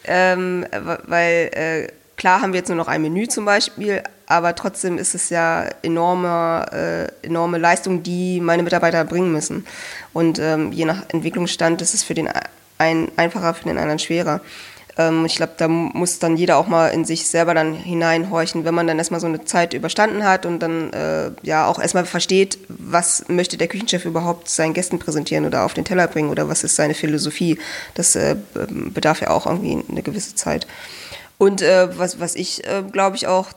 Ähm, 0.04 0.64
weil 1.06 1.50
äh, 1.52 1.88
Klar 2.20 2.42
haben 2.42 2.52
wir 2.52 2.58
jetzt 2.58 2.68
nur 2.68 2.76
noch 2.76 2.88
ein 2.88 3.00
Menü 3.00 3.28
zum 3.28 3.46
Beispiel, 3.46 4.02
aber 4.26 4.54
trotzdem 4.54 4.98
ist 4.98 5.14
es 5.14 5.30
ja 5.30 5.64
enorme, 5.82 6.66
äh, 6.70 7.26
enorme 7.26 7.56
Leistung, 7.56 8.02
die 8.02 8.42
meine 8.42 8.62
Mitarbeiter 8.62 9.06
bringen 9.06 9.32
müssen. 9.32 9.66
Und 10.12 10.38
ähm, 10.38 10.70
je 10.70 10.84
nach 10.84 11.04
Entwicklungsstand 11.08 11.80
ist 11.80 11.94
es 11.94 12.02
für 12.02 12.12
den 12.12 12.28
einen 12.76 13.10
einfacher, 13.16 13.54
für 13.54 13.64
den 13.64 13.78
anderen 13.78 13.98
schwerer. 13.98 14.42
Ähm, 14.98 15.24
ich 15.24 15.36
glaube, 15.36 15.54
da 15.56 15.66
muss 15.66 16.18
dann 16.18 16.36
jeder 16.36 16.58
auch 16.58 16.66
mal 16.66 16.88
in 16.88 17.06
sich 17.06 17.26
selber 17.26 17.54
dann 17.54 17.72
hineinhorchen, 17.72 18.66
wenn 18.66 18.74
man 18.74 18.86
dann 18.86 18.98
erstmal 18.98 19.20
so 19.20 19.26
eine 19.26 19.46
Zeit 19.46 19.72
überstanden 19.72 20.22
hat 20.22 20.44
und 20.44 20.58
dann 20.58 20.92
äh, 20.92 21.30
ja 21.40 21.66
auch 21.68 21.78
erstmal 21.78 22.04
versteht, 22.04 22.58
was 22.68 23.30
möchte 23.30 23.56
der 23.56 23.68
Küchenchef 23.68 24.04
überhaupt 24.04 24.50
seinen 24.50 24.74
Gästen 24.74 24.98
präsentieren 24.98 25.46
oder 25.46 25.64
auf 25.64 25.72
den 25.72 25.86
Teller 25.86 26.06
bringen 26.06 26.28
oder 26.28 26.50
was 26.50 26.64
ist 26.64 26.76
seine 26.76 26.92
Philosophie. 26.92 27.58
Das 27.94 28.14
äh, 28.14 28.36
bedarf 28.68 29.22
ja 29.22 29.30
auch 29.30 29.46
irgendwie 29.46 29.82
eine 29.90 30.02
gewisse 30.02 30.34
Zeit. 30.34 30.66
Und 31.40 31.62
äh, 31.62 31.98
was, 31.98 32.20
was 32.20 32.34
ich, 32.34 32.66
äh, 32.66 32.82
glaube 32.92 33.16
ich, 33.16 33.26
auch, 33.26 33.48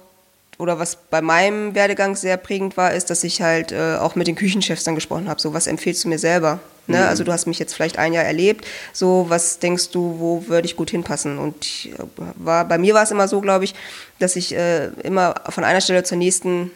oder 0.58 0.80
was 0.80 0.96
bei 0.96 1.22
meinem 1.22 1.76
Werdegang 1.76 2.16
sehr 2.16 2.38
prägend 2.38 2.78
war, 2.78 2.94
ist, 2.94 3.10
dass 3.10 3.26
ich 3.26 3.42
halt 3.42 3.74
äh, 3.74 3.98
auch 4.00 4.16
mit 4.16 4.26
den 4.26 4.36
Küchenchefs 4.36 4.86
dann 4.86 4.96
gesprochen 4.96 5.28
habe. 5.28 5.42
So, 5.42 5.54
was 5.54 5.68
empfiehlst 5.68 6.06
du 6.06 6.08
mir 6.08 6.18
selber? 6.18 6.62
Ne? 6.88 7.00
Mhm. 7.00 7.04
Also 7.04 7.26
du 7.26 7.34
hast 7.34 7.46
mich 7.46 7.60
jetzt 7.60 7.74
vielleicht 7.74 7.98
ein 7.98 8.14
Jahr 8.14 8.24
erlebt. 8.24 8.66
So, 8.94 9.26
was 9.28 9.60
denkst 9.60 9.90
du, 9.90 10.16
wo 10.18 10.48
würde 10.48 10.66
ich 10.66 10.78
gut 10.78 10.92
hinpassen? 10.92 11.38
Und 11.38 11.66
ich, 11.66 11.92
äh, 11.92 12.04
war, 12.38 12.64
bei 12.66 12.78
mir 12.78 12.94
war 12.94 13.04
es 13.04 13.12
immer 13.12 13.28
so, 13.28 13.42
glaube 13.42 13.66
ich, 13.66 13.76
dass 14.18 14.38
ich 14.38 14.56
äh, 14.56 14.86
immer 15.04 15.36
von 15.50 15.66
einer 15.66 15.82
Stelle 15.82 16.04
zur 16.04 16.18
nächsten 16.18 16.72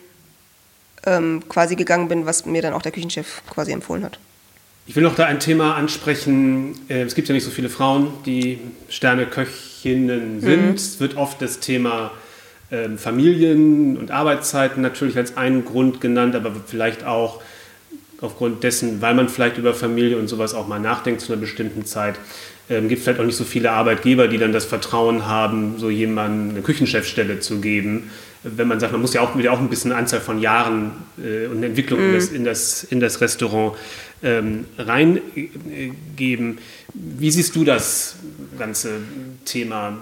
ähm, 1.06 1.42
quasi 1.48 1.78
gegangen 1.78 2.10
bin, 2.10 2.26
was 2.26 2.46
mir 2.46 2.62
dann 2.62 2.74
auch 2.74 2.82
der 2.82 2.92
Küchenchef 2.92 3.44
quasi 3.50 3.72
empfohlen 3.72 4.04
hat. 4.04 4.20
Ich 4.88 4.96
will 4.98 5.04
noch 5.04 5.16
da 5.16 5.26
ein 5.26 5.40
Thema 5.40 5.76
ansprechen. 5.76 6.78
Äh, 6.90 7.04
es 7.04 7.16
gibt 7.16 7.30
ja 7.30 7.34
nicht 7.34 7.46
so 7.46 7.52
viele 7.52 7.70
Frauen, 7.70 8.12
die 8.26 8.60
Sterneköchinnen 9.88 10.42
sind. 10.42 10.66
Mhm. 10.66 10.76
Es 10.76 11.00
wird 11.00 11.18
oft 11.18 11.42
das 11.42 11.60
Thema 11.60 12.12
ähm, 12.72 12.98
Familien 12.98 13.98
und 13.98 14.12
Arbeitszeiten 14.12 14.82
natürlich 14.82 15.18
als 15.18 15.38
einen 15.38 15.66
Grund 15.66 16.02
genannt, 16.02 16.36
aber 16.36 16.52
vielleicht 16.66 17.06
auch 17.06 17.42
aufgrund 18.20 18.64
dessen, 18.64 19.02
weil 19.02 19.14
man 19.14 19.30
vielleicht 19.30 19.58
über 19.58 19.74
Familie 19.74 20.18
und 20.18 20.28
sowas 20.28 20.54
auch 20.54 20.68
mal 20.68 20.80
nachdenkt 20.80 21.22
zu 21.22 21.32
einer 21.32 21.40
bestimmten 21.40 21.86
Zeit, 21.86 22.16
ähm, 22.70 22.90
gibt 22.90 23.00
es 23.00 23.04
vielleicht 23.06 23.22
auch 23.22 23.26
nicht 23.26 23.38
so 23.38 23.44
viele 23.44 23.72
Arbeitgeber, 23.72 24.28
die 24.28 24.38
dann 24.38 24.52
das 24.52 24.66
Vertrauen 24.66 25.28
haben, 25.28 25.76
so 25.78 25.90
jemandem 25.90 26.50
eine 26.50 26.62
Küchenchefstelle 26.62 27.40
zu 27.40 27.62
geben. 27.62 28.10
Wenn 28.44 28.68
man 28.68 28.80
sagt, 28.80 28.92
man 28.92 29.02
muss 29.02 29.14
ja 29.14 29.22
auch 29.22 29.38
wieder 29.38 29.54
auch 29.54 29.60
ein 29.60 29.70
bisschen 29.70 29.92
Anzahl 29.92 30.20
von 30.20 30.42
Jahren 30.42 30.92
äh, 31.24 31.48
und 31.48 31.64
Entwicklung 31.64 32.00
mm. 32.00 32.04
in, 32.04 32.14
das, 32.14 32.28
in, 32.30 32.44
das, 32.44 32.84
in 32.84 33.00
das 33.00 33.22
Restaurant 33.22 33.78
ähm, 34.24 34.66
reingeben. 34.78 36.60
Wie 36.94 37.32
siehst 37.32 37.56
du 37.56 37.64
das 37.64 38.16
ganze 38.58 39.02
Thema? 39.46 39.98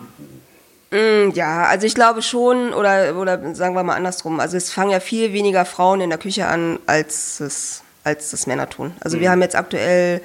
Mm, 0.92 1.32
ja, 1.34 1.66
also 1.66 1.86
ich 1.88 1.96
glaube 1.96 2.22
schon, 2.22 2.74
oder, 2.74 3.18
oder 3.18 3.56
sagen 3.56 3.76
wir 3.76 3.84
mal 3.84 3.96
andersrum, 3.96 4.40
also 4.40 4.56
es 4.56 4.72
fangen 4.72 4.92
ja 4.92 5.00
viel 5.00 5.34
weniger 5.34 5.66
Frauen 5.66 6.02
in 6.02 6.10
der 6.10 6.20
Küche 6.20 6.48
an, 6.48 6.80
als 6.86 7.40
es 7.40 7.82
als 8.06 8.32
das 8.32 8.48
Männer 8.48 8.70
tun. 8.70 8.94
Also 9.02 9.18
mhm. 9.18 9.22
wir 9.22 9.32
haben 9.32 9.42
jetzt 9.42 9.56
aktuell 9.56 10.22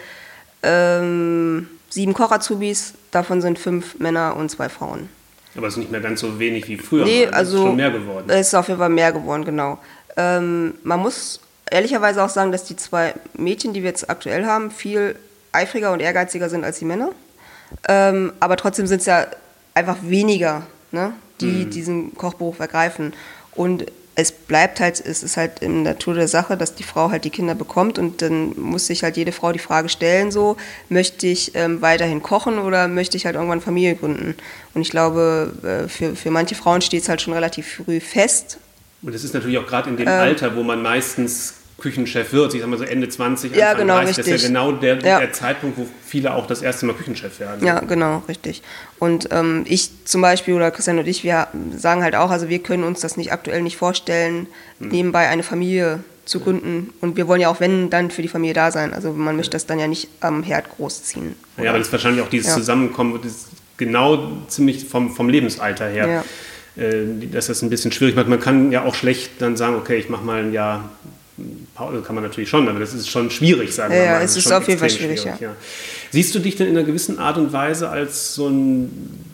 ähm, 0.62 1.68
sieben 1.88 2.14
Koch-Azubis, 2.14 2.94
davon 3.10 3.40
sind 3.40 3.58
fünf 3.58 3.98
Männer 3.98 4.36
und 4.36 4.50
zwei 4.50 4.68
Frauen. 4.68 5.08
Aber 5.56 5.66
es 5.66 5.74
ist 5.74 5.78
nicht 5.78 5.90
mehr 5.90 6.00
ganz 6.00 6.20
so 6.20 6.38
wenig 6.38 6.68
wie 6.68 6.76
früher. 6.76 7.04
Nee, 7.04 7.26
also 7.26 7.56
es 7.56 7.60
ist 7.60 7.66
schon 7.66 7.76
mehr 7.76 7.90
geworden. 7.90 8.26
Es 8.28 8.48
ist 8.48 8.54
auf 8.54 8.68
jeden 8.68 8.78
Fall 8.78 8.90
mehr 8.90 9.10
geworden, 9.12 9.44
genau. 9.44 9.78
Ähm, 10.16 10.74
man 10.84 11.00
muss 11.00 11.40
ehrlicherweise 11.70 12.22
auch 12.22 12.28
sagen, 12.28 12.52
dass 12.52 12.64
die 12.64 12.76
zwei 12.76 13.14
Mädchen, 13.34 13.72
die 13.72 13.82
wir 13.82 13.90
jetzt 13.90 14.10
aktuell 14.10 14.44
haben, 14.46 14.70
viel 14.70 15.16
eifriger 15.52 15.92
und 15.92 16.00
ehrgeiziger 16.00 16.48
sind 16.48 16.64
als 16.64 16.78
die 16.78 16.84
Männer. 16.84 17.10
Ähm, 17.88 18.32
aber 18.40 18.56
trotzdem 18.56 18.86
sind 18.86 19.00
es 19.00 19.06
ja 19.06 19.26
einfach 19.74 19.98
weniger, 20.02 20.66
ne, 20.90 21.12
die 21.40 21.64
mhm. 21.64 21.70
diesen 21.70 22.14
Kochberuf 22.16 22.58
ergreifen. 22.58 23.12
Und 23.54 23.86
es 24.16 24.32
bleibt 24.32 24.80
halt, 24.80 25.00
es 25.04 25.22
ist 25.22 25.36
halt 25.36 25.60
in 25.60 25.84
der 25.84 25.94
Natur 25.94 26.14
der 26.14 26.28
Sache, 26.28 26.56
dass 26.56 26.74
die 26.74 26.82
Frau 26.82 27.10
halt 27.10 27.24
die 27.24 27.30
Kinder 27.30 27.54
bekommt 27.54 27.98
und 27.98 28.22
dann 28.22 28.58
muss 28.58 28.86
sich 28.86 29.02
halt 29.02 29.16
jede 29.16 29.32
Frau 29.32 29.52
die 29.52 29.58
Frage 29.58 29.88
stellen, 29.88 30.30
so, 30.30 30.56
möchte 30.88 31.26
ich 31.26 31.54
ähm, 31.54 31.80
weiterhin 31.80 32.22
kochen 32.22 32.58
oder 32.58 32.88
möchte 32.88 33.16
ich 33.16 33.24
halt 33.24 33.36
irgendwann 33.36 33.60
Familie 33.60 33.94
gründen? 33.94 34.34
Und 34.74 34.82
ich 34.82 34.90
glaube, 34.90 35.52
äh, 35.62 35.88
für, 35.88 36.16
für 36.16 36.30
manche 36.30 36.54
Frauen 36.54 36.82
steht 36.82 37.02
es 37.02 37.08
halt 37.08 37.22
schon 37.22 37.32
relativ 37.32 37.76
früh 37.76 38.00
fest. 38.00 38.58
Und 39.02 39.14
das 39.14 39.24
ist 39.24 39.32
natürlich 39.32 39.58
auch 39.58 39.66
gerade 39.66 39.88
in 39.88 39.96
dem 39.96 40.08
ähm, 40.08 40.12
Alter, 40.12 40.54
wo 40.56 40.62
man 40.62 40.82
meistens 40.82 41.54
Küchenchef 41.80 42.32
wird, 42.32 42.54
ich 42.54 42.60
sag 42.60 42.68
mal 42.68 42.78
so 42.78 42.84
Ende 42.84 43.08
20, 43.08 43.50
Anfang 43.50 43.60
ja, 43.60 43.74
genau, 43.74 43.94
30, 43.94 44.08
richtig. 44.08 44.32
das 44.32 44.34
ist 44.34 44.42
ja 44.42 44.48
genau 44.48 44.72
der, 44.72 44.98
ja. 45.00 45.18
der, 45.18 45.32
Zeitpunkt, 45.32 45.78
wo 45.78 45.86
viele 46.06 46.34
auch 46.34 46.46
das 46.46 46.62
erste 46.62 46.86
Mal 46.86 46.94
Küchenchef 46.94 47.40
werden. 47.40 47.66
Ja, 47.66 47.80
genau, 47.80 48.22
richtig. 48.28 48.62
Und 48.98 49.28
ähm, 49.32 49.64
ich 49.66 49.90
zum 50.04 50.20
Beispiel 50.20 50.54
oder 50.54 50.70
Christian 50.70 50.98
und 50.98 51.08
ich, 51.08 51.24
wir 51.24 51.48
sagen 51.76 52.02
halt 52.02 52.14
auch, 52.14 52.30
also 52.30 52.48
wir 52.48 52.60
können 52.60 52.84
uns 52.84 53.00
das 53.00 53.16
nicht 53.16 53.32
aktuell 53.32 53.62
nicht 53.62 53.76
vorstellen, 53.76 54.46
hm. 54.78 54.88
nebenbei 54.88 55.28
eine 55.28 55.42
Familie 55.42 56.00
zu 56.24 56.40
gründen. 56.40 56.92
Und 57.00 57.16
wir 57.16 57.26
wollen 57.26 57.40
ja 57.40 57.48
auch, 57.48 57.60
wenn, 57.60 57.90
dann 57.90 58.10
für 58.10 58.22
die 58.22 58.28
Familie 58.28 58.54
da 58.54 58.70
sein. 58.70 58.94
Also 58.94 59.12
man 59.12 59.36
möchte 59.36 59.52
das 59.52 59.66
dann 59.66 59.78
ja 59.78 59.88
nicht 59.88 60.08
am 60.20 60.42
Herd 60.42 60.68
großziehen. 60.76 61.34
Oder? 61.56 61.64
Ja, 61.64 61.70
aber 61.70 61.78
das 61.78 61.88
ist 61.88 61.92
wahrscheinlich 61.92 62.22
auch 62.22 62.28
dieses 62.28 62.48
ja. 62.48 62.54
Zusammenkommen, 62.54 63.18
das 63.22 63.32
ist 63.32 63.48
genau 63.76 64.30
ziemlich 64.48 64.84
vom, 64.84 65.14
vom 65.14 65.28
Lebensalter 65.28 65.88
her. 65.88 66.08
Ja 66.08 66.24
äh, 66.76 67.26
dass 67.32 67.48
das 67.48 67.62
ein 67.62 67.70
bisschen 67.70 67.90
schwierig 67.90 68.14
macht. 68.14 68.28
Man 68.28 68.40
kann 68.40 68.70
ja 68.70 68.84
auch 68.84 68.94
schlecht 68.94 69.32
dann 69.40 69.56
sagen, 69.56 69.74
okay, 69.74 69.96
ich 69.96 70.08
mache 70.08 70.24
mal 70.24 70.42
ein 70.42 70.52
Jahr 70.52 70.90
kann 72.04 72.14
man 72.14 72.24
natürlich 72.24 72.48
schon, 72.48 72.68
aber 72.68 72.78
das 72.78 72.94
ist 72.94 73.08
schon 73.08 73.30
schwierig, 73.30 73.74
sagen 73.74 73.92
wir 73.92 74.00
ja, 74.00 74.12
mal. 74.12 74.18
Ja, 74.18 74.22
es 74.22 74.36
ist, 74.36 74.46
ist 74.46 74.52
auf 74.52 74.66
jeden 74.68 74.78
Fall 74.78 74.90
schwierig, 74.90 75.20
schwierig 75.20 75.40
ja. 75.40 75.48
ja. 75.48 75.56
Siehst 76.10 76.34
du 76.34 76.38
dich 76.38 76.56
denn 76.56 76.68
in 76.68 76.76
einer 76.76 76.86
gewissen 76.86 77.18
Art 77.18 77.38
und 77.38 77.52
Weise 77.52 77.88
als 77.88 78.34
so 78.34 78.48
ein 78.48 79.30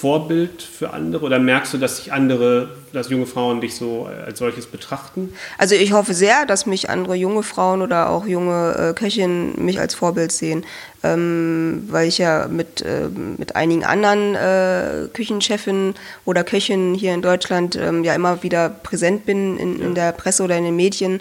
Vorbild 0.00 0.62
für 0.62 0.92
andere 0.92 1.24
oder 1.24 1.38
merkst 1.40 1.74
du, 1.74 1.78
dass 1.78 1.96
sich 1.96 2.12
andere, 2.12 2.68
dass 2.92 3.10
junge 3.10 3.26
Frauen 3.26 3.60
dich 3.60 3.74
so 3.74 4.06
als 4.06 4.38
solches 4.38 4.66
betrachten? 4.66 5.32
Also 5.56 5.74
ich 5.74 5.92
hoffe 5.92 6.14
sehr, 6.14 6.46
dass 6.46 6.66
mich 6.66 6.88
andere 6.88 7.14
junge 7.14 7.42
Frauen 7.42 7.82
oder 7.82 8.10
auch 8.10 8.26
junge 8.26 8.74
äh, 8.76 8.94
Köchinnen 8.94 9.64
mich 9.64 9.80
als 9.80 9.94
Vorbild 9.94 10.30
sehen, 10.30 10.64
ähm, 11.02 11.84
weil 11.88 12.06
ich 12.06 12.18
ja 12.18 12.46
mit, 12.48 12.82
äh, 12.82 13.08
mit 13.08 13.56
einigen 13.56 13.84
anderen 13.84 14.36
äh, 14.36 15.08
Küchenchefinnen 15.12 15.94
oder 16.24 16.44
Köchinnen 16.44 16.94
hier 16.94 17.14
in 17.14 17.22
Deutschland 17.22 17.74
ähm, 17.74 18.04
ja 18.04 18.14
immer 18.14 18.42
wieder 18.44 18.68
präsent 18.68 19.26
bin 19.26 19.58
in, 19.58 19.80
in 19.80 19.94
der 19.94 20.12
Presse 20.12 20.44
oder 20.44 20.56
in 20.56 20.64
den 20.64 20.76
Medien 20.76 21.20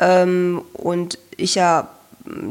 ähm, 0.00 0.62
und 0.72 1.18
ich 1.36 1.54
ja 1.54 1.88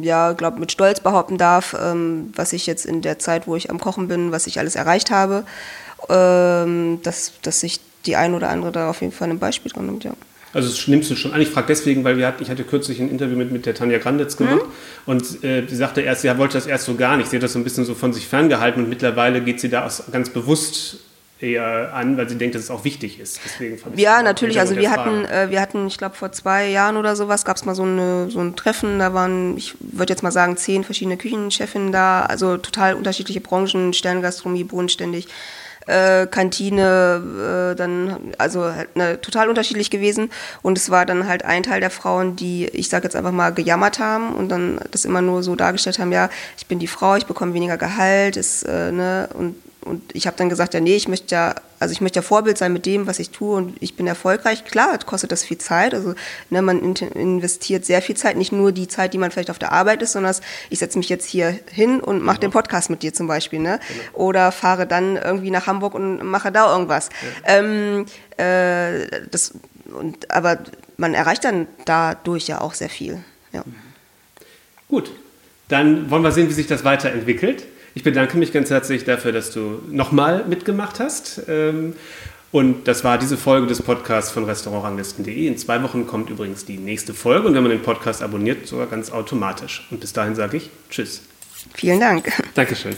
ja, 0.01 0.33
glaube 0.33 0.59
mit 0.59 0.71
Stolz 0.71 0.99
behaupten 0.99 1.37
darf, 1.37 1.75
ähm, 1.79 2.31
was 2.35 2.53
ich 2.53 2.67
jetzt 2.67 2.85
in 2.85 3.01
der 3.01 3.19
Zeit, 3.19 3.47
wo 3.47 3.55
ich 3.55 3.69
am 3.69 3.79
Kochen 3.79 4.07
bin, 4.07 4.31
was 4.31 4.47
ich 4.47 4.59
alles 4.59 4.75
erreicht 4.75 5.11
habe, 5.11 5.45
ähm, 6.09 6.99
dass, 7.03 7.33
dass 7.41 7.61
sich 7.61 7.79
die 8.05 8.15
ein 8.15 8.33
oder 8.33 8.49
andere 8.49 8.71
da 8.71 8.89
auf 8.89 9.01
jeden 9.01 9.13
Fall 9.13 9.29
ein 9.29 9.39
Beispiel 9.39 9.71
dran 9.71 9.85
nimmt, 9.85 10.03
ja. 10.03 10.11
Also 10.53 10.67
das 10.67 10.85
nimmst 10.87 11.09
du 11.09 11.15
schon 11.15 11.31
an. 11.31 11.39
Ich 11.39 11.47
frage 11.47 11.67
deswegen, 11.67 12.03
weil 12.03 12.17
wir 12.17 12.27
hatten, 12.27 12.43
ich 12.43 12.49
hatte 12.49 12.65
kürzlich 12.65 12.99
ein 12.99 13.09
Interview 13.09 13.37
mit, 13.37 13.51
mit 13.51 13.65
der 13.65 13.73
Tanja 13.73 13.99
Granditz 13.99 14.35
gemacht 14.35 14.65
mhm. 14.65 14.71
und 15.05 15.43
äh, 15.45 15.65
sie 15.65 15.75
sagte 15.77 16.01
erst, 16.01 16.23
sie 16.23 16.37
wollte 16.37 16.55
das 16.55 16.67
erst 16.67 16.85
so 16.85 16.95
gar 16.95 17.15
nicht. 17.15 17.29
Sie 17.29 17.37
hat 17.37 17.43
das 17.43 17.53
so 17.53 17.59
ein 17.59 17.63
bisschen 17.63 17.85
so 17.85 17.95
von 17.95 18.11
sich 18.11 18.27
ferngehalten 18.27 18.83
und 18.83 18.89
mittlerweile 18.89 19.39
geht 19.39 19.61
sie 19.61 19.69
da 19.69 19.89
ganz 20.11 20.29
bewusst 20.29 20.97
eher 21.41 21.93
an, 21.93 22.17
weil 22.17 22.29
sie 22.29 22.37
denkt, 22.37 22.55
dass 22.55 22.63
es 22.63 22.71
auch 22.71 22.83
wichtig 22.83 23.19
ist. 23.19 23.39
Deswegen 23.43 23.77
ja, 23.95 24.21
natürlich. 24.21 24.59
Also 24.59 24.75
wir 24.75 24.91
hatten, 24.91 25.25
äh, 25.25 25.49
wir 25.49 25.61
hatten, 25.61 25.87
ich 25.87 25.97
glaube 25.97 26.15
vor 26.15 26.31
zwei 26.31 26.67
Jahren 26.67 26.97
oder 26.97 27.15
sowas, 27.15 27.45
gab 27.45 27.57
es 27.57 27.65
mal 27.65 27.75
so, 27.75 27.83
eine, 27.83 28.29
so 28.29 28.39
ein 28.39 28.55
Treffen. 28.55 28.99
Da 28.99 29.13
waren, 29.13 29.57
ich 29.57 29.75
würde 29.79 30.13
jetzt 30.13 30.23
mal 30.23 30.31
sagen, 30.31 30.57
zehn 30.57 30.83
verschiedene 30.83 31.17
Küchenchefinnen 31.17 31.91
da, 31.91 32.23
also 32.23 32.57
total 32.57 32.93
unterschiedliche 32.93 33.41
Branchen, 33.41 33.93
Sterngastronomie, 33.93 34.63
bodenständig. 34.63 35.27
Äh, 35.87 36.27
Kantine, 36.27 37.71
äh, 37.71 37.75
dann, 37.75 38.33
also 38.37 38.65
halt, 38.65 38.95
ne, 38.95 39.19
total 39.19 39.49
unterschiedlich 39.49 39.89
gewesen. 39.89 40.29
Und 40.61 40.77
es 40.77 40.91
war 40.91 41.07
dann 41.07 41.27
halt 41.27 41.43
ein 41.43 41.63
Teil 41.63 41.79
der 41.79 41.89
Frauen, 41.89 42.35
die, 42.35 42.67
ich 42.67 42.87
sage 42.87 43.05
jetzt 43.05 43.15
einfach 43.15 43.31
mal, 43.31 43.49
gejammert 43.51 43.97
haben 43.97 44.35
und 44.35 44.49
dann 44.49 44.79
das 44.91 45.05
immer 45.05 45.23
nur 45.23 45.41
so 45.41 45.55
dargestellt 45.55 45.97
haben, 45.97 46.11
ja, 46.11 46.29
ich 46.55 46.67
bin 46.67 46.77
die 46.77 46.85
Frau, 46.85 47.15
ich 47.15 47.25
bekomme 47.25 47.55
weniger 47.55 47.77
Gehalt, 47.77 48.37
ist, 48.37 48.61
äh, 48.63 48.91
ne, 48.91 49.27
und 49.33 49.55
und 49.83 50.15
ich 50.15 50.27
habe 50.27 50.37
dann 50.37 50.49
gesagt, 50.49 50.75
ja, 50.75 50.79
nee, 50.79 50.95
ich 50.95 51.07
möchte 51.07 51.33
ja, 51.33 51.55
also 51.79 51.91
ich 51.91 52.01
möchte 52.01 52.17
ja 52.17 52.21
Vorbild 52.21 52.57
sein 52.57 52.71
mit 52.71 52.85
dem, 52.85 53.07
was 53.07 53.17
ich 53.17 53.31
tue 53.31 53.55
und 53.55 53.75
ich 53.81 53.95
bin 53.95 54.05
erfolgreich. 54.05 54.63
Klar, 54.63 54.97
kostet 54.99 55.31
das 55.31 55.43
viel 55.43 55.57
Zeit. 55.57 55.95
Also 55.95 56.13
ne, 56.51 56.61
man 56.61 56.95
investiert 56.95 57.85
sehr 57.85 58.03
viel 58.03 58.15
Zeit, 58.15 58.37
nicht 58.37 58.51
nur 58.51 58.71
die 58.71 58.87
Zeit, 58.87 59.13
die 59.13 59.17
man 59.17 59.31
vielleicht 59.31 59.49
auf 59.49 59.57
der 59.57 59.71
Arbeit 59.71 60.03
ist, 60.03 60.11
sondern 60.11 60.35
ich 60.69 60.77
setze 60.77 60.99
mich 60.99 61.09
jetzt 61.09 61.25
hier 61.25 61.59
hin 61.71 61.99
und 61.99 62.21
mache 62.21 62.39
den 62.39 62.51
Podcast 62.51 62.91
mit 62.91 63.01
dir 63.01 63.11
zum 63.13 63.25
Beispiel, 63.25 63.59
ne? 63.59 63.79
Genau. 63.87 64.25
Oder 64.25 64.51
fahre 64.51 64.85
dann 64.85 65.15
irgendwie 65.17 65.49
nach 65.49 65.65
Hamburg 65.65 65.95
und 65.95 66.23
mache 66.23 66.51
da 66.51 66.71
irgendwas. 66.71 67.09
Ja. 67.47 67.57
Ähm, 67.57 68.05
äh, 68.37 69.07
das, 69.31 69.55
und, 69.91 70.29
aber 70.29 70.59
man 70.97 71.15
erreicht 71.15 71.43
dann 71.43 71.65
dadurch 71.85 72.47
ja 72.47 72.61
auch 72.61 72.75
sehr 72.75 72.89
viel. 72.89 73.23
Ja. 73.51 73.63
Gut, 74.87 75.11
dann 75.69 76.11
wollen 76.11 76.21
wir 76.21 76.31
sehen, 76.31 76.49
wie 76.49 76.53
sich 76.53 76.67
das 76.67 76.83
weiterentwickelt. 76.83 77.65
Ich 77.93 78.03
bedanke 78.03 78.37
mich 78.37 78.53
ganz 78.53 78.69
herzlich 78.69 79.03
dafür, 79.03 79.31
dass 79.31 79.51
du 79.51 79.81
nochmal 79.89 80.45
mitgemacht 80.47 80.99
hast. 80.99 81.41
Ähm, 81.47 81.95
und 82.51 82.87
das 82.87 83.03
war 83.03 83.17
diese 83.17 83.37
Folge 83.37 83.67
des 83.67 83.81
Podcasts 83.81 84.31
von 84.31 84.43
restaurantranglisten.de. 84.43 85.47
In 85.47 85.57
zwei 85.57 85.81
Wochen 85.83 86.05
kommt 86.05 86.29
übrigens 86.29 86.65
die 86.65 86.77
nächste 86.77 87.13
Folge 87.13 87.47
und 87.47 87.55
wenn 87.55 87.63
man 87.63 87.71
den 87.71 87.81
Podcast 87.81 88.21
abonniert, 88.21 88.67
sogar 88.67 88.87
ganz 88.87 89.11
automatisch. 89.11 89.87
Und 89.89 90.01
bis 90.01 90.11
dahin 90.11 90.35
sage 90.35 90.57
ich 90.57 90.69
Tschüss. 90.89 91.21
Vielen 91.73 91.99
Dank. 91.99 92.31
Dankeschön. 92.53 92.95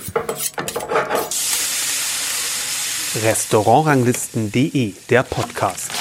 Restaurantranglisten.de, 3.24 4.94
der 5.10 5.24
Podcast. 5.24 5.92